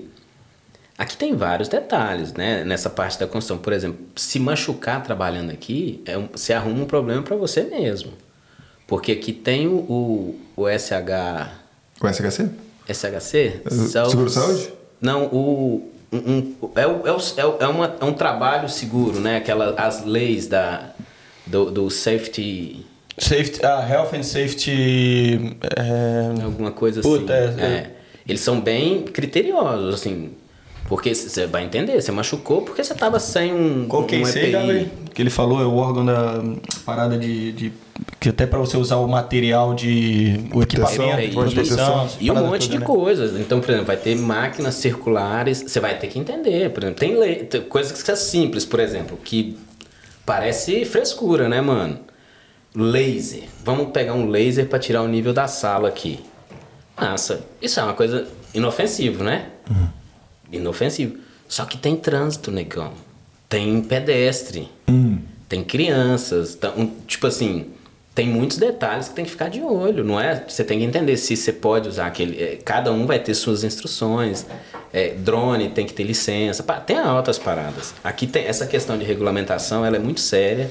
[0.97, 2.63] aqui tem vários detalhes, né?
[2.63, 3.57] Nessa parte da construção.
[3.57, 8.11] Por exemplo, se machucar trabalhando aqui, é um, você arruma um problema para você mesmo.
[8.85, 11.49] Porque aqui tem o, o, o SH.
[11.99, 12.49] Com SHC?
[12.91, 13.61] SHC?
[13.65, 14.78] Uh, Seguro Saúde?
[15.01, 15.91] Não, o.
[16.11, 19.37] Um, é, é, o, é, uma, é um trabalho seguro, né?
[19.37, 20.91] Aquela, as leis da,
[21.45, 22.85] do, do safety.
[23.17, 25.55] Safety, ah, health and safety.
[25.77, 26.43] É...
[26.43, 27.61] Alguma coisa Puta, assim.
[27.61, 27.91] é, É.
[28.27, 30.31] Eles são bem criteriosos, assim.
[30.87, 33.87] Porque você vai entender, você machucou porque você tava sem um.
[33.87, 34.51] Qual que é um EPI.
[34.51, 34.85] Gabriel?
[35.13, 36.41] Que ele falou, é o órgão da
[36.85, 37.51] parada de.
[37.51, 37.73] de-
[38.19, 40.39] que até pra você usar o material de.
[40.47, 41.77] o Proteção, equipamento, proteção.
[41.77, 42.85] proteção, E um monte de né?
[42.85, 43.39] coisas.
[43.39, 46.69] Então, por exemplo, vai ter máquinas circulares, você vai ter que entender.
[46.71, 49.57] Por exemplo, tem, lei, tem coisas que são simples, por exemplo, que
[50.25, 51.99] parece frescura, né, mano?
[52.75, 53.43] Laser.
[53.63, 56.19] Vamos pegar um laser para tirar o nível da sala aqui.
[56.99, 59.47] Nossa, isso é uma coisa inofensiva, né?
[60.51, 61.17] Inofensivo.
[61.47, 62.91] Só que tem trânsito, negão.
[63.47, 64.69] Tem pedestre.
[65.47, 66.55] Tem crianças.
[66.55, 67.67] tá- um- tipo assim,
[68.19, 70.43] tem muitos detalhes que tem que ficar de olho, não é?
[70.45, 72.35] Você tem que entender se você pode usar aquele.
[72.43, 74.45] é, cada um vai ter suas instruções.
[74.91, 76.61] É, drone tem que ter licença.
[76.61, 77.93] pá, tem altas paradas.
[78.03, 80.69] Aqui tem essa questão de regulamentação, ela é muito séria.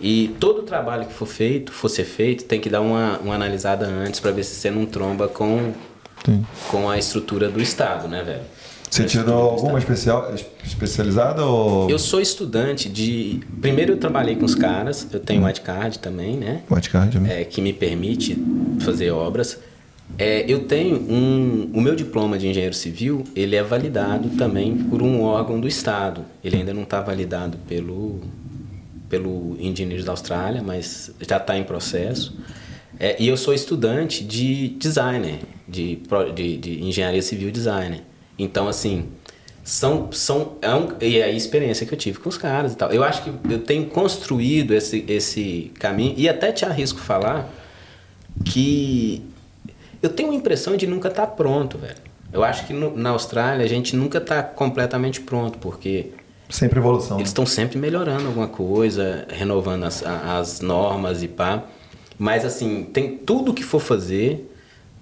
[0.00, 3.36] E todo o trabalho que for feito, for ser feito, tem que dar uma, uma
[3.36, 5.72] analisada antes para ver se você não tromba com,
[6.72, 8.42] com a estrutura do Estado, né, velho?
[8.94, 11.90] Você tirou do alguma especial, es- especializada ou.
[11.90, 13.40] Eu sou estudante de.
[13.60, 16.62] Primeiro eu trabalhei com os caras, eu tenho white card também, né?
[16.70, 17.40] Whitecard, né?
[17.40, 18.36] É, que me permite
[18.80, 19.58] fazer obras.
[20.16, 21.70] É, eu tenho um.
[21.74, 26.24] O meu diploma de engenheiro civil, ele é validado também por um órgão do Estado.
[26.44, 28.20] Ele ainda não está validado pelo,
[29.08, 32.36] pelo Engineers da Austrália, mas já está em processo.
[33.00, 35.98] É, e eu sou estudante de designer, de,
[36.34, 38.02] de, de engenharia civil designer.
[38.38, 39.06] Então, assim,
[39.62, 42.76] são, são é um, e é a experiência que eu tive com os caras e
[42.76, 42.90] tal.
[42.92, 47.48] Eu acho que eu tenho construído esse, esse caminho, e até te arrisco falar
[48.44, 49.22] que
[50.02, 51.96] eu tenho a impressão de nunca estar pronto, velho.
[52.32, 56.08] Eu acho que no- na Austrália a gente nunca está completamente pronto, porque
[56.50, 57.18] Sempre evolução.
[57.18, 61.62] eles estão sempre melhorando alguma coisa, renovando as, as normas e pá.
[62.18, 64.52] Mas assim, tem tudo que for fazer,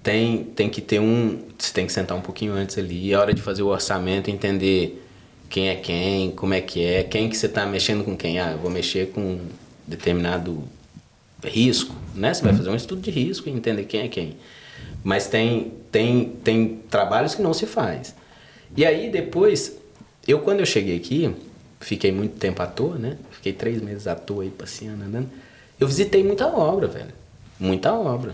[0.03, 1.41] tem, tem que ter um.
[1.57, 3.13] Você tem que sentar um pouquinho antes ali.
[3.13, 5.01] É hora de fazer o orçamento, entender
[5.49, 8.37] quem é quem, como é que é, quem que você está mexendo com quem.
[8.39, 9.39] Ah, eu vou mexer com
[9.87, 10.63] determinado
[11.43, 12.33] risco, né?
[12.33, 14.35] Você vai fazer um estudo de risco e entender quem é quem.
[15.03, 18.13] Mas tem, tem, tem trabalhos que não se faz.
[18.75, 19.77] E aí depois,
[20.27, 21.33] eu quando eu cheguei aqui,
[21.79, 23.17] fiquei muito tempo à toa, né?
[23.31, 25.29] Fiquei três meses à toa aí passeando, andando.
[25.79, 27.13] Eu visitei muita obra, velho.
[27.57, 28.33] Muita obra.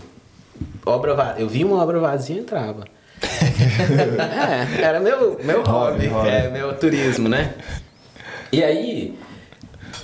[0.84, 2.84] Obra va- eu vi uma obra vazia e entrava.
[3.20, 7.54] é, era meu, meu Hobby, hobby, é meu turismo, né?
[8.52, 9.18] E aí,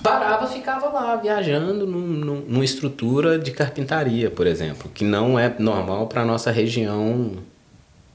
[0.03, 5.55] parava, ficava lá viajando num, num- numa estrutura de carpintaria, por exemplo, que não é
[5.59, 7.33] normal para nossa região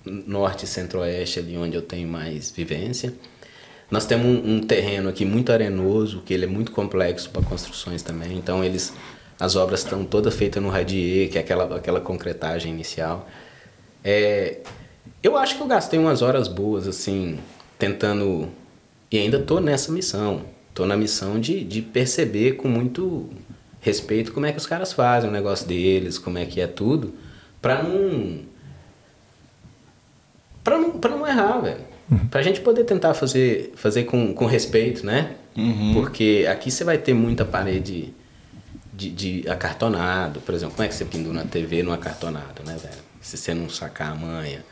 [0.06, 3.14] norte centro-oeste, ali onde eu tenho mais vivência.
[3.90, 8.02] Nós temos um, um terreno aqui muito arenoso, que ele é muito complexo para construções
[8.02, 8.38] também.
[8.38, 8.94] Então eles,
[9.42, 13.28] as obras estão todas feitas no radier, que é aquela aquela concretagem inicial.
[14.04, 14.60] É,
[15.24, 17.40] eu acho que eu gastei umas horas boas assim,
[17.80, 18.50] tentando
[19.12, 20.44] e ainda tô nessa missão.
[20.76, 23.32] Tô na missão de, de perceber com muito
[23.80, 27.12] respeito como é que os caras fazem o negócio deles, como é que é tudo,
[27.60, 28.42] para não
[30.64, 31.82] Pra não, pra não errar, velho.
[32.30, 35.32] Pra gente poder tentar fazer, fazer com, com respeito, né?
[35.94, 38.14] Porque aqui você vai ter muita parede
[39.10, 40.76] de, de acartonado, por exemplo.
[40.76, 42.94] Como é que você pendura na TV no acartonado, né, velho?
[43.20, 44.64] Se você não sacar a manha.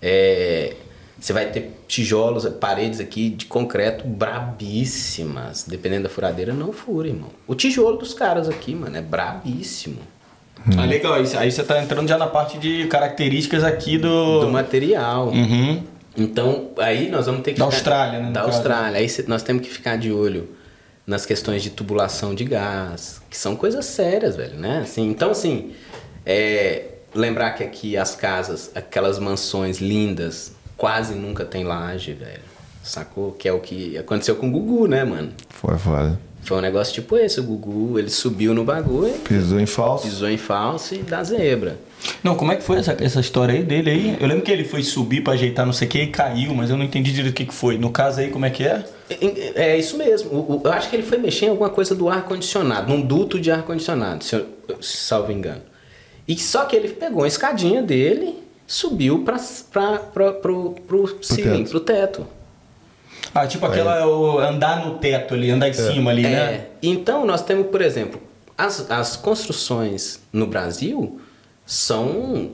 [0.00, 0.74] É,
[1.20, 5.64] você vai ter tijolos, paredes aqui de concreto brabíssimas.
[5.66, 7.30] Dependendo da furadeira, não fura, irmão.
[7.46, 9.98] O tijolo dos caras aqui, mano, é brabíssimo.
[10.76, 11.14] Ah, legal.
[11.14, 14.40] Aí, aí você tá entrando já na parte de características aqui do.
[14.40, 15.28] Do material.
[15.28, 15.82] Uhum.
[16.16, 17.58] Então, aí nós vamos ter que.
[17.60, 18.52] Da ficar- Austrália, né, Da caso.
[18.56, 18.98] Austrália.
[18.98, 20.48] Aí cê- nós temos que ficar de olho
[21.08, 24.80] nas questões de tubulação de gás, que são coisas sérias, velho, né?
[24.82, 25.72] Assim, então, assim,
[26.26, 32.42] é, lembrar que aqui as casas, aquelas mansões lindas, quase nunca tem laje, velho.
[32.84, 33.32] Sacou?
[33.32, 35.30] Que é o que aconteceu com o Gugu, né, mano?
[35.48, 36.20] Foi foda.
[36.42, 40.04] Foi um negócio tipo esse, o Gugu, ele subiu no bagulho, Pisou em falso.
[40.04, 41.78] pisou em falso e dá zebra.
[42.22, 44.16] Não, como é que foi essa, essa história aí dele aí?
[44.20, 46.68] Eu lembro que ele foi subir pra ajeitar não sei o que e caiu, mas
[46.68, 47.78] eu não entendi direito o que, que foi.
[47.78, 48.84] No caso aí, como é que é?
[49.10, 50.30] É é isso mesmo.
[50.32, 53.40] O- o- eu acho que ele foi mexer em alguma coisa do ar-condicionado, num duto
[53.40, 54.46] de ar-condicionado, se eu
[54.80, 55.62] salvo engano.
[56.26, 59.98] E só que ele pegou a escadinha dele, subiu para
[60.42, 61.70] pro, pro ceiling, teto.
[61.70, 62.26] pro teto.
[63.34, 66.30] Ah, tipo aquela o andar no teto ali, andar em cima ali, né?
[66.54, 68.20] É, então nós temos, por exemplo,
[68.56, 71.18] as, as construções no Brasil
[71.64, 72.50] são,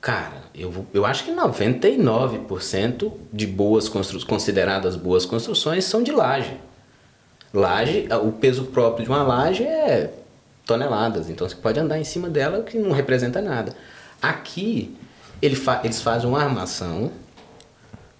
[0.00, 6.56] cara, eu, eu acho que 99% de boas construções, consideradas boas construções, são de laje.
[7.52, 10.12] Laje, o peso próprio de uma laje é
[10.66, 13.72] toneladas, então você pode andar em cima dela que não representa nada.
[14.20, 14.94] Aqui,
[15.40, 17.10] ele fa- eles fazem uma armação,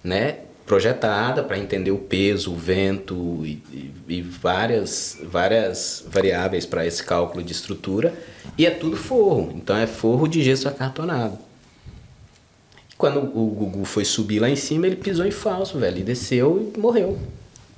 [0.02, 6.84] né, projetada para entender o peso, o vento e, e- e várias, várias variáveis para
[6.86, 8.12] esse cálculo de estrutura.
[8.58, 11.38] E é tudo forro, então é forro de gesso acartonado.
[12.98, 16.72] Quando o Gugu foi subir lá em cima, ele pisou em falso, velho, e desceu
[16.74, 17.18] e morreu.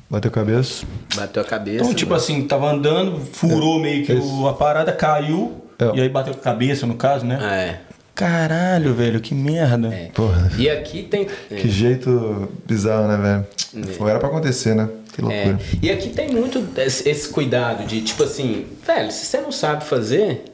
[0.09, 0.87] Bateu cabeça.
[1.17, 1.83] Bateu a cabeça.
[1.85, 2.23] Então, tipo mano.
[2.23, 5.97] assim, tava andando, furou meio que o- a parada, caiu, É.
[5.97, 7.39] e aí bateu a cabeça, no caso, né?
[7.43, 7.89] É.
[8.15, 9.89] Caralho, velho, que merda.
[9.95, 10.11] é.
[10.15, 10.51] Porra.
[10.59, 11.27] E aqui tem.
[11.51, 11.55] é.
[11.57, 13.17] Que jeito bizarro, né,
[13.75, 13.87] velho?
[13.95, 14.89] Foi, Era pra acontecer, né?
[15.13, 15.59] Que É, loucura.
[15.83, 19.85] e aqui tem muito esse, esse cuidado de, tipo assim, velho, se você não sabe
[19.85, 20.45] fazer,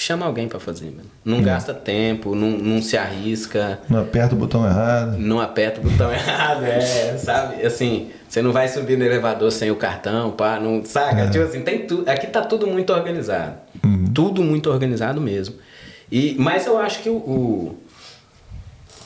[0.00, 1.08] chama alguém pra fazer, mano.
[1.24, 5.16] Não gasta tempo, não, não se arrisca, Não aperta o botão errado.
[5.18, 7.64] não aperta o botão errado, é, sabe?
[7.66, 11.28] Assim, você não vai subir no elevador sem o cartão, pá, não, saca?
[11.30, 13.54] Tipo assim, tem tudo, aqui tá tudo muito organizado.
[14.14, 15.56] Tudo muito organizado mesmo.
[16.10, 17.78] E, mas eu acho que o- o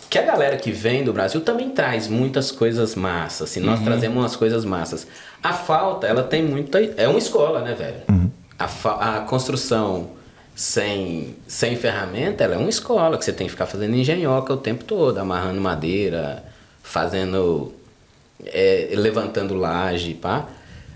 [0.09, 4.19] que a galera que vem do Brasil também traz muitas coisas massas, assim, nós trazemos
[4.19, 5.07] umas coisas massas.
[5.43, 6.79] A falta, ela tem muita...
[6.99, 8.31] É uma escola, né, velho?
[8.59, 10.11] A, fa- a construção
[10.55, 14.57] sem, sem ferramenta, ela é uma escola, que você tem que ficar fazendo engenhoca o
[14.57, 16.45] tempo todo, amarrando madeira,
[16.83, 17.73] fazendo...
[18.45, 20.49] é, levantando laje, pá.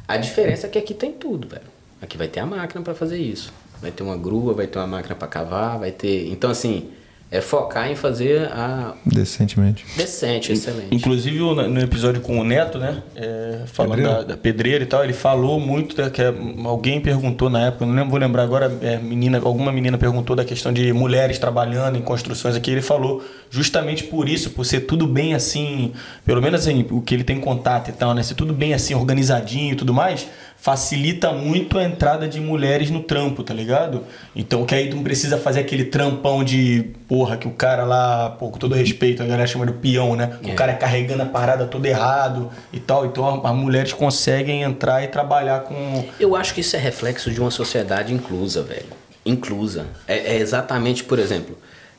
[0.06, 1.62] A diferença é que aqui tem tudo, velho.
[2.00, 3.52] Aqui vai ter a máquina para fazer isso.
[3.80, 6.28] Vai ter uma grua, vai ter uma máquina para cavar, vai ter...
[6.30, 6.90] Então, assim,
[7.30, 9.84] é focar em fazer a Decentemente.
[9.96, 10.94] decente, excelente.
[10.94, 13.02] Inclusive no episódio com o Neto, né?
[13.16, 16.32] é, falando da, da pedreira e tal, ele falou muito da, que é,
[16.64, 20.44] alguém perguntou na época, não lembro, vou lembrar agora, é, menina, alguma menina perguntou da
[20.44, 22.70] questão de mulheres trabalhando em construções aqui.
[22.70, 25.92] Ele falou justamente por isso, por ser tudo bem assim,
[26.24, 28.22] pelo menos assim, o que ele tem contato e tal, né?
[28.22, 30.28] Ser tudo bem assim, organizadinho e tudo mais,
[30.58, 34.02] facilita muito a entrada de mulheres no trampo, tá ligado?
[34.34, 38.30] Então que aí tu não precisa fazer aquele trampão de porra que o cara lá,
[38.30, 40.38] pô, com todo respeito, a galera chama de peão, né?
[40.44, 40.54] O É.
[40.54, 43.06] cara carregando a parada toda errado e tal.
[43.06, 46.04] Então as mulheres conseguem entrar e trabalhar com.
[46.18, 48.86] Eu acho que isso é reflexo de uma sociedade inclusa, velho.
[49.24, 49.86] Inclusa.
[50.06, 51.56] É, é exatamente, por exemplo,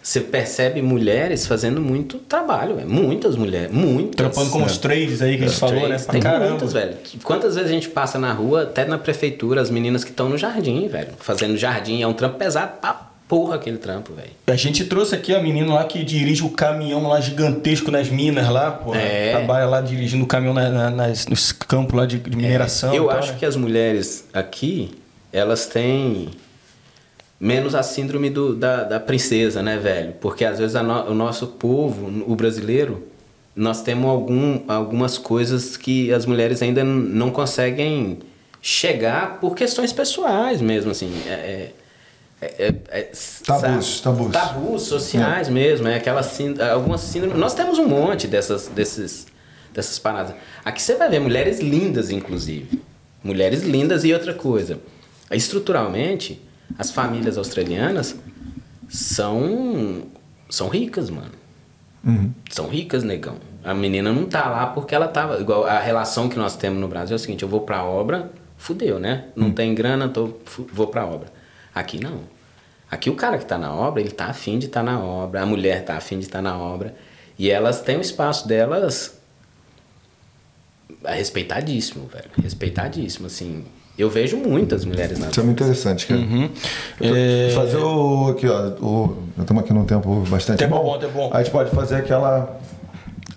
[0.08, 2.90] você percebe mulheres fazendo muito trabalho, velho.
[2.90, 4.16] Muitas mulheres, muitas.
[4.16, 5.98] Trampando com os trades aí que a gente falou, né?
[5.98, 6.50] Tem caramba.
[6.52, 6.96] muitas, velho.
[7.22, 10.38] Quantas vezes a gente passa na rua, até na prefeitura, as meninas que estão no
[10.38, 11.10] jardim, velho.
[11.20, 12.02] Fazendo jardim.
[12.02, 12.94] É um trampo pesado pra
[13.28, 14.30] porra aquele trampo, velho.
[14.48, 18.48] A gente trouxe aqui a menina lá que dirige o caminhão lá gigantesco nas minas
[18.48, 18.96] lá, pô.
[18.96, 19.32] É.
[19.32, 22.94] Trabalha lá dirigindo o caminhão na, na- nas, nos campos lá de, de mineração.
[22.94, 23.38] Eu e tal, acho né?
[23.40, 24.90] que as mulheres aqui,
[25.34, 26.30] elas têm
[27.40, 30.14] menos a síndrome do- da, da princesa, né, velho?
[30.20, 33.04] Porque às vezes no- o nosso povo, o brasileiro,
[33.56, 38.20] nós temos algum, algumas coisas que as mulheres ainda não conseguem
[38.62, 41.12] chegar por questões pessoais mesmo, assim.
[41.28, 41.74] É, é-
[42.42, 43.12] é- é- é-
[43.46, 44.02] Tabus, sabe?
[44.04, 44.32] tabus.
[44.32, 47.38] Tabus sociais mesmo, é aquela sínd- algumas síndromes.
[47.40, 49.26] Nós temos um monte dessas, desses,
[49.74, 50.36] dessas paradas.
[50.66, 52.80] Aqui você vai ver mulheres lindas, inclusive.
[53.24, 54.80] Mulheres lindas e outra coisa.
[55.32, 56.42] Estruturalmente,
[56.78, 58.16] as famílias australianas
[58.90, 60.04] são,
[60.50, 61.32] são ricas, mano.
[62.50, 63.38] São ricas, negão.
[63.64, 65.40] A menina não tá lá porque ela tava.
[65.40, 68.32] Igual a relação que nós temos no Brasil é o seguinte: eu vou pra obra,
[68.58, 69.26] fudeu, né?
[69.36, 70.34] Não tem grana, tô,
[70.72, 71.28] vou pra obra.
[71.76, 72.22] Aqui não.
[72.90, 75.46] Aqui o cara que tá na obra, ele tá afim de estar na obra, a
[75.46, 76.96] mulher tá afim de estar na obra.
[77.38, 79.20] E elas têm o espaço delas
[81.04, 82.30] respeitadíssimo, velho.
[82.42, 83.66] Respeitadíssimo, assim.
[83.98, 86.20] Eu vejo muitas mulheres na Isso é muito interessante, cara.
[86.22, 86.50] Uhum.
[87.02, 88.28] É, Fazer o.
[88.30, 88.68] Aqui, ó.
[88.80, 90.84] O, estamos aqui num tempo bastante Tempo bom.
[90.84, 91.30] bom, tempo bom.
[91.34, 92.60] A gente pode fazer aquela.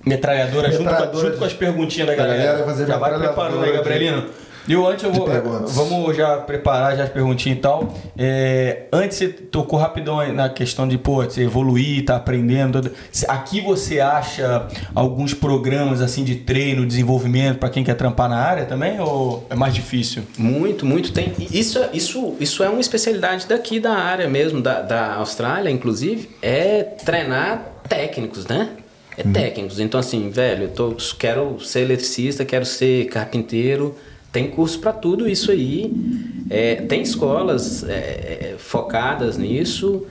[0.04, 2.42] Metralhadora, junto, com, Metralhadora junto com as perguntinhas da galera.
[2.42, 4.24] galera fazer já vai metralhadora preparando aí, de- Gabrielino.
[4.70, 5.26] E eu antes eu vou.
[5.66, 7.92] Vamos já preparar já as perguntinhas e tal.
[8.16, 12.80] É, antes você tocou rapidão aí na questão de, pô, você evoluir, tá aprendendo.
[12.80, 12.94] tudo.
[13.26, 18.64] Aqui você acha alguns programas assim de treino, desenvolvimento para quem quer trampar na área
[18.64, 19.00] também?
[19.00, 20.22] Ou é mais difícil?
[20.38, 21.12] Muito, muito.
[21.12, 25.68] Tem, isso, é- isso, isso é uma especialidade daqui da área mesmo, da, da Austrália,
[25.68, 28.68] inclusive, é treinar técnicos, né?
[29.18, 29.80] É técnicos.
[29.80, 33.96] Então, assim, velho, eu tô, quero ser eletricista, quero ser carpinteiro.
[34.32, 35.92] Tem curso para tudo isso aí.
[36.48, 40.06] É, tem escolas é, é, focadas nisso.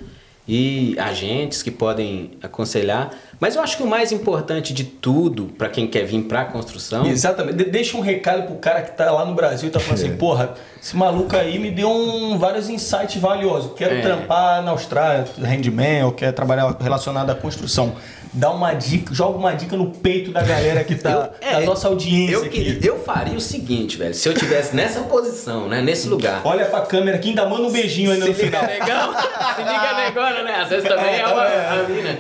[0.48, 3.14] e agentes que podem aconselhar.
[3.40, 6.46] Mas eu acho que o mais importante de tudo para quem quer vir para a
[6.46, 7.56] construção Exatamente.
[7.56, 10.18] De- deixa um recado pro cara que tá lá no Brasil e tá falando assim,
[10.18, 13.72] porra, esse maluco aí me deu um, vários insights valiosos.
[13.78, 14.02] Quero É.
[14.02, 17.96] trampar na Austrália, handman, ou quero trabalhar relacionado à construção.
[18.32, 21.66] Dá uma dica, joga uma dica no peito da galera que tá, Eu- é, da
[21.66, 22.80] nossa audiência eu, aqui.
[22.84, 24.14] eu faria o seguinte, velho.
[24.14, 25.82] Se eu tivesse nessa posição, né?
[25.82, 26.42] Nesse lugar.
[26.44, 28.64] Olha pra câmera aqui, ainda manda um beijinho ainda no liga, final.
[28.68, 29.14] negão.
[29.56, 30.56] Se liga, negona, né?
[30.62, 32.20] Às vezes também é, uma a mina.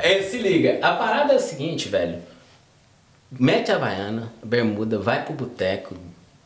[0.00, 0.57] É, se liga.
[0.82, 2.18] A parada é a seguinte, velho.
[3.30, 5.94] Mete a havaiana, bermuda, vai pro boteco.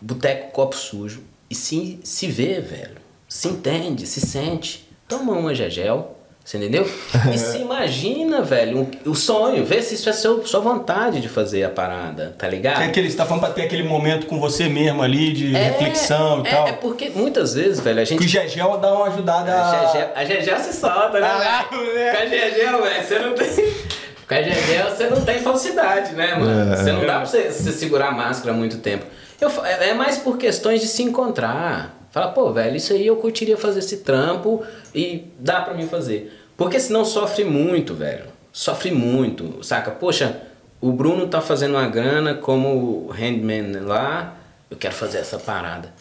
[0.01, 1.23] Boteco, copo sujo.
[1.49, 2.97] E se, se vê, velho.
[3.29, 4.89] Se entende, se sente.
[5.09, 6.17] Toma uma gegel.
[6.45, 6.85] Você entendeu?
[7.33, 9.65] E se imagina, velho, um- o sonho.
[9.65, 12.83] Vê se isso é seu, sua vontade de fazer a parada, tá ligado?
[12.83, 15.69] É aquele, você tá falando pra ter aquele momento com você mesmo ali, de É,
[15.71, 16.67] reflexão e é, tal.
[16.67, 19.55] É porque muitas vezes, velho, a gente Que o Gegel dá uma ajudada.
[19.55, 21.27] A Gegel, a Gegel se solta, né?
[21.29, 21.95] Ah, velho?
[21.95, 22.11] né?
[22.11, 24.02] Com a Gegel, velho, você não tem.
[24.33, 26.77] Com a Gegel você não tem falsidade, né, mano?
[26.77, 29.05] Você não dá pra você, você segurar a máscara muito tempo.
[29.41, 31.99] Eu, é é mais por questões de se encontrar.
[32.11, 34.63] Fala, pô, velho, isso aí eu curtiria fazer esse trampo
[34.95, 36.39] e dá pra mim fazer.
[36.57, 38.25] Porque senão sofre muito, velho.
[38.53, 39.91] Sofre muito, saca?
[39.91, 40.41] Poxa,
[40.81, 44.37] o Bruno tá fazendo uma grana como handman lá,
[44.71, 45.93] eu quero fazer essa parada.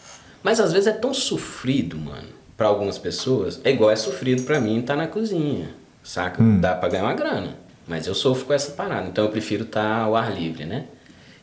[0.42, 3.60] Mas às vezes é tão sofrido, mano, pra algumas pessoas.
[3.64, 5.70] É igual é sofrido pra mim estar na cozinha,
[6.02, 6.42] saca?
[6.42, 7.61] Dá pra ganhar uma grana.
[7.86, 10.84] Mas eu sofro com essa parada, então eu prefiro estar ao ar livre, né?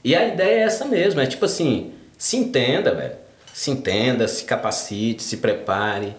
[0.03, 3.16] E a ideia é essa mesmo, é tipo assim, se entenda, velho.
[3.53, 6.16] Se entenda, se capacite, se prepare.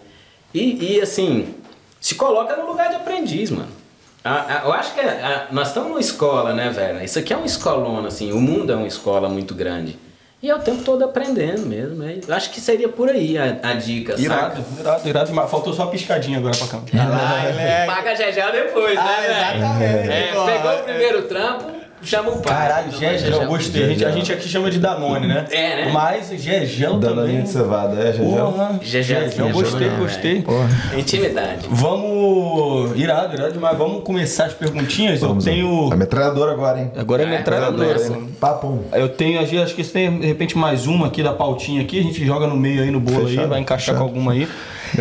[0.53, 1.55] E, e, assim,
[1.99, 3.69] se coloca no lugar de aprendiz, mano.
[4.23, 7.03] A- a- eu acho que a- a- nós estamos numa escola, né, velho?
[7.03, 9.97] Isso aqui é uma escolona, assim, o mundo é uma escola muito grande.
[10.43, 11.95] E é o tempo todo aprendendo mesmo.
[12.03, 12.19] né?
[12.27, 14.81] Eu acho que seria por aí a, a dica, Irado, saca?
[14.81, 15.51] irado, irado demais.
[15.51, 16.89] Faltou só uma piscadinha agora pra câmera.
[16.99, 19.57] Ah, Paga já já depois, Ah, né, velho?
[19.57, 20.09] exatamente.
[20.09, 20.79] É, pegou é.
[20.79, 21.71] o primeiro trampo,
[22.03, 22.53] chama o pai.
[22.55, 23.83] Caralho, Então, Gegel, eu gostei.
[23.83, 25.45] A gente, a gente aqui chama de Danone, né?
[25.51, 25.91] É, né?
[25.93, 27.15] Mas Gegel também.
[27.15, 28.25] Danoninho de cevada, é, Gegel?
[28.25, 30.43] Porra, Gegel, gostei, gostei.
[30.97, 31.67] Intimidade.
[31.69, 32.97] Vamos.
[32.97, 33.77] Irado, irado demais.
[33.77, 35.19] Vamos começar as perguntinhas.
[35.19, 35.91] Vamos, eu tenho.
[35.91, 36.91] A metralhadora agora, hein?
[36.97, 37.99] Agora é É, metralhadora.
[38.39, 38.83] Papum.
[38.93, 42.03] Eu tenho, acho que você tem de repente mais uma aqui da pautinha aqui, a
[42.03, 43.97] gente joga no meio aí no bolo aí, Fechado, vai encaixar fechado.
[43.97, 44.47] com alguma aí.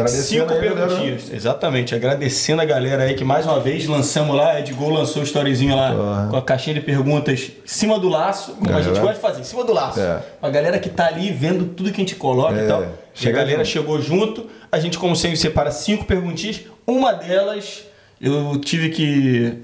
[0.08, 0.74] Cinco galera.
[0.74, 1.32] perguntinhas.
[1.32, 5.24] Exatamente, agradecendo a galera aí que mais uma vez lançamos lá, Ed Gol lançou o
[5.24, 6.28] storyzinho lá Porra.
[6.30, 8.88] com a caixinha de perguntas em cima do laço, como a Galera.
[8.88, 10.00] gente gosta de fazer, em cima do laço.
[10.00, 10.20] É.
[10.40, 12.84] A galera que tá ali vendo tudo que a gente coloca É, e tal.
[13.20, 13.68] E a galera junto.
[13.68, 17.82] chegou junto, a gente como sempre separa cinco perguntinhas, uma delas
[18.20, 19.54] eu tive que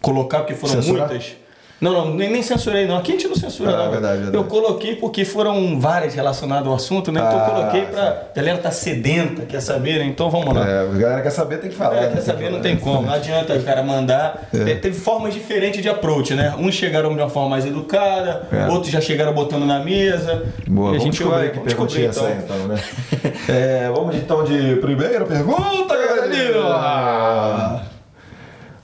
[0.00, 1.08] colocar porque foram Censurar?
[1.08, 1.32] muitas.
[1.80, 2.96] Não, não, nem, nem censurei não.
[2.96, 3.90] Aqui a gente não censura Ah, não.
[3.90, 4.36] verdade, verdade.
[4.36, 7.20] Eu coloquei porque foram várias relacionadas ao assunto, né?
[7.20, 8.02] Então eu Ah, coloquei pra.
[8.32, 10.04] A galera tá sedenta, quer saber, né?
[10.06, 10.66] Então vamos lá.
[10.66, 11.96] É, a galera quer saber, tem que falar.
[11.96, 12.10] É, né?
[12.14, 13.02] quer saber, não tem como.
[13.02, 14.48] Não adianta o cara mandar.
[14.54, 16.54] É, Teve formas diferentes de approach, né?
[16.58, 18.66] Uns chegaram de uma forma mais educada, É.
[18.70, 20.44] outros já chegaram botando na mesa.
[20.66, 22.80] Boa, E a gente vai que perguntinha é essa então, né?
[23.48, 27.80] É, vamos então de primeira pergunta, galerinha!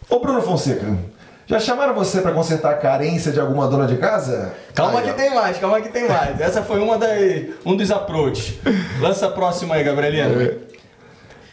[0.09, 0.87] Ô, Bruno Fonseca,
[1.51, 4.53] já chamaram você pra consertar a carência de alguma dona de casa?
[4.73, 5.15] Calma Aí, que ó.
[5.15, 6.41] tem mais, calma que tem mais.
[6.41, 7.11] Essa foi uma das,
[7.67, 8.55] um dos approaches.
[9.01, 10.31] Lança a próxima aí, Gabrielina.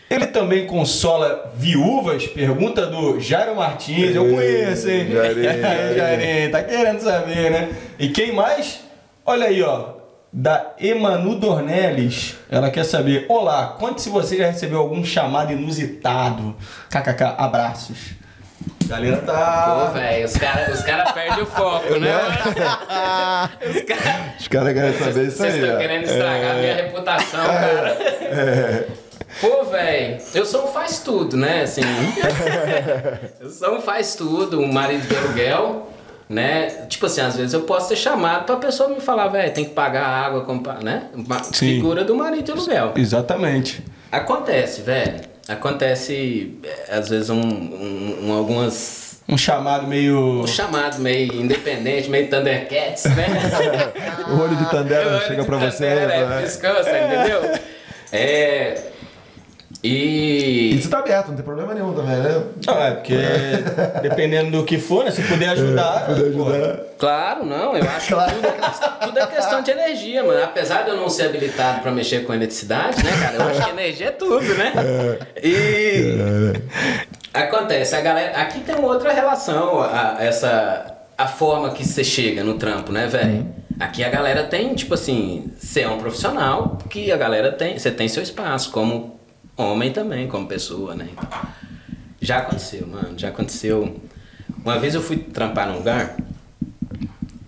[0.07, 2.27] Ele também consola viúvas?
[2.27, 4.15] Pergunta do Jairo Martins.
[4.15, 5.07] Eu conheço, hein?
[5.11, 7.69] Jairinho, tá querendo saber, né?
[7.97, 8.81] E quem mais?
[9.25, 9.97] Olha aí, ó.
[10.31, 12.35] Da Emanu Dornelles.
[12.51, 16.55] Ela quer saber: Olá, conte se você já recebeu algum chamado inusitado.
[16.89, 18.11] KKK, abraços.
[18.87, 19.87] Galera tá.
[19.87, 22.09] Pô, velho, os caras os cara perdem o foco, né?
[23.69, 24.39] os caras.
[24.39, 25.59] Os caras querem saber isso Vocês aí.
[25.61, 25.79] estão ó.
[25.79, 28.87] querendo estragar minha reputação, cara.
[29.41, 31.63] Pô, velho, eu sou um faz tudo, né?
[31.63, 31.81] Assim,
[33.39, 35.91] eu sou um faz tudo, um marido de aluguel,
[36.29, 36.67] né?
[36.87, 39.71] Tipo assim, às vezes eu posso ser chamado pra pessoa me falar, velho, tem que
[39.71, 40.45] pagar a água,
[40.81, 41.09] né?
[41.13, 41.75] Uma Sim.
[41.75, 42.93] figura do marido de aluguel.
[42.95, 43.83] Exatamente.
[44.11, 45.36] Acontece, velho.
[45.49, 50.41] Acontece, é, às vezes, um, um- um- algumas Um chamado meio.
[50.43, 53.27] um chamado meio independente, meio Thundercats, né?
[54.29, 55.87] O olho de Tandera Olho chega pra você.
[55.89, 56.41] Tandera, é, né?
[56.43, 57.59] piscou, você entendeu?
[58.11, 58.75] É.
[59.83, 60.75] E.
[60.75, 62.43] Isso tá aberto, não tem problema nenhum também, né?
[62.65, 63.15] Não, é porque
[64.01, 65.11] dependendo do que for, né?
[65.11, 66.05] Se puder ajudar.
[66.07, 66.47] Poder pô.
[66.49, 66.77] ajudar.
[66.97, 70.43] Claro, não, eu acho que tudo, é- tudo é questão de energia, mano.
[70.43, 73.35] Apesar de eu não ser habilitado pra mexer com eletricidade, né, cara?
[73.35, 74.73] Eu acho que energia é tudo, né?
[75.43, 76.53] E.
[77.33, 78.37] Acontece, a galera.
[78.41, 80.93] Aqui tem uma outra relação, a, essa.
[81.17, 83.47] A forma que você chega no trampo, né, velho?
[83.79, 87.77] Aqui a galera tem, tipo assim, você é um profissional que a galera tem.
[87.77, 89.16] Você tem seu espaço, como
[89.57, 91.09] homem também, como pessoa, né?
[91.11, 91.29] Então,
[92.21, 93.17] Já aconteceu, mano.
[93.17, 93.99] Já aconteceu.
[94.63, 96.15] Uma vez eu fui trampar num lugar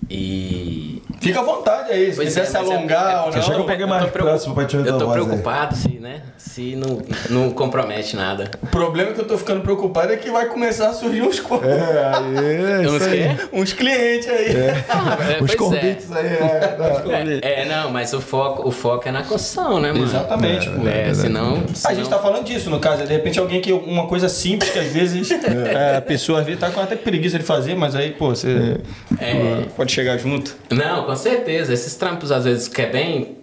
[0.10, 1.02] e.
[1.22, 3.60] Fica à vontade aí, se Pois quiser é, se é- alongar é- ou Chega um
[3.60, 3.66] não.
[3.66, 5.26] pouquinho mais próximo pra te Eu tô voz aí.
[5.26, 6.22] preocupado se, né?
[6.38, 8.50] Se não, não compromete nada.
[8.64, 12.12] O problema que eu tô ficando preocupado é que vai começar a surgir uns, É,
[12.16, 14.50] aí, Uns uns clientes aí.
[14.90, 15.56] Ah, é, Os pois é.
[15.56, 16.26] convites aí.
[16.26, 20.06] É, É, é, não, mas o foco, o foco é na construção, né, mano?
[20.06, 20.88] Exatamente, pô.
[20.88, 21.64] É, senão.
[21.70, 24.72] A senão- gente tá falando disso, no caso, de repente alguém que uma coisa simples
[24.72, 27.94] que às vezes é, a pessoa às vezes tá com até preguiça de fazer, mas
[27.96, 28.78] aí, pô, você
[29.20, 29.64] É.
[29.76, 30.56] pode chegar junto.
[30.72, 31.74] Não, com certeza.
[31.74, 33.38] Esses trampos, às vezes, que é bem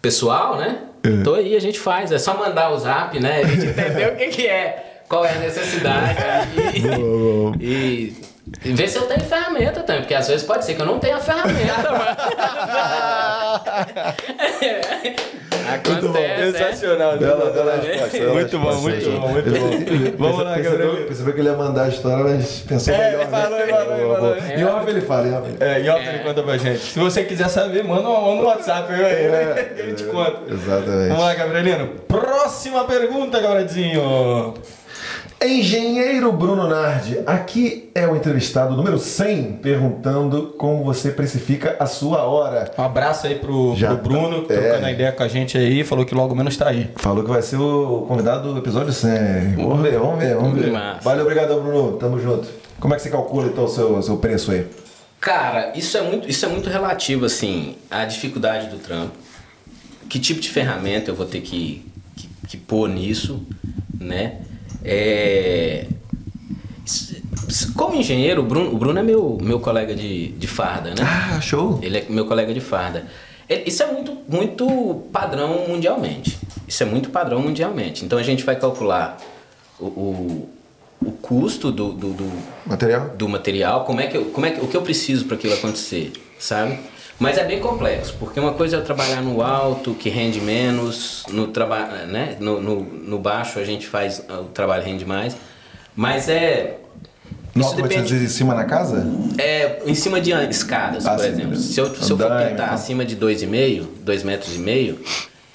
[0.00, 0.78] pessoal, né?
[1.02, 1.22] É.
[1.22, 2.12] Tô aí, a gente faz.
[2.12, 3.40] É só mandar o zap, né?
[3.42, 6.18] A gente entender o que, que é, qual é a necessidade.
[7.60, 8.16] E, e,
[8.64, 10.98] e ver se eu tenho ferramenta também, porque às vezes pode ser que eu não
[10.98, 11.88] tenha ferramenta,
[15.72, 16.52] Acontece, é.
[16.52, 18.18] Sensacional, Bela, bela resposta.
[18.28, 19.50] Muito bom, muito bom, muito
[20.18, 20.26] bom.
[20.28, 20.96] Vamos lá, Gabriel.
[21.06, 23.20] Percebeu que ele ia mandar a história, mas pensou É, melhor.
[23.22, 23.62] ele falou, né?
[23.62, 24.16] ele falou, boa.
[24.16, 24.36] falou.
[24.58, 25.50] Em off ele fala, em off.
[25.60, 26.78] É, e ó, ele conta pra gente.
[26.80, 30.36] Se você quiser saber, manda um no WhatsApp aí, É, que a gente conta.
[30.52, 31.08] Exatamente.
[31.08, 31.86] Vamos lá, Gabrielino.
[32.08, 34.54] Próxima pergunta, Gabrielzinho.
[35.46, 42.22] Engenheiro Bruno Nardi, aqui é o entrevistado número 100, perguntando como você precifica a sua
[42.24, 42.70] hora.
[42.78, 44.56] Um abraço aí pro, Já pro Bruno, tá- é.
[44.60, 46.90] trocando a ideia com a gente aí, falou que logo menos tá aí.
[46.96, 49.56] Falou que vai ser o convidado do episódio 100.
[49.56, 50.70] Vamos ver, vamos ver, vamos ver.
[50.72, 51.00] Massa.
[51.02, 51.96] Valeu, obrigado, Bruno.
[51.98, 52.48] Tamo junto.
[52.80, 54.66] Como é que você calcula então o seu, seu preço aí?
[55.20, 59.12] Cara, isso é muito, isso é muito relativo, assim, à dificuldade do trampo.
[60.08, 61.84] Que tipo de ferramenta eu vou ter que,
[62.16, 63.42] que, que pôr nisso,
[64.00, 64.36] né?
[64.84, 65.86] É...
[67.74, 70.96] Como engenheiro, o Bruno, o Bruno é meu, meu colega de, de farda, né?
[71.02, 71.78] Ah, show.
[71.82, 73.06] Ele é meu colega de farda.
[73.48, 76.38] Isso é muito, muito padrão mundialmente.
[76.66, 78.04] Isso é muito padrão mundialmente.
[78.04, 79.18] Então a gente vai calcular
[79.78, 80.48] o, o,
[81.04, 82.32] o custo do, do, do,
[82.66, 83.10] Material?
[83.10, 85.54] do material, como é que eu, como é que, o que eu preciso para aquilo
[85.54, 86.78] acontecer, sabe?
[87.18, 91.22] Mas é bem complexo, porque uma coisa é eu trabalhar no alto, que rende menos,
[91.30, 92.36] no, traba né?
[92.40, 95.36] no, no, no baixo a gente faz, o trabalho rende mais,
[95.94, 96.78] mas é...
[97.54, 99.06] No Isso depende, dizer em cima na casa?
[99.38, 101.50] é, em cima de escadas, Ah, por sim, exemplo.
[101.50, 101.72] beleza.
[101.72, 102.66] Se eu, se eu for pintar então.
[102.66, 105.00] acima de 2,5, 2 metros e meio,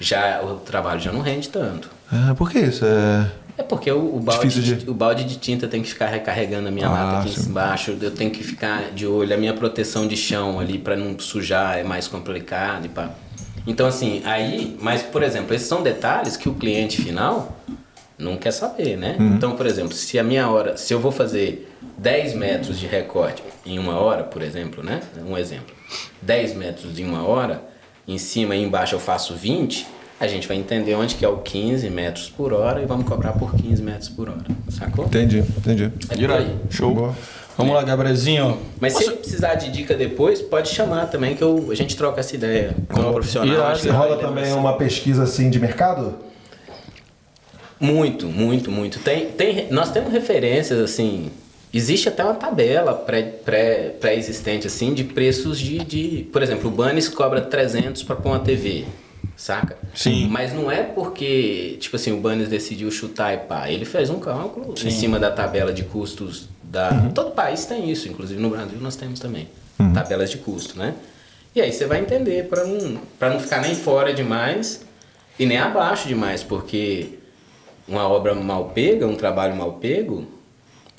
[0.00, 1.90] já, o trabalho já não rende tanto.
[2.10, 2.86] Ah, por que isso?
[2.86, 3.26] É...
[3.60, 4.74] É porque o, o, balde de...
[4.76, 7.50] de- o balde de tinta tem que ficar recarregando a minha Ah, lata aqui sim.
[7.50, 11.18] embaixo, eu tenho que ficar de olho, a minha proteção de chão ali para não
[11.18, 13.10] sujar é mais complicado e pá.
[13.66, 17.54] Então assim, aí, mas por exemplo, esses são detalhes que o cliente final
[18.18, 19.16] não quer saber, né?
[19.20, 19.34] Uhum.
[19.34, 23.42] Então, por exemplo, se a minha hora, se eu vou fazer 10 metros de recorte
[23.66, 25.00] em uma hora, por exemplo, né?
[25.26, 25.74] Um exemplo.
[26.22, 27.62] 10 metros em uma hora,
[28.08, 29.86] em cima e embaixo eu faço 20,
[30.20, 33.32] a gente vai entender onde que é o 15 metros por hora e vamos cobrar
[33.32, 34.44] por 15 metros por hora.
[34.68, 35.06] Sacou?
[35.06, 35.90] Entendi, entendi.
[36.10, 36.56] É por aí.
[36.68, 36.94] Show.
[36.94, 37.14] Boa.
[37.56, 38.58] Vamos lá, Gabrielzinho.
[38.80, 42.34] Mas se precisar de dica depois, pode chamar também que eu, a gente troca essa
[42.34, 43.14] ideia como Top.
[43.14, 43.64] profissional.
[43.66, 44.60] Acho Você que rola também lembrar.
[44.60, 46.14] uma pesquisa assim de mercado?
[47.78, 48.98] Muito, muito, muito.
[48.98, 51.30] Tem, tem, nós temos referências, assim.
[51.72, 56.28] Existe até uma tabela pré- pré- pré-existente, assim, de preços de, de.
[56.32, 58.84] Por exemplo, o Bunnies cobra 300 para pôr uma TV,
[59.40, 59.78] saca?
[59.94, 60.28] Sim.
[60.28, 63.70] Mas não é porque, tipo assim, o Bunnies decidiu chutar e pá.
[63.70, 66.90] Ele fez um cálculo em cima da tabela de custos da.
[67.14, 69.48] Todo país tem isso, inclusive no Brasil nós temos também.
[69.94, 70.94] Tabelas de custo, né?
[71.54, 74.82] E aí você vai entender para não, pra não ficar nem fora demais
[75.38, 77.18] e nem abaixo demais, porque
[77.88, 80.26] uma obra mal pega, um trabalho mal pego,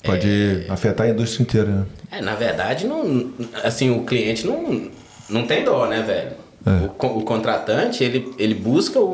[0.02, 1.86] Pode afetar a indústria inteira, né?
[2.10, 3.32] é, na verdade, não,
[3.62, 4.90] assim, o cliente não,
[5.30, 6.41] não tem dó, né, velho?
[6.66, 7.06] É.
[7.06, 9.04] O, o contratante, ele, ele busca o,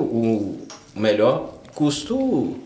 [0.94, 2.56] o melhor custo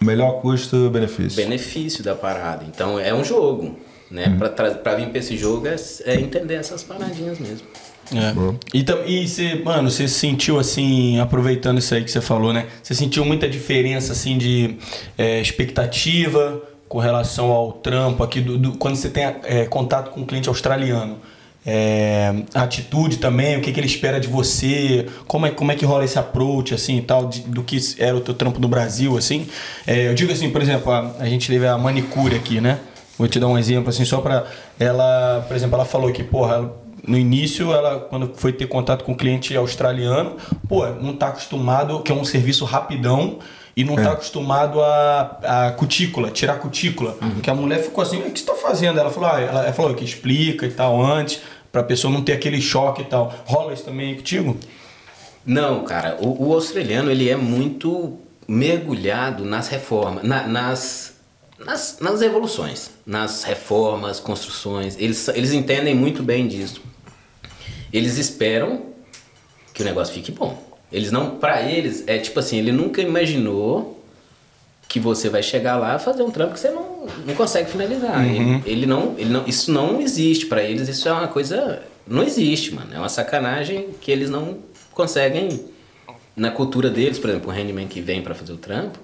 [0.00, 1.36] Melhor custo-benefício.
[1.36, 2.64] benefício da parada.
[2.68, 3.76] Então é um jogo,
[4.10, 4.26] né?
[4.28, 4.38] Uhum.
[4.82, 7.66] Pra vir pra esse jogo é, é entender essas paradinhas mesmo.
[8.12, 8.34] É.
[8.74, 12.66] E, tam- e você, mano, você sentiu assim, aproveitando isso aí que você falou, né?
[12.82, 14.76] Você sentiu muita diferença assim de
[15.16, 20.22] é, expectativa com relação ao trampo aqui do, do- quando você tem é, contato com
[20.22, 21.18] um cliente australiano?
[21.64, 25.84] É, atitude também, o que, que ele espera de você, como é, como é que
[25.84, 29.16] rola esse approach assim e tal, de- do que era o teu trampo no Brasil,
[29.16, 29.46] assim.
[29.86, 32.78] É, eu digo assim, por exemplo, a, a gente teve a manicure aqui, né?
[33.16, 34.44] Vou te dar um exemplo assim, só pra.
[34.78, 39.02] Ela, por exemplo, ela falou que, porra, ela- no início, ela, quando foi ter contato
[39.04, 40.36] com o cliente australiano,
[40.68, 43.38] pô, não tá acostumado, que é um serviço rapidão,
[43.76, 47.16] e não tá acostumado a, a cutícula, tirar cutícula.
[47.42, 49.00] Que a mulher ficou assim, o que você tá fazendo?
[49.00, 51.40] Ela falou, ah, ela, ela falou que explica e tal antes,
[51.72, 53.34] pra pessoa não ter aquele choque e tal.
[53.46, 54.56] Rola isso também contigo?
[55.44, 61.14] Não, cara, o, o australiano ele é muito mergulhado nas reformas, na- nas,
[61.58, 64.96] nas, nas evoluções, nas reformas, construções.
[64.98, 66.82] Eles, eles entendem muito bem disso.
[67.92, 68.82] Eles esperam
[69.74, 70.62] que o negócio fique bom.
[70.92, 74.01] Eles não, para eles, é tipo assim, ele nunca imaginou
[74.92, 78.22] que você vai chegar lá fazer um trampo que você não, não consegue finalizar.
[78.26, 80.86] Ele, ele não, ele não, isso não existe para eles.
[80.86, 82.88] Isso é uma coisa, não existe, mano.
[82.92, 84.58] É uma sacanagem que eles não
[84.92, 85.64] conseguem
[86.36, 88.98] na cultura deles, por exemplo, o handyman que vem para fazer o trampo,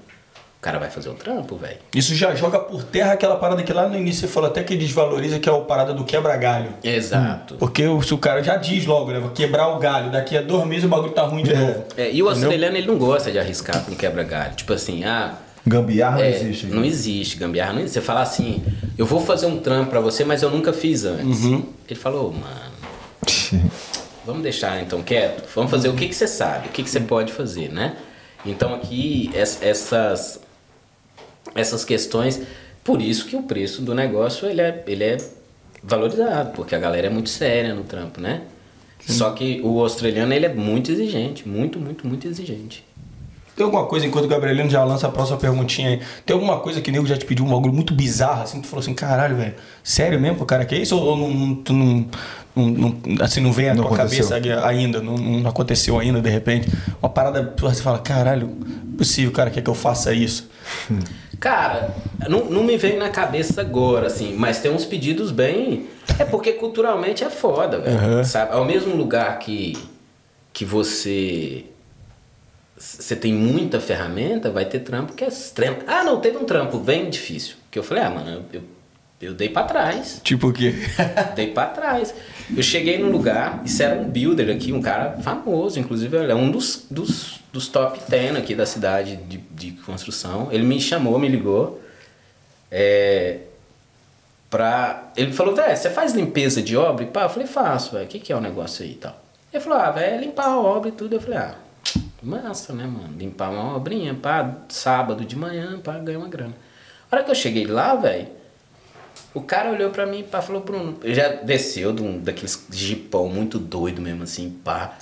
[0.58, 1.78] o cara vai fazer o trampo, velho.
[1.94, 4.76] Isso já joga por terra aquela parada que lá no início você falou até que
[4.76, 6.74] desvaloriza, que é a parada do quebra-galho.
[6.84, 7.54] Exato.
[7.54, 9.20] Porque o, se o cara já diz logo, né?
[9.20, 11.84] Vou quebrar o galho, daqui a dois meses o bagulho tá ruim de novo.
[11.96, 14.54] É, e o australiano ele não gosta de arriscar com quebra-galho.
[14.54, 15.34] Tipo assim, ah,
[15.68, 16.66] Gambiarra não É, existe.
[16.66, 17.94] Não existe, gambiarra não existe.
[17.94, 18.62] Você fala assim,
[18.96, 21.44] eu vou fazer um trampo pra você, mas eu nunca fiz antes.
[21.88, 23.68] Ele falou, mano,
[24.24, 27.00] vamos deixar então quieto, vamos fazer o que, que você sabe, o que, que você
[27.00, 27.96] pode fazer, né?
[28.46, 30.40] Então aqui, es- essas,
[31.54, 32.40] essas questões,
[32.84, 35.16] por isso que o preço do negócio ele é, ele é
[35.82, 38.42] valorizado, porque a galera é muito séria no trampo, né?
[39.06, 42.84] Só que o australiano ele é muito exigente, muito, muito, muito exigente.
[43.58, 46.80] Tem alguma coisa, enquanto o Gabrielino já lança a próxima perguntinha aí, tem alguma coisa
[46.80, 49.36] que o nego já te pediu um bagulho muito bizarro, assim, tu falou assim, caralho,
[49.36, 50.96] velho, sério mesmo, cara, que é isso?
[50.96, 52.06] Ou não, não- tu não,
[52.54, 54.28] não, não- assim, não vem à Não tua aconteceu.
[54.28, 56.68] cabeça ainda, não, não aconteceu ainda, de repente,
[57.02, 58.48] uma parada, tu você fala, caralho,
[58.96, 60.48] possível, cara, quer que eu faça isso?
[61.40, 61.94] Cara,
[62.28, 65.86] não, não me vem na cabeça agora, assim, mas tem uns pedidos bem.
[66.18, 67.96] É porque culturalmente é foda, velho.
[67.96, 68.24] Aham.
[68.24, 68.52] Sabe?
[68.54, 69.78] Ao mesmo lugar que,
[70.52, 71.64] que você.
[72.78, 75.78] Você tem muita ferramenta, vai ter trampo que é extremo.
[75.86, 77.56] Ah, não, teve um trampo bem difícil.
[77.70, 78.62] Que eu falei, ah, mano, eu,
[79.20, 80.20] eu dei pra trás.
[80.22, 80.74] Tipo o quê?
[81.34, 82.14] Dei pra trás.
[82.56, 86.34] Eu cheguei no lugar, isso era um builder aqui, um cara famoso, inclusive ele é
[86.34, 90.48] um dos, dos, dos top 10 aqui da cidade de, de construção.
[90.52, 91.82] Ele me chamou, me ligou.
[92.70, 93.40] É,
[94.48, 95.10] pra...
[95.16, 97.02] Ele falou, velho, você faz limpeza de obra?
[97.02, 98.04] E pá, eu falei, faço, velho.
[98.04, 99.20] O que, que é o negócio aí e tal?
[99.52, 101.16] Ele falou, ah, velho, é limpar a obra e tudo.
[101.16, 101.54] Eu falei, ah,
[102.22, 103.16] massa, né, mano?
[103.16, 106.54] Limpar uma obrinha, pá, sábado de manhã, pá, ganhar uma grana.
[107.10, 108.28] A hora que eu cheguei lá, velho,
[109.32, 113.28] o cara olhou pra mim e pá, falou, Bruno, já desceu de um, daqueles jipão
[113.28, 114.96] muito doido mesmo, assim, pá.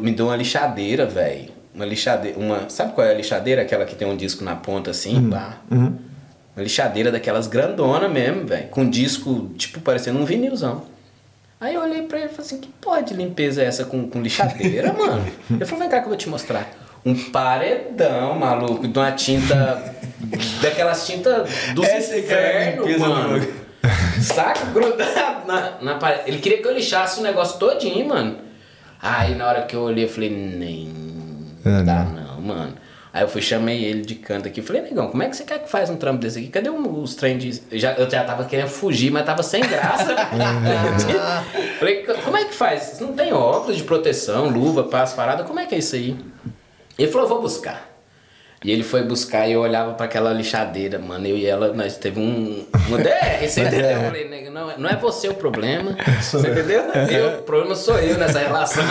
[0.00, 1.50] Me deu uma lixadeira, velho.
[1.74, 2.68] Uma lixadeira, uma...
[2.68, 3.62] Sabe qual é a lixadeira?
[3.62, 5.58] Aquela que tem um disco na ponta, assim, pá.
[6.54, 8.68] Uma lixadeira daquelas grandona mesmo, velho.
[8.68, 10.84] Com disco, tipo, parecendo um vinilzão.
[11.62, 14.08] Aí eu olhei pra ele e falei assim, que porra de limpeza é essa com,
[14.08, 15.24] com lixadeira, mano?
[15.48, 16.68] Ele falou, vem cá que eu vou te mostrar.
[17.06, 19.94] Um paredão, maluco, de uma tinta...
[20.60, 23.46] Daquelas tintas dos Essa é do mano.
[24.20, 26.22] Saca grudado na, na parede.
[26.26, 28.38] Ele queria que eu lixasse o negócio todinho, mano.
[29.00, 30.88] Aí na hora que eu olhei, eu falei, nem
[31.64, 32.74] É, dá não, mano.
[33.14, 34.62] Aí eu fui, chamei ele de canto aqui.
[34.62, 36.48] Falei, negão, como é que você quer que faz um trampo desse aqui?
[36.48, 37.60] Cadê um- os trem de...
[37.70, 40.16] Eu já, eu já tava querendo fugir, mas tava sem graça.
[41.78, 42.98] Falei, como é que faz?
[43.00, 45.44] Não tem óculos de proteção, luva, passo, parada.
[45.44, 46.16] Como é que é isso aí?
[46.98, 47.90] Ele falou, vou buscar.
[48.64, 51.26] E ele foi buscar e eu olhava pra aquela lixadeira, mano.
[51.26, 52.64] Eu e ela, nós teve um.
[52.88, 53.90] Uma DR, você entendeu?
[53.90, 55.96] Eu falei, nega, não, é- não é você o problema.
[56.20, 56.82] Você entendeu?
[57.10, 58.84] Eu, o problema sou eu nessa relação.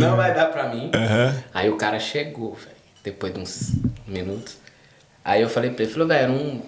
[0.00, 0.90] Não vai dar pra mim.
[1.54, 3.72] Aí o cara chegou, velho, depois de uns
[4.06, 4.56] minutos.
[5.24, 6.62] Aí eu falei pra ele, falou, velho, eu não.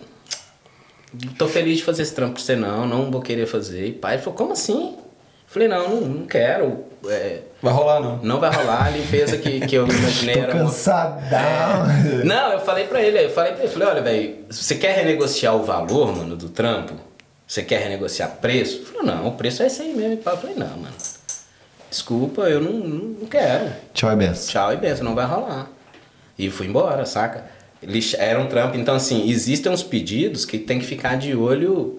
[1.37, 3.87] Tô feliz de fazer esse trampo pra você, não, não vou querer fazer.
[3.87, 4.95] E pai falou, como assim?
[4.97, 6.85] Eu falei, não, não, não quero.
[7.09, 8.19] é, Vai rolar não.
[8.23, 10.53] não vai rolar, a limpeza que, que eu imaginei Tô era.
[10.53, 12.25] cansadão.
[12.25, 15.57] não, eu falei pra ele, eu falei pra ele, falei, olha, velho, você quer renegociar
[15.57, 16.95] o valor, mano, do trampo?
[17.45, 18.77] Você quer renegociar preço?
[18.77, 20.13] Ele falou, não, o preço é esse aí mesmo.
[20.13, 20.95] E pá, Eu falei, não, mano.
[21.91, 23.73] Desculpa, eu não, não, não quero.
[23.93, 24.49] Tchau e benção.
[24.53, 25.69] Tchau e benção, não vai rolar.
[26.45, 27.45] E fui embora, saca?
[28.19, 31.99] Era um trampo, então assim, existem uns pedidos que tem que ficar de olho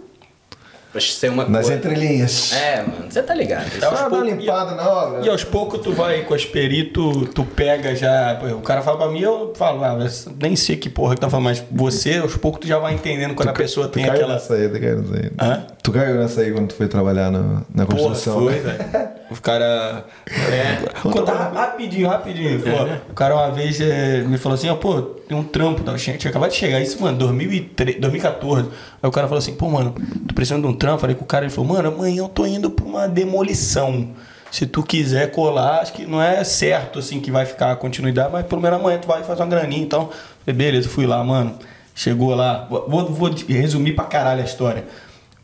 [0.92, 1.76] pra ser uma Nas coisa.
[1.80, 2.52] entrelinhas.
[2.54, 3.66] É, mano, você tá ligado.
[3.82, 5.22] É, aos uma poucos- limpada na obra.
[5.26, 8.40] E aos poucos tu vai com as perito, tu pega já.
[8.56, 11.30] O cara fala pra mim, eu falo, ah, mas nem sei que porra que tá
[11.30, 14.16] falando, mas você, aos poucos, tu já vai entendendo quando a pessoa Tu tem caiu
[14.18, 14.34] aquela.
[14.34, 15.32] nessa aí, tu caiu nessa aí.
[15.40, 15.68] Hã?
[15.82, 18.42] Tu caiu nessa aí quando tu foi trabalhar na, na Porra, construção.
[18.44, 19.10] foi, velho.
[19.32, 20.04] Os caras.
[20.28, 20.90] É.
[21.02, 22.60] Conta ra- rapidinho, rapidinho.
[22.62, 25.82] Pô, o cara uma vez é, me falou assim: ó, pô, tem um trampo.
[25.84, 25.96] Tá?
[25.96, 28.68] Tinha, tinha acabado de chegar isso, mano, 2003, 2014.
[29.02, 29.96] Aí o cara falou assim: pô, mano,
[30.28, 31.00] tô precisando de um trampo.
[31.00, 34.10] Falei com o cara, ele falou: mano, amanhã eu tô indo pra uma demolição.
[34.52, 38.30] Se tu quiser colar, acho que não é certo assim que vai ficar a continuidade,
[38.34, 39.82] mas pelo menos amanhã tu vai fazer uma graninha.
[39.82, 40.10] Então,
[40.46, 41.58] falei, beleza, fui lá, mano.
[41.96, 44.84] Chegou lá, vou, vou resumir pra caralho a história.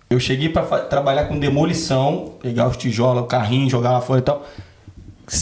[0.10, 4.20] Eu cheguei pra fa- trabalhar com demolição, pegar os tijolos, o carrinho, jogar lá fora
[4.20, 4.46] e tal.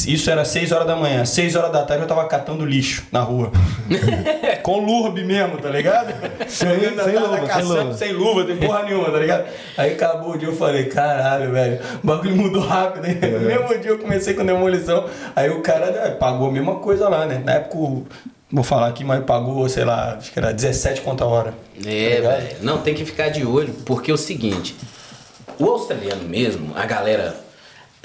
[0.08, 1.24] Isso era 6 horas da manhã.
[1.24, 3.52] 6 horas da tarde eu tava catando lixo na rua.
[4.64, 6.12] Com lurbe mesmo, tá ligado?
[6.50, 7.94] Sem- Eu sem luva, sem caçando luva.
[7.94, 9.46] sem luva, tem porra nenhuma, tá ligado?
[9.78, 13.20] Aí acabou o dia eu falei, caralho, velho, o bagulho mudou rápido, hein?
[13.22, 15.06] No mesmo dia eu comecei com demolição,
[15.36, 17.44] aí o cara né, pagou a mesma coisa lá, né?
[17.46, 18.08] Na época, o-
[18.52, 21.54] vou falar aqui, mas pagou, sei lá, acho que era 17 conto a hora.
[21.86, 22.58] É, Tá velho.
[22.62, 24.76] Não, tem que ficar de olho, porque é o seguinte:
[25.60, 27.44] o australiano mesmo, a galera.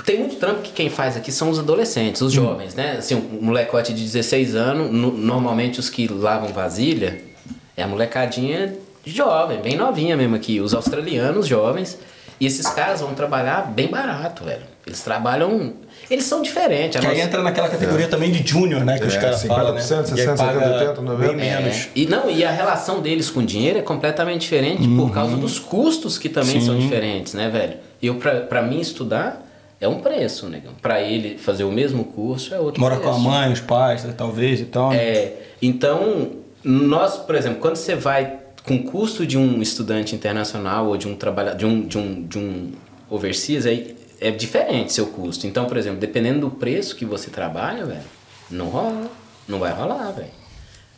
[0.04, 2.96] Tem muito trampo que quem faz aqui são os adolescentes, os jovens, né?
[2.98, 7.20] Assim, um molecote de 16 anos, no- normalmente os que lavam vasilha,
[7.76, 10.58] é a molecadinha jovem, bem novinha mesmo aqui.
[10.58, 11.98] Os australianos jovens.
[12.40, 14.62] E esses caras vão trabalhar bem barato, velho.
[14.86, 15.74] Eles trabalham.
[16.10, 16.96] Eles são diferentes.
[16.96, 18.98] a Que aí nossa- entra naquela categoria também de júnior, né?
[18.98, 19.80] Que os É, caras falam, né?
[19.80, 21.26] 50%, E aí 60%, paga 70%, 90%.
[21.28, 21.76] Bem menos.
[21.76, 25.36] É, e não, e a relação deles com o dinheiro é completamente diferente por causa
[25.36, 26.80] dos custos que também são Uhum.
[26.80, 26.86] Sim.
[26.88, 27.74] diferentes, né, velho?
[28.02, 29.46] E eu, pra, pra mim estudar
[29.80, 30.72] é um preço, negão.
[30.82, 33.10] Pra ele fazer o mesmo curso é outro Mora preço.
[33.12, 34.92] com a mãe, os pais, né, talvez e tal.
[34.92, 35.32] É,
[35.62, 36.30] então,
[36.64, 38.34] nós, por exemplo, quando você vai
[38.66, 42.22] com o custo de um estudante internacional ou de um trabalhador, de um, de um,
[42.26, 42.72] de um
[43.08, 45.46] overseas, aí é diferente seu custo.
[45.46, 48.04] Então, por exemplo, dependendo do preço que você trabalha, velho,
[48.50, 49.10] não rola,
[49.48, 50.40] não vai rolar, velho.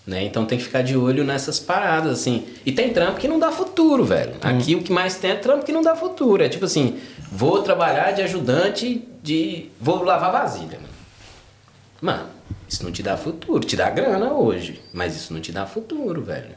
[0.04, 0.24] Né?
[0.24, 2.44] Então tem que ficar de olho nessas paradas, assim.
[2.66, 4.34] E tem trampo que não dá futuro, velho.
[4.42, 6.42] Aqui o que mais tem é trampo que não dá futuro.
[6.42, 6.98] É tipo assim,
[7.30, 9.70] vou trabalhar de ajudante de.
[9.80, 10.92] Vou lavar vasilha, mano.
[12.00, 12.28] Mano,
[12.68, 16.20] isso não te dá futuro, te dá grana hoje, mas isso não te dá futuro,
[16.20, 16.56] velho.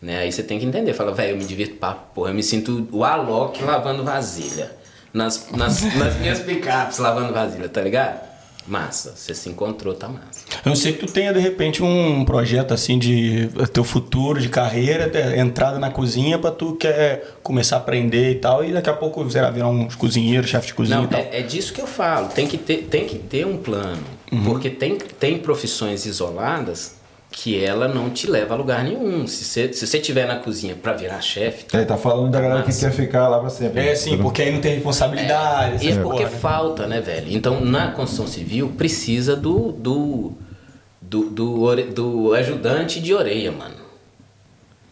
[0.00, 0.20] Né?
[0.20, 2.88] Aí você tem que entender, fala, velho, eu me divirto pra porra, eu me sinto
[2.90, 4.74] o Alok lavando vasilha.
[5.16, 8.20] Nas, nas, nas minhas picapes lavando vasilha, tá ligado?
[8.68, 10.40] Massa, você se encontrou, tá massa.
[10.62, 14.50] Eu não sei que tu tenha, de repente, um projeto assim de teu futuro, de
[14.50, 18.90] carreira, de entrada na cozinha pra tu quer começar a aprender e tal, e daqui
[18.90, 21.20] a pouco, sei lá, virar um cozinheiro, chefe de cozinha Não, e tal.
[21.20, 22.28] é, é disso que eu falo.
[22.28, 24.02] Tem que ter, tem que ter um plano.
[24.44, 26.95] Porque tem, tem profissões isoladas
[27.30, 29.26] que ela não te leva a lugar nenhum.
[29.26, 32.74] Se você se estiver na cozinha pra virar chefe, Ele tá falando da galera que
[32.74, 33.80] quer ficar lá pra sempre.
[33.86, 35.84] É, sim, porque aí não tem responsabilidade.
[35.84, 36.38] E é essas porque porra, né?
[36.40, 37.26] falta, né, velho?
[37.30, 40.32] Então, na construção civil, precisa do do,
[41.02, 43.76] do, do, do ajudante de orelha, mano.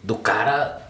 [0.02, 0.80] Do cara.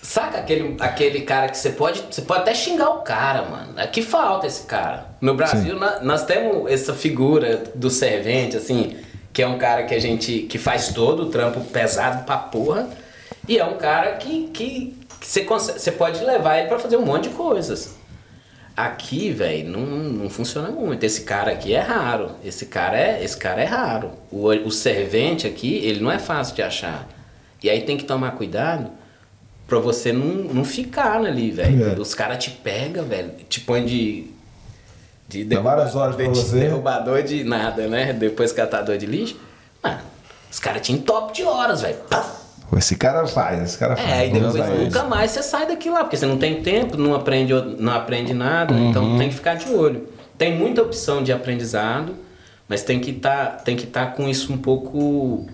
[0.00, 2.02] Saca aquele, aquele cara que você pode.
[2.10, 3.72] Você pode até xingar o cara, mano.
[3.76, 5.08] É que falta esse cara.
[5.20, 8.96] No Brasil, na- nós temos essa figura do servente, assim,
[9.36, 10.46] que é um cara que a gente.
[10.48, 12.88] que faz todo o trampo pesado pra porra.
[13.46, 16.96] E é um cara que, que, que você, consegue, você pode levar ele pra fazer
[16.96, 17.96] um monte de coisas.
[18.74, 21.04] Aqui, velho, não, não funciona muito.
[21.04, 22.30] Esse cara aqui é raro.
[22.42, 24.12] Esse cara é, esse cara é raro.
[24.30, 27.06] O, o servente aqui, ele não é fácil de achar.
[27.62, 28.90] E aí tem que tomar cuidado
[29.66, 31.90] pra você não, não ficar ali, velho.
[31.90, 32.00] É.
[32.00, 34.30] Os caras te pegam, velho, te põe de.
[35.28, 36.60] De várias horas pra de você.
[36.60, 38.12] derrubador de nada, né?
[38.12, 39.36] Depois catador de lixo.
[39.82, 39.98] Mano,
[40.50, 41.96] os caras te top de horas, velho.
[42.76, 44.08] Esse cara faz, esse cara faz.
[44.08, 45.08] É, Vamos depois nunca isso.
[45.08, 48.74] mais você sai daqui lá, porque você não tem tempo, não aprende, não aprende nada,
[48.74, 50.08] então tem que ficar de olho.
[50.36, 52.14] Tem muita opção de aprendizado,
[52.68, 55.46] mas tem que estar que estar com isso um pouco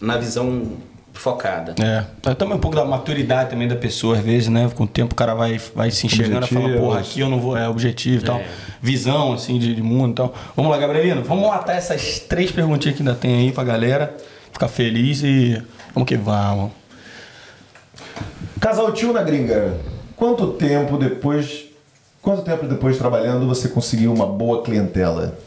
[0.00, 0.72] na visão
[1.20, 1.74] focada.
[1.78, 4.70] É, também um pouco da maturidade também da pessoa, às vezes, né?
[4.74, 7.38] Com o tempo o cara vai, vai se enxergando e fala, porra, aqui eu não
[7.38, 8.38] vou, é objetivo e tal.
[8.38, 8.46] É.
[8.80, 10.34] Visão, assim, de, de mundo e tal.
[10.56, 14.16] Vamos lá, Gabrielino, vamos matar essas três perguntinhas que ainda tem aí pra galera
[14.50, 15.62] ficar feliz e
[15.94, 16.72] vamos que vamos.
[18.58, 19.76] Casal tio na gringa.
[20.16, 21.66] Quanto tempo depois.
[22.22, 25.38] Quanto tempo depois trabalhando você conseguiu uma boa clientela?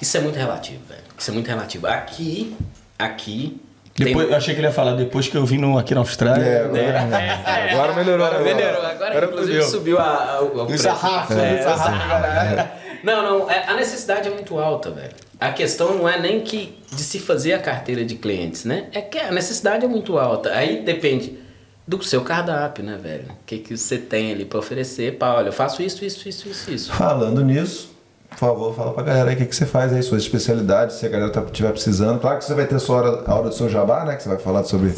[0.00, 1.02] Isso é muito relativo, velho.
[1.18, 1.86] Isso é muito relativo.
[1.86, 2.56] Aqui,
[2.98, 3.60] aqui.
[3.98, 6.00] Tem- Depois, eu achei que ele ia falar, depois que eu vim no, aqui na
[6.00, 6.42] Austrália.
[6.44, 8.26] É, agora, agora melhorou.
[8.26, 8.82] Agora melhorou.
[8.86, 9.68] Agora, inclusive, fudeu.
[9.68, 10.82] subiu a, a, o O preço.
[10.84, 12.78] sarrafo, É, o sarrafo.
[13.04, 15.12] Não, não, é- a necessidade é muito alta, velho.
[15.38, 18.86] A questão não é nem que de se fazer a carteira de clientes, né?
[18.92, 20.52] É que a necessidade é muito alta.
[20.52, 21.38] Aí depende
[21.86, 23.26] do seu cardápio, né, velho?
[23.30, 25.16] O que, que você tem ali pra oferecer?
[25.16, 26.92] Pá, olha, eu faço isso, isso, isso, isso, isso.
[26.92, 27.96] Falando nisso,
[28.30, 31.06] por favor, fala pra galera aí o que, que você faz aí, suas especialidades, se
[31.06, 32.20] a galera tá- tiver precisando.
[32.20, 34.16] Claro que você vai ter sua hora, a hora do seu jabá, né?
[34.16, 34.92] Que você vai falar sobre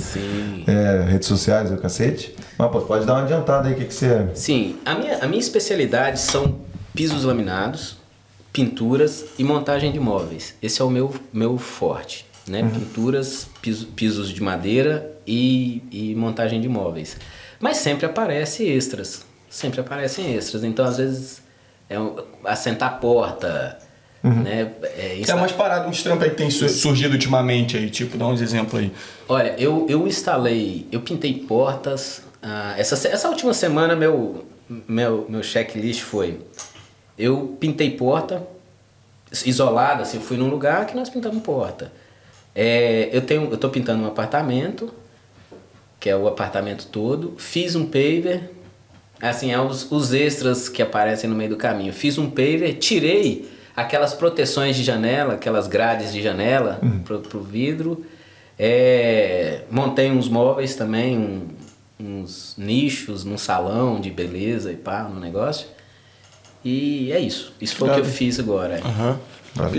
[0.67, 2.35] é, redes sociais e o cacete.
[2.59, 4.29] Mas pô, pode dar uma adiantada aí, o que, que você.
[4.35, 6.59] Sim, a minha, a minha especialidade são
[6.95, 7.97] pisos laminados,
[8.53, 10.55] pinturas e montagem de móveis.
[10.63, 12.63] Esse é o meu, meu forte, né?
[12.73, 17.17] Pinturas, piso- pisos de madeira e, e montagem de móveis.
[17.61, 20.65] Mas sempre aparece extras, sempre aparecem extras.
[20.65, 21.40] Então, às vezes,
[21.91, 23.79] é um, assentar porta,
[24.23, 24.73] né?
[24.97, 28.17] É, É insta- umas paradas, uns trampos aí que tem su- surgido ultimamente aí, tipo,
[28.17, 28.93] dá uns exemplos aí.
[29.29, 32.23] Olha, eu, eu instalei, eu pintei portas.
[32.43, 34.47] ah, essa, essa última semana meu,
[34.89, 36.39] meu, meu checklist foi:
[37.19, 38.43] eu pintei porta,
[39.45, 41.93] isolada, assim, eu fui num lugar que nós pintamos porta.
[42.55, 44.93] É, eu tenho, eu tô pintando um apartamento,
[46.01, 47.35] que é o apartamento todo.
[47.39, 48.51] Fiz um paver,
[49.21, 51.93] assim, é os, os extras que aparecem no meio do caminho.
[51.93, 58.05] Fiz um paver, tirei aquelas proteções de janela, aquelas grades de janela pro, pro vidro.
[58.59, 61.49] É, montei uns móveis também, um-
[62.03, 65.67] uns nichos num salão de beleza e pá, no negócio.
[66.65, 67.55] E é isso.
[67.61, 68.81] Isso foi o que eu fiz agora.
[68.85, 69.19] Aham.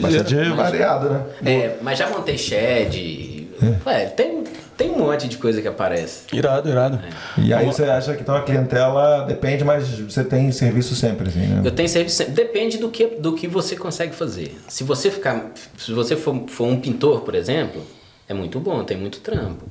[0.01, 1.25] Bastante variado, né?
[1.45, 3.47] É, mas já montei shed.
[3.85, 4.43] Ué, tem,
[4.81, 6.23] tem um monte de coisa que aparece.
[6.33, 6.99] Irado, irado.
[7.37, 11.39] E aí você acha que então a clientela depende, mas você tem serviço sempre, assim,
[11.47, 11.61] né?
[11.63, 12.33] Eu tenho serviço sempre.
[12.33, 14.57] Depende do que, do que você consegue fazer.
[14.67, 15.51] Se você ficar.
[15.77, 17.81] Se você for, for um pintor, por exemplo,
[18.27, 19.65] é muito bom, tem muito trampo.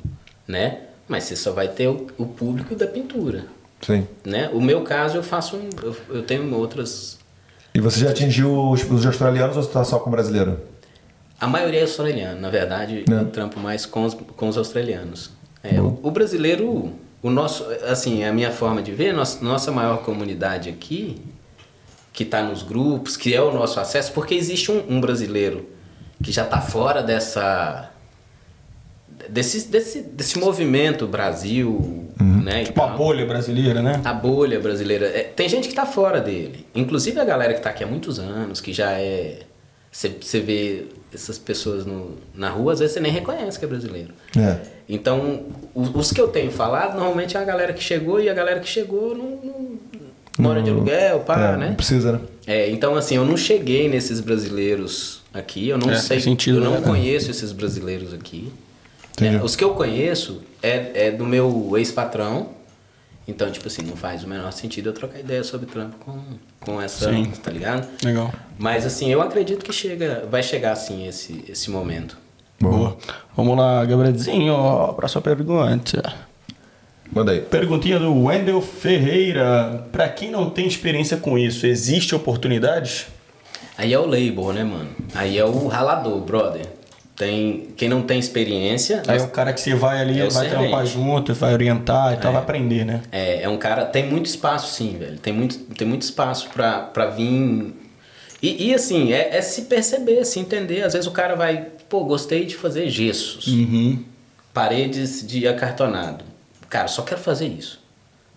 [0.46, 0.78] Né?
[1.08, 3.44] Mas você só vai ter o, o público da pintura.
[3.82, 4.06] Sim.
[4.24, 4.50] Né?
[4.52, 5.56] O meu caso eu faço.
[5.56, 7.18] um- Eu, eu tenho outras.
[7.74, 10.58] E você já atingiu os, os australianos ou você tá só com brasileiro?
[11.40, 13.20] A maioria é australiana, na verdade, Né?
[13.20, 15.30] eu trampo mais com os, com os australianos.
[15.62, 16.92] É, o, o brasileiro,
[17.22, 21.20] o nosso, assim, a minha forma de ver, nossa, nossa maior comunidade aqui,
[22.12, 25.66] que está nos grupos, que é o nosso acesso, porque existe um, um brasileiro
[26.22, 27.90] que já está fora dessa
[29.28, 32.62] desse, desse, desse movimento Brasil, né?
[32.62, 34.00] e Tipo a bolha brasileira, né?
[34.04, 35.06] A bolha brasileira.
[35.06, 36.66] É, tem gente que tá fora dele.
[36.74, 39.40] Inclusive a galera que tá aqui há muitos anos, que já é.
[39.92, 44.10] Você vê essas pessoas no, na rua, às vezes você nem reconhece que é brasileiro.
[44.38, 44.56] É.
[44.88, 45.42] Então,
[45.74, 48.60] o- os que eu tenho falado, normalmente é a galera que chegou e a galera
[48.60, 49.78] que chegou não, não
[50.38, 51.68] mora de aluguel, pá, é, né?
[51.70, 52.20] Não precisa, né?
[52.46, 56.58] É, então assim, eu não cheguei nesses brasileiros aqui, eu não É, sei, faz sentido,
[56.58, 56.80] eu não né?
[56.82, 58.52] conheço esses brasileiros aqui.
[59.20, 62.48] É, os que eu conheço é, é do meu ex-patrão.
[63.28, 66.20] Então, tipo assim, não faz o menor sentido eu trocar ideia sobre trampo com,
[66.58, 67.30] com essa, Sim.
[67.30, 67.86] tá ligado?
[68.04, 68.32] Legal.
[68.58, 72.18] Mas assim, eu acredito que chega, vai chegar assim esse, esse momento.
[72.58, 72.96] Boa.
[73.36, 76.14] Vamos lá, Gabrielzinho, ó, pra sua pergunta.
[77.12, 77.40] Manda aí.
[77.40, 79.86] Perguntinha do Wendel Ferreira.
[79.90, 83.06] Pra quem não tem experiência com isso, existe oportunidades?
[83.76, 84.90] Aí é o label, né, mano?
[85.14, 86.66] Aí é o ralador, brother.
[87.20, 90.30] Tem, quem não tem experiência, Aí é o cara que você vai ali, É vai
[90.30, 90.52] servente.
[90.70, 93.02] trampar junto, vai orientar e tal, vai aprender, né?
[93.12, 93.84] É, é um cara.
[93.84, 95.18] Tem muito espaço, sim, velho.
[95.18, 97.74] Tem muito, tem muito espaço pra, pra vir.
[98.42, 100.80] E, e, assim, é, é se perceber, se entender.
[100.82, 104.02] Às vezes o cara vai, pô, gostei de fazer gessos, Uhum.
[104.54, 106.24] paredes de acartonado.
[106.70, 107.82] Cara, só quero fazer isso.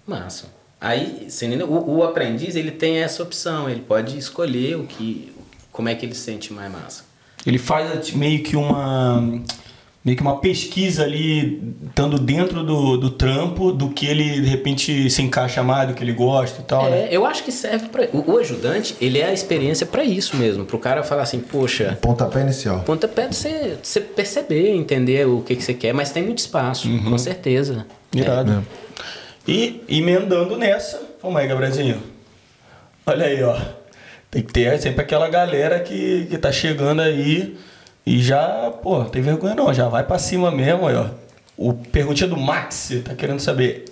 [0.05, 0.47] Massa.
[0.81, 1.69] Aí, você entendeu?
[1.71, 5.31] O, o aprendiz, ele tem essa opção, ele pode escolher o que,
[5.71, 7.12] como é que ele se sente mais massa.
[7.45, 9.41] Ele faz meio que uma
[10.03, 15.09] meio que uma pesquisa ali, estando dentro do, do trampo, do que ele de repente
[15.09, 17.03] se encaixa mais, do que ele gosta e tal, né?
[17.03, 20.35] É, eu acho que serve para o, o ajudante, ele é a experiência pra isso
[20.35, 22.81] mesmo, pro cara falar assim, poxa, Pontapé inicial.
[22.81, 26.89] pontapé de você, você perceber, entender o que, que você quer, mas tem muito espaço,
[27.01, 27.85] com certeza.
[28.13, 28.65] Irado.
[29.47, 32.01] E emendando nessa, vamos aí, Gabrielzinho.
[33.05, 33.55] Olha aí, ó.
[34.33, 37.55] Tem que ter sempre aquela galera que, que tá chegando aí
[38.03, 41.05] e já, pô, tem vergonha não, já vai pra cima mesmo, aí, ó.
[41.55, 43.85] O perguntinha do Max tá querendo saber.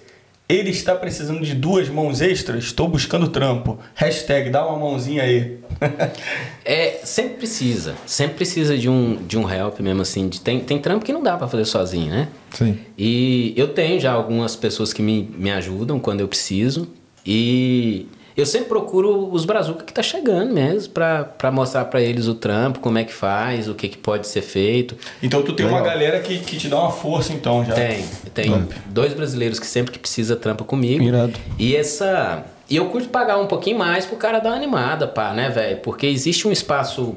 [0.49, 2.63] Ele está precisando de duas mãos extras?
[2.63, 3.77] Estou buscando trampo.
[3.93, 5.59] Hashtag dá uma mãozinha aí.
[6.63, 10.29] É, sempre precisa, sempre precisa de um, de um help mesmo assim.
[10.29, 12.27] De, tem, tem trampo que não dá pra fazer sozinho, né?
[12.51, 12.77] Sim.
[12.95, 16.87] E eu tenho já algumas pessoas que me, me ajudam quando eu preciso.
[17.25, 22.27] E eu sempre procuro os brazuca que tá chegando mesmo pra, pra mostrar pra eles
[22.27, 24.95] o trampo, como é que faz, o que, que pode ser feito.
[25.21, 25.93] Então tu tem uma Legal.
[25.93, 27.73] galera que, que te dá uma força então já.
[27.73, 31.03] Tem, tem dois brasileiros que sempre que precisa trampa comigo.
[31.03, 31.33] Irado.
[31.57, 32.45] E essa.
[32.69, 35.77] E eu curto pagar um pouquinho mais pro cara dar uma animada, pá, né, velho?
[35.77, 37.15] Porque existe um espaço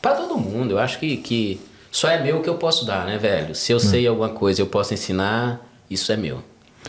[0.00, 0.72] pra todo mundo.
[0.72, 1.60] Eu acho que, que
[1.90, 3.54] só é meu o que eu posso dar, né, velho?
[3.54, 5.60] Se eu sei alguma coisa e eu posso ensinar,
[5.90, 6.42] isso é meu.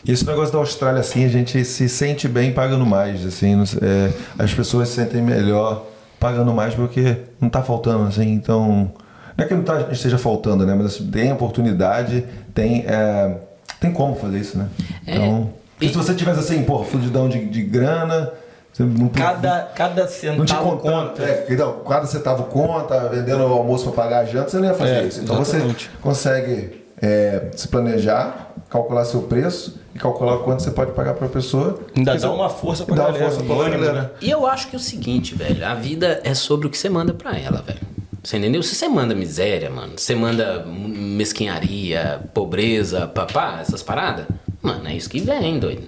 [0.05, 4.11] E esse negócio da Austrália, assim, a gente se sente bem pagando mais, assim, é,
[4.41, 5.85] as pessoas se sentem melhor
[6.19, 8.91] pagando mais porque não tá faltando, assim, então...
[9.38, 10.73] Não é que não tá, esteja faltando, né?
[10.76, 13.35] Mas assim, tem oportunidade, tem, é,
[13.80, 14.68] tem como fazer isso, né?
[15.07, 15.15] É.
[15.15, 15.49] Então,
[15.80, 18.31] E- se você tivesse assim, pô, fudidão de, de grana,
[18.72, 21.23] você não Cada, cada não te centavo contando, conta.
[21.23, 24.73] é, então, cada centavo conta, vendendo o almoço para pagar a janta, você não ia
[24.73, 25.22] fazer É, isso.
[25.22, 25.85] Então exatamente.
[25.89, 31.27] você consegue é, se planejar, calcular seu preço e calcular quanto você pode pagar para
[31.27, 31.80] a pessoa.
[31.95, 34.02] Ainda dá uma força pra dá uma galera, força pra ânimo, galera.
[34.03, 34.10] né?
[34.22, 36.89] E eu acho que é o seguinte, velho, a vida é sobre o que você
[36.89, 37.80] manda pra ela, velho.
[38.23, 38.64] Você entendeu?
[38.64, 44.26] Se você manda miséria, mano, você manda mesquinharia, pobreza, papá, essas paradas,
[44.61, 45.84] mano, é isso que vem, doido.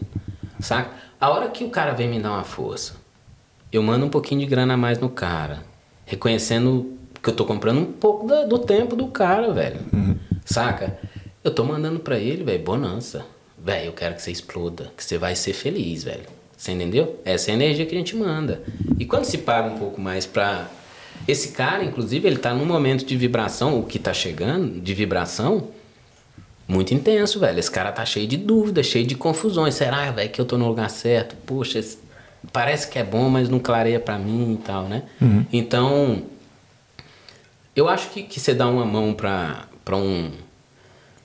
[0.59, 0.89] Saca?
[1.19, 2.93] A hora que o cara vem me dar uma força,
[3.71, 5.59] eu mando um pouquinho de grana a mais no cara.
[6.05, 9.79] reconhecendo que eu tô comprando um pouco da- do tempo do cara, velho.
[10.43, 10.99] Saca?
[11.43, 13.25] Eu tô mandando pra ele, velho, bonança.
[13.57, 16.23] Velho, eu quero que você exploda, que você vai ser feliz, velho.
[16.55, 17.19] Você entendeu?
[17.25, 18.63] Essa é a energia que a gente manda.
[18.97, 20.69] E quando se paga um pouco mais pra.
[21.27, 25.69] Esse cara, inclusive, ele tá num momento de vibração, o que tá chegando, de vibração,
[26.67, 27.59] muito intenso, velho.
[27.59, 29.73] Esse cara tá cheio de dúvidas, cheio de confusões.
[29.75, 31.35] Será, velho, que eu tô no lugar certo?
[31.45, 31.83] Poxa,
[32.53, 35.03] parece que é bom, mas não clareia pra mim e tal, né?
[35.51, 36.23] Então,
[37.75, 40.31] eu acho que, que você dá uma mão pra, pra um.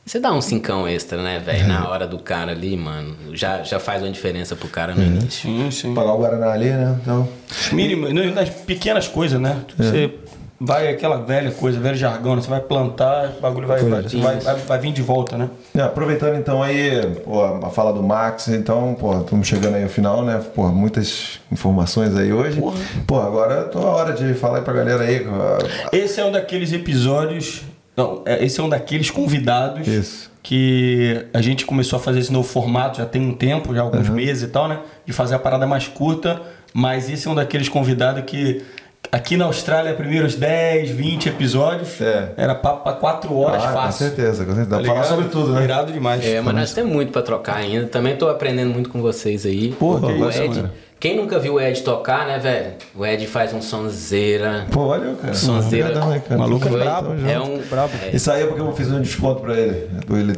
[0.09, 1.69] Você dá um cincão extra, né, velho?
[1.69, 3.15] Na hora do cara ali, mano.
[3.35, 5.43] Já, já faz uma diferença pro cara no início.
[5.43, 5.95] Sim, sim.
[5.95, 6.99] Pagar o Guaraná ali, né?
[7.03, 7.29] Então.
[7.73, 9.59] Mínimo, não, das pequenas coisas, né?
[9.77, 10.15] Você
[10.59, 12.41] vai aquela velha coisa, velho jargão, né?
[12.41, 15.51] Você vai plantar, o bagulho vai, vai, vai, vai, vai vir de volta, né?
[15.77, 19.91] É, aproveitando então aí pô, a fala do Max, então, pô, estamos chegando aí ao
[19.91, 20.43] final, né?
[20.55, 22.63] Pô, muitas informações aí hoje.
[23.07, 25.27] Pô, agora tô a hora de falar aí pra galera aí.
[25.29, 27.63] ah, Esse é um daqueles episódios.
[27.99, 30.31] Não, é- esse é um daqueles convidados Isso.
[30.41, 34.09] que a gente começou a fazer esse novo formato já tem um tempo, já alguns
[34.09, 34.79] meses e tal, né?
[35.05, 36.41] De fazer a parada mais curta,
[36.73, 38.63] mas esse é um daqueles convidados que.
[39.11, 42.33] Aqui na Austrália, primeiros 10, 20 episódios, É.
[42.37, 44.07] era papo pra 4 horas ah, com fácil.
[44.07, 44.69] certeza, com certeza.
[44.71, 45.65] Dá Tá pra falar sobre tudo, né?
[45.65, 46.23] Irado demais.
[46.27, 47.87] É, mas nós temos muito pra trocar ainda.
[47.87, 49.71] Também tô aprendendo muito com vocês aí.
[49.73, 50.49] Porra, o Ed.
[50.57, 50.71] mano.
[51.01, 52.73] Quem nunca viu o Ed tocar, né, velho?
[52.97, 54.67] O Ed faz um sonzeira.
[54.73, 55.33] Pô, valeu, cara.
[55.33, 55.87] Sonzeira.
[55.91, 56.39] Obrigadão aí, cara.
[56.41, 57.09] Maluco é brabo.
[57.29, 57.59] É um.
[57.71, 57.93] brabo.
[58.05, 58.17] é.
[58.17, 59.89] Isso aí é porque eu fiz um desconto pra ele.
[60.11, 60.35] Ele, né,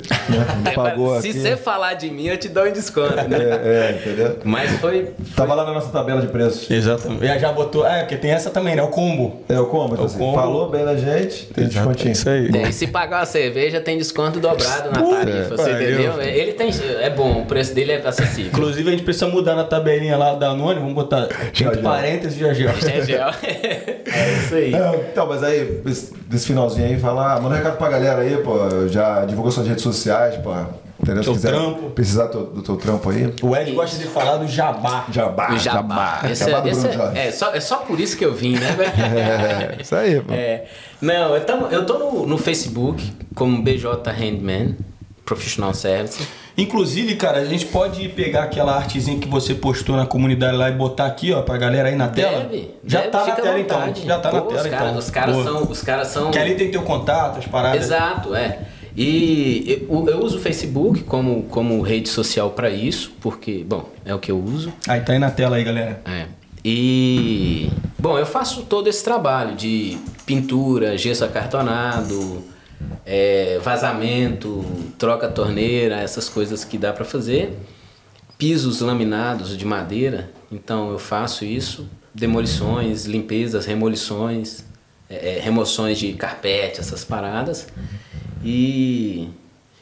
[0.66, 1.40] ele pagou Se aqui.
[1.40, 3.38] você falar de mim, eu te dou um desconto, né?
[3.40, 4.38] É, é, entendeu?
[4.44, 5.14] Mas foi.
[5.34, 6.70] Tava lá na nossa tabela de preços.
[6.70, 7.24] Exatamente.
[7.24, 7.86] E já botou.
[7.86, 8.82] É, porque tem essa também, né?
[8.82, 9.40] O combo.
[9.48, 10.34] É o combo, então, É o assim, combo.
[10.34, 12.12] falou bem da gente, tem descontinho.
[12.12, 12.50] Isso aí.
[12.54, 15.50] É, e se pagar uma cerveja, tem desconto dobrado na tarifa.
[15.54, 16.20] que Você entendeu?
[16.20, 16.70] Ele tem.
[17.00, 18.50] É bom, o preço dele é acessível.
[18.52, 20.80] Inclusive, a gente precisa mudar na tabelinha lá da Anônimo.
[20.80, 21.82] Vamos botar entre já.
[21.82, 22.70] parênteses já já.
[23.42, 24.00] É.
[24.12, 24.74] É isso aí.
[24.74, 28.36] É, então, mas aí, esse- desse finalzinho aí, fala, manda um recado pra galera aí,
[28.38, 30.52] pô, já divulgou suas redes sociais, pô,
[31.00, 31.22] entendeu?
[31.22, 31.90] Teu Se quiser trampo.
[31.90, 33.32] precisar do, do teu trampo aí.
[33.40, 35.04] O Ed gosta de falar do jabá.
[35.12, 36.20] Jabá, O jabá.
[36.28, 37.18] Esse Jabá é, do esse Bruno é, Jorge.
[37.20, 38.90] é, só, é só por isso que eu vim, né, velho?
[39.78, 40.34] É, isso aí, pô.
[40.34, 40.64] É,
[41.00, 44.76] não, eu, tamo, eu tô no, no Facebook como BJ Handman,
[45.24, 46.26] Professional Service.
[46.60, 50.72] Inclusive, cara, a gente pode pegar aquela artezinha que você postou na comunidade lá e
[50.72, 52.40] botar aqui, ó, pra galera aí na tela?
[52.44, 53.90] Deve, Já deve, tá na tela vontade.
[53.90, 54.06] então.
[54.06, 54.98] Já tá na Pô, tela os cara- então.
[54.98, 55.62] Os caras são.
[55.62, 56.30] Os caras são.
[56.30, 57.82] Que ali tem teu contato, as paradas.
[57.84, 58.58] Exato, é.
[58.96, 64.14] E eu, eu uso o Facebook como, como rede social para isso, porque, bom, é
[64.14, 64.72] o que eu uso.
[64.88, 66.02] Aí tá aí na tela aí, galera.
[66.04, 66.26] É.
[66.64, 69.96] E bom, eu faço todo esse trabalho de
[70.26, 72.42] pintura, gesso acartonado,
[73.04, 74.64] é, vazamento,
[74.98, 77.56] troca torneira, essas coisas que dá para fazer.
[78.38, 81.86] Pisos laminados de madeira, então eu faço isso.
[82.14, 84.64] Demolições, limpezas, remolições,
[85.08, 87.66] é, é, remoções de carpete, essas paradas.
[88.42, 89.28] E,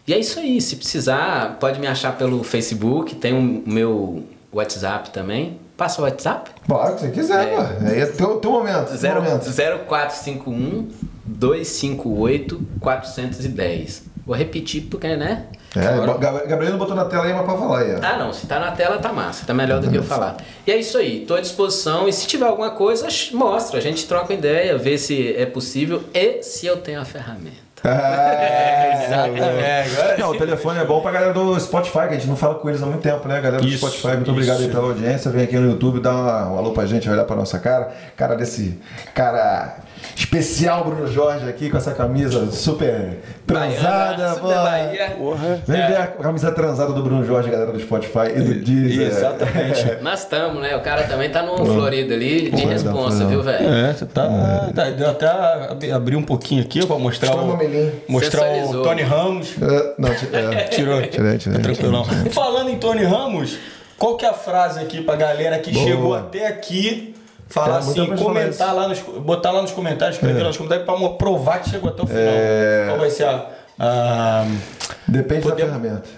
[0.06, 0.60] e é isso aí.
[0.60, 3.14] Se precisar, pode me achar pelo Facebook.
[3.14, 5.58] Tem o meu WhatsApp também.
[5.76, 6.50] Passa o WhatsApp?
[6.66, 7.86] Bora, que você quiser, pô.
[7.86, 8.88] Aí é teu, teu momento.
[8.88, 9.44] teu Zero- momento.
[9.86, 10.88] 0451
[11.28, 14.02] 258 410.
[14.26, 15.44] Vou repetir porque, né?
[15.76, 17.98] É, Agora- Gab- Gabriel não botou na tela aí, mas pode falar aí, ó.
[18.02, 18.32] Ah, não.
[18.32, 19.44] Se tá na tela, tá massa.
[19.46, 20.36] Tá melhor do que eu falar.
[20.66, 21.24] E é isso aí.
[21.26, 22.08] Tô à disposição.
[22.08, 23.78] E se tiver alguma coisa, mostra.
[23.78, 27.68] A gente troca ideia, vê se é possível e se eu tenho a ferramenta.
[27.84, 29.96] É, Exatamente.
[30.00, 32.56] Agora Não, o telefone é bom pra galera do Spotify, que a gente não fala
[32.56, 33.40] com eles há muito tempo, né?
[33.40, 34.72] Galera do Isso, Spotify, muito obrigado aí isso.
[34.74, 35.30] pela audiência.
[35.30, 37.92] Vem aqui no YouTube, dá uma, um alô pra gente, olhar pra nossa cara.
[38.16, 38.78] Cara desse
[39.14, 39.76] cara
[40.16, 44.36] especial, Bruno Jorge, aqui com essa camisa super transada.
[44.40, 44.48] Pô.
[44.48, 45.10] Bahia.
[45.16, 45.60] Porra.
[45.66, 49.06] Vem ver a camisa transada do Bruno Jorge, galera do Spotify e do Deezer.
[49.08, 49.96] Exatamente.
[50.02, 50.76] Nós estamos, né?
[50.76, 53.68] O cara também tá no Florida ali, de Porra, responsa, viu, velho?
[53.68, 54.90] É, você tá, tá.
[54.90, 58.12] Deu até ab- abrir um pouquinho aqui pra mostrar Mostra o.
[58.12, 58.82] Mostrar o.
[58.82, 59.54] Tony Ramos.
[59.60, 60.64] É, não, é.
[60.70, 61.02] Tirou.
[61.02, 61.58] Tirei, tirei.
[61.58, 62.04] Tá tranquilão.
[62.30, 63.56] Falando em Tony Ramos,
[63.98, 65.84] qual que é a frase aqui pra galera que Boa.
[65.86, 67.14] chegou até aqui?
[67.48, 71.00] Falar muita assim, falar comentar lá nos, botar lá nos comentários, escrever lá nos comentários
[71.00, 72.22] mo- provar que chegou até o final.
[72.26, 72.84] É.
[72.88, 73.46] Qual vai ser a.
[73.78, 74.44] a
[75.06, 76.08] Depende Podemos- da ferramenta.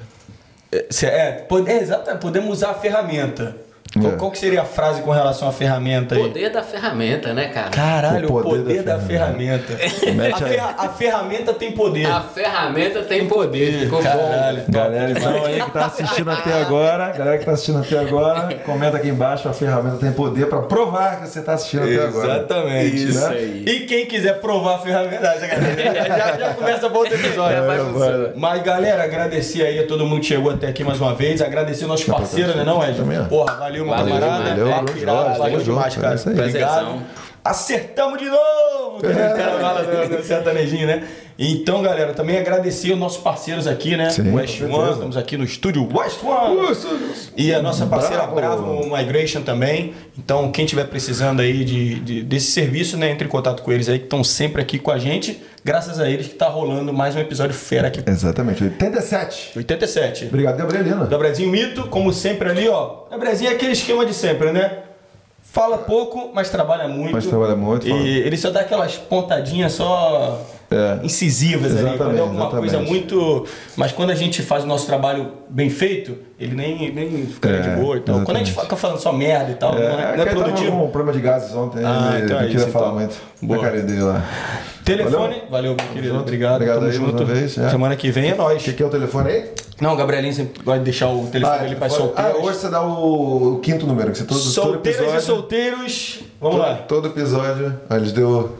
[0.72, 3.56] é, se- é, pode, é, exatamente, podemos usar a ferramenta.
[3.98, 4.16] Qual, É.
[4.16, 6.22] qual que seria a frase com relação à ferramenta aí?
[6.22, 7.70] Poder da ferramenta, né, cara?
[7.70, 9.72] Caralho, O o poder poder, da da, ferramenta.
[10.14, 12.06] Mete a, ferra- a ferramenta tem poder.
[12.06, 13.80] A ferramenta tem poder.
[13.80, 14.58] Ficou Caralho.
[14.58, 14.64] bom.
[14.68, 18.96] Galera, então aí que tá assistindo até agora, galera que tá assistindo até agora, comenta
[18.96, 22.28] aqui embaixo, a ferramenta tem poder pra provar que você tá assistindo até agora.
[22.36, 22.96] Exatamente.
[23.08, 23.36] Isso né?
[23.36, 23.64] aí.
[23.66, 27.56] E quem quiser provar a ferramenta, já, já, já começa para outro episódio.
[27.56, 28.30] Já vai funcionar.
[28.36, 31.86] Mas galera, agradecer aí a todo mundo que chegou até aqui mais uma vez, agradecer
[31.86, 33.00] nossos parceiros, né não, Ed?
[33.28, 34.50] Porra, valeu Valeu, meu Valeu camarada.
[34.50, 36.14] Valeu, valeu, valeu, valeu valeu, demais, é cara.
[36.14, 36.34] isso aí.
[36.38, 37.02] Obrigado.
[37.42, 39.00] Acertamos de novo!
[39.00, 41.04] Do sertanejinho, né?
[41.38, 44.10] Então, galera, também agradecer os nossos parceiros aqui, né?
[44.10, 44.92] Sim, West One, certeza.
[44.92, 46.76] estamos aqui no estúdio West One.
[47.34, 48.74] E a nossa parceira Bravo.
[48.74, 49.94] Bravo Migration também.
[50.18, 53.10] Então, quem estiver precisando aí de, de- desse serviço, né?
[53.10, 55.40] Entre em contato com eles aí, que estão sempre aqui com a gente.
[55.64, 58.02] Graças a eles que tá rolando mais um episódio fera aqui.
[58.06, 59.52] Exatamente, 87.
[59.58, 60.26] 87.
[60.26, 61.04] Obrigado, Gabrielina.
[61.06, 63.04] Gabrielzinho Mito, como sempre ali, ó.
[63.10, 64.78] Gabrielzinho é aquele esquema de sempre, né?
[65.42, 67.12] Fala pouco, mas trabalha muito.
[67.12, 68.02] Mas trabalha muito, E fala.
[68.02, 70.40] ele só dá aquelas pontadinhas só
[70.72, 71.00] É.
[71.04, 71.80] incisivas ali.
[71.80, 72.90] Quando é Exatamente, alguma coisa exatamente.
[72.92, 73.46] muito.
[73.76, 77.60] Mas quando a gente faz o nosso trabalho bem feito, ele nem, nem fica É,
[77.60, 78.16] de boa e tal.
[78.22, 78.60] Quando a gente exatamente.
[78.62, 80.84] fica falando só merda e tal, não é, não é que ele tava produtivo.
[80.84, 82.94] um problema de gases ontem, Ah, ele então é não queria isso, falar então.
[83.00, 83.58] muito Boa.
[83.58, 84.24] da carinha dele lá.
[84.84, 86.08] Telefone, valeu, meu querido.
[86.08, 86.20] junto.
[86.20, 86.54] Obrigado.
[86.54, 87.24] Obrigado tamo aí, junto.
[87.26, 87.68] vez, é.
[87.70, 88.62] Semana que vem é O nóis.
[88.62, 89.50] que, que é o telefone aí?
[89.80, 92.34] Não, o Gabrielinho sempre gosta de deixar o telefone dele para solteiros.
[92.34, 95.18] ah, hoje você dá o, o quinto número, que você todo, todo Solteiras episódio.
[95.18, 96.20] e solteiros.
[96.40, 96.74] Vamos todo, lá.
[96.76, 98.56] Todo episódio, ah, eles deu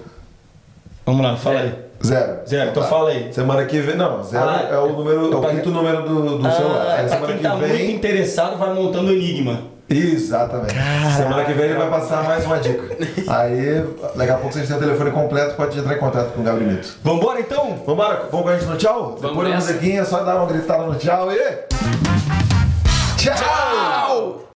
[1.06, 1.74] Vamos lá, fala aí.
[2.04, 2.38] Zero.
[2.48, 3.32] Zero, então fala aí.
[3.32, 6.38] Semana que vem, não, zero Ah, é o número, é o pra- quinto número do,
[6.38, 6.86] do celular.
[6.88, 7.94] Ah, Aí pra semana quem que tá muito vem.
[7.94, 9.60] interessado, vai montando o enigma.
[9.92, 10.74] Exatamente.
[11.16, 12.96] Semana que vem ele vai passar mais uma dica.
[13.28, 16.44] Aí, daqui a pouco vocês têm o telefone completo, pode entrar em contato com o
[16.44, 16.88] Gabriel Mito.
[17.02, 17.82] Vambora então?
[17.84, 19.16] Vambora, vamos com a gente no tchau?
[19.20, 21.40] Vamos Depois da musiquinha, só dar uma gritada no tchau e.
[23.16, 24.44] Tchau!